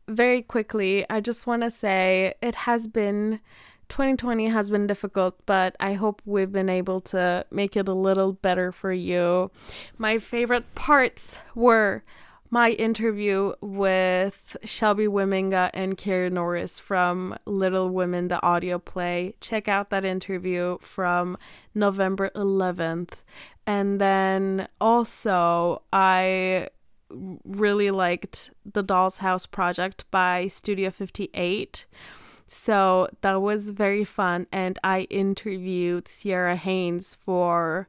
very 0.08 0.42
quickly, 0.42 1.06
I 1.10 1.20
just 1.20 1.46
want 1.46 1.62
to 1.62 1.70
say 1.70 2.34
it 2.42 2.56
has 2.56 2.88
been 2.88 3.40
2020 3.90 4.48
has 4.50 4.70
been 4.70 4.88
difficult, 4.88 5.36
but 5.46 5.76
I 5.80 5.94
hope 5.94 6.22
we've 6.26 6.52
been 6.52 6.70
able 6.70 7.02
to 7.02 7.46
make 7.52 7.76
it 7.76 7.88
a 7.88 7.94
little 7.94 8.34
better 8.34 8.72
for 8.72 8.94
you. 8.94 9.52
My 9.98 10.20
favorite 10.20 10.76
parts 10.76 11.40
were 11.56 12.04
my 12.52 12.72
interview 12.72 13.54
with 13.62 14.58
Shelby 14.64 15.06
Wiminga 15.06 15.70
and 15.74 15.98
Karen 15.98 16.36
Norris 16.36 16.80
from 16.80 17.38
Little 17.46 17.90
Women, 17.90 18.28
the 18.28 18.42
audio 18.44 18.80
play. 18.80 19.36
Check 19.42 19.68
out 19.68 19.90
that 19.90 20.06
interview 20.06 20.78
from 20.82 21.38
November 21.76 22.32
11th. 22.36 23.14
And 23.68 24.02
then 24.02 24.68
also, 24.82 25.84
I 25.94 26.70
really 27.10 27.92
liked 27.92 28.52
the 28.66 28.84
Doll's 28.84 29.18
House 29.18 29.46
project 29.46 30.06
by 30.12 30.48
Studio 30.48 30.90
58. 30.92 31.86
So 32.48 33.10
that 33.22 33.42
was 33.42 33.70
very 33.70 34.04
fun. 34.04 34.48
And 34.52 34.80
I 34.84 35.02
interviewed 35.10 36.08
Sierra 36.08 36.56
Haynes 36.56 37.16
for 37.16 37.88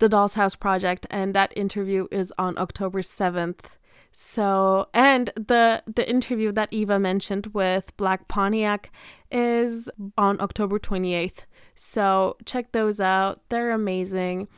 the 0.00 0.08
Doll's 0.08 0.34
House 0.34 0.54
project, 0.54 1.06
and 1.10 1.34
that 1.34 1.52
interview 1.56 2.08
is 2.10 2.32
on 2.38 2.58
October 2.58 3.02
7th. 3.02 3.76
So, 4.12 4.88
and 4.92 5.30
the 5.36 5.84
the 5.86 6.08
interview 6.08 6.50
that 6.52 6.72
Eva 6.72 6.98
mentioned 6.98 7.48
with 7.48 7.96
Black 7.96 8.26
Pontiac 8.26 8.90
is 9.30 9.88
on 10.18 10.40
October 10.40 10.80
28th. 10.80 11.44
So, 11.76 12.36
check 12.44 12.72
those 12.72 13.00
out. 13.00 13.42
They're 13.50 13.70
amazing. 13.70 14.48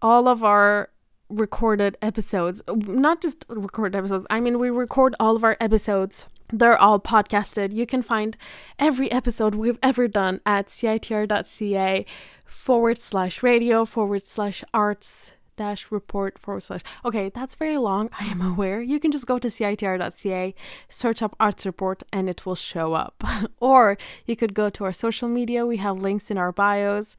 All 0.00 0.28
of 0.28 0.44
our 0.44 0.90
recorded 1.28 1.96
episodes, 2.02 2.62
not 2.68 3.20
just 3.20 3.44
recorded 3.48 3.96
episodes. 3.96 4.26
I 4.30 4.40
mean, 4.40 4.58
we 4.58 4.70
record 4.70 5.14
all 5.18 5.36
of 5.36 5.44
our 5.44 5.56
episodes 5.60 6.26
they're 6.52 6.78
all 6.78 7.00
podcasted. 7.00 7.72
You 7.72 7.86
can 7.86 8.02
find 8.02 8.36
every 8.78 9.10
episode 9.10 9.54
we've 9.54 9.78
ever 9.82 10.06
done 10.08 10.40
at 10.46 10.68
citr.ca 10.68 12.06
forward 12.44 12.98
slash 12.98 13.42
radio 13.42 13.84
forward 13.84 14.22
slash 14.22 14.62
arts 14.72 15.32
dash 15.56 15.90
report 15.90 16.38
forward 16.38 16.62
slash. 16.62 16.82
Okay, 17.04 17.30
that's 17.34 17.54
very 17.54 17.78
long. 17.78 18.10
I 18.20 18.26
am 18.26 18.40
aware. 18.40 18.80
You 18.80 19.00
can 19.00 19.10
just 19.10 19.26
go 19.26 19.38
to 19.38 19.48
citr.ca, 19.48 20.54
search 20.88 21.22
up 21.22 21.34
arts 21.40 21.66
report, 21.66 22.02
and 22.12 22.28
it 22.28 22.44
will 22.46 22.54
show 22.54 22.92
up. 22.92 23.24
or 23.60 23.96
you 24.26 24.36
could 24.36 24.54
go 24.54 24.70
to 24.70 24.84
our 24.84 24.92
social 24.92 25.28
media. 25.28 25.66
We 25.66 25.78
have 25.78 25.98
links 25.98 26.30
in 26.30 26.38
our 26.38 26.52
bios. 26.52 27.16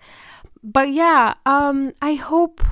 But 0.64 0.90
yeah, 0.90 1.34
um, 1.46 1.94
I 2.02 2.14
hope 2.14 2.64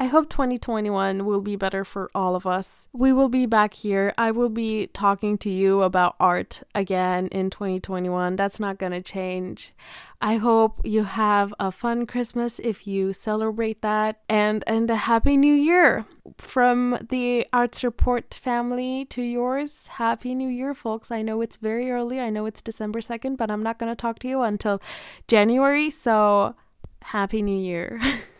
I 0.00 0.06
hope 0.06 0.30
2021 0.30 1.24
will 1.24 1.40
be 1.40 1.56
better 1.56 1.84
for 1.84 2.08
all 2.14 2.36
of 2.36 2.46
us. 2.46 2.86
We 2.92 3.12
will 3.12 3.28
be 3.28 3.46
back 3.46 3.74
here. 3.74 4.14
I 4.16 4.30
will 4.30 4.48
be 4.48 4.86
talking 4.86 5.36
to 5.38 5.50
you 5.50 5.82
about 5.82 6.14
art 6.20 6.62
again 6.72 7.26
in 7.28 7.50
2021. 7.50 8.36
That's 8.36 8.60
not 8.60 8.78
going 8.78 8.92
to 8.92 9.02
change. 9.02 9.72
I 10.20 10.36
hope 10.36 10.80
you 10.84 11.02
have 11.02 11.52
a 11.58 11.72
fun 11.72 12.06
Christmas 12.06 12.60
if 12.60 12.86
you 12.86 13.12
celebrate 13.12 13.82
that 13.82 14.20
and 14.28 14.62
and 14.68 14.88
a 14.88 14.96
happy 14.96 15.36
new 15.36 15.54
year. 15.54 16.06
From 16.36 16.98
the 17.10 17.48
Arts 17.52 17.82
Report 17.82 18.32
family 18.32 19.04
to 19.06 19.22
yours, 19.22 19.88
happy 19.88 20.32
new 20.32 20.48
year 20.48 20.74
folks. 20.74 21.10
I 21.10 21.22
know 21.22 21.40
it's 21.40 21.56
very 21.56 21.90
early. 21.90 22.20
I 22.20 22.30
know 22.30 22.46
it's 22.46 22.62
December 22.62 23.00
2nd, 23.00 23.36
but 23.36 23.50
I'm 23.50 23.64
not 23.64 23.80
going 23.80 23.90
to 23.90 23.96
talk 23.96 24.20
to 24.20 24.28
you 24.28 24.42
until 24.42 24.80
January, 25.26 25.90
so 25.90 26.54
happy 27.02 27.42
new 27.42 27.58
year. 27.58 28.00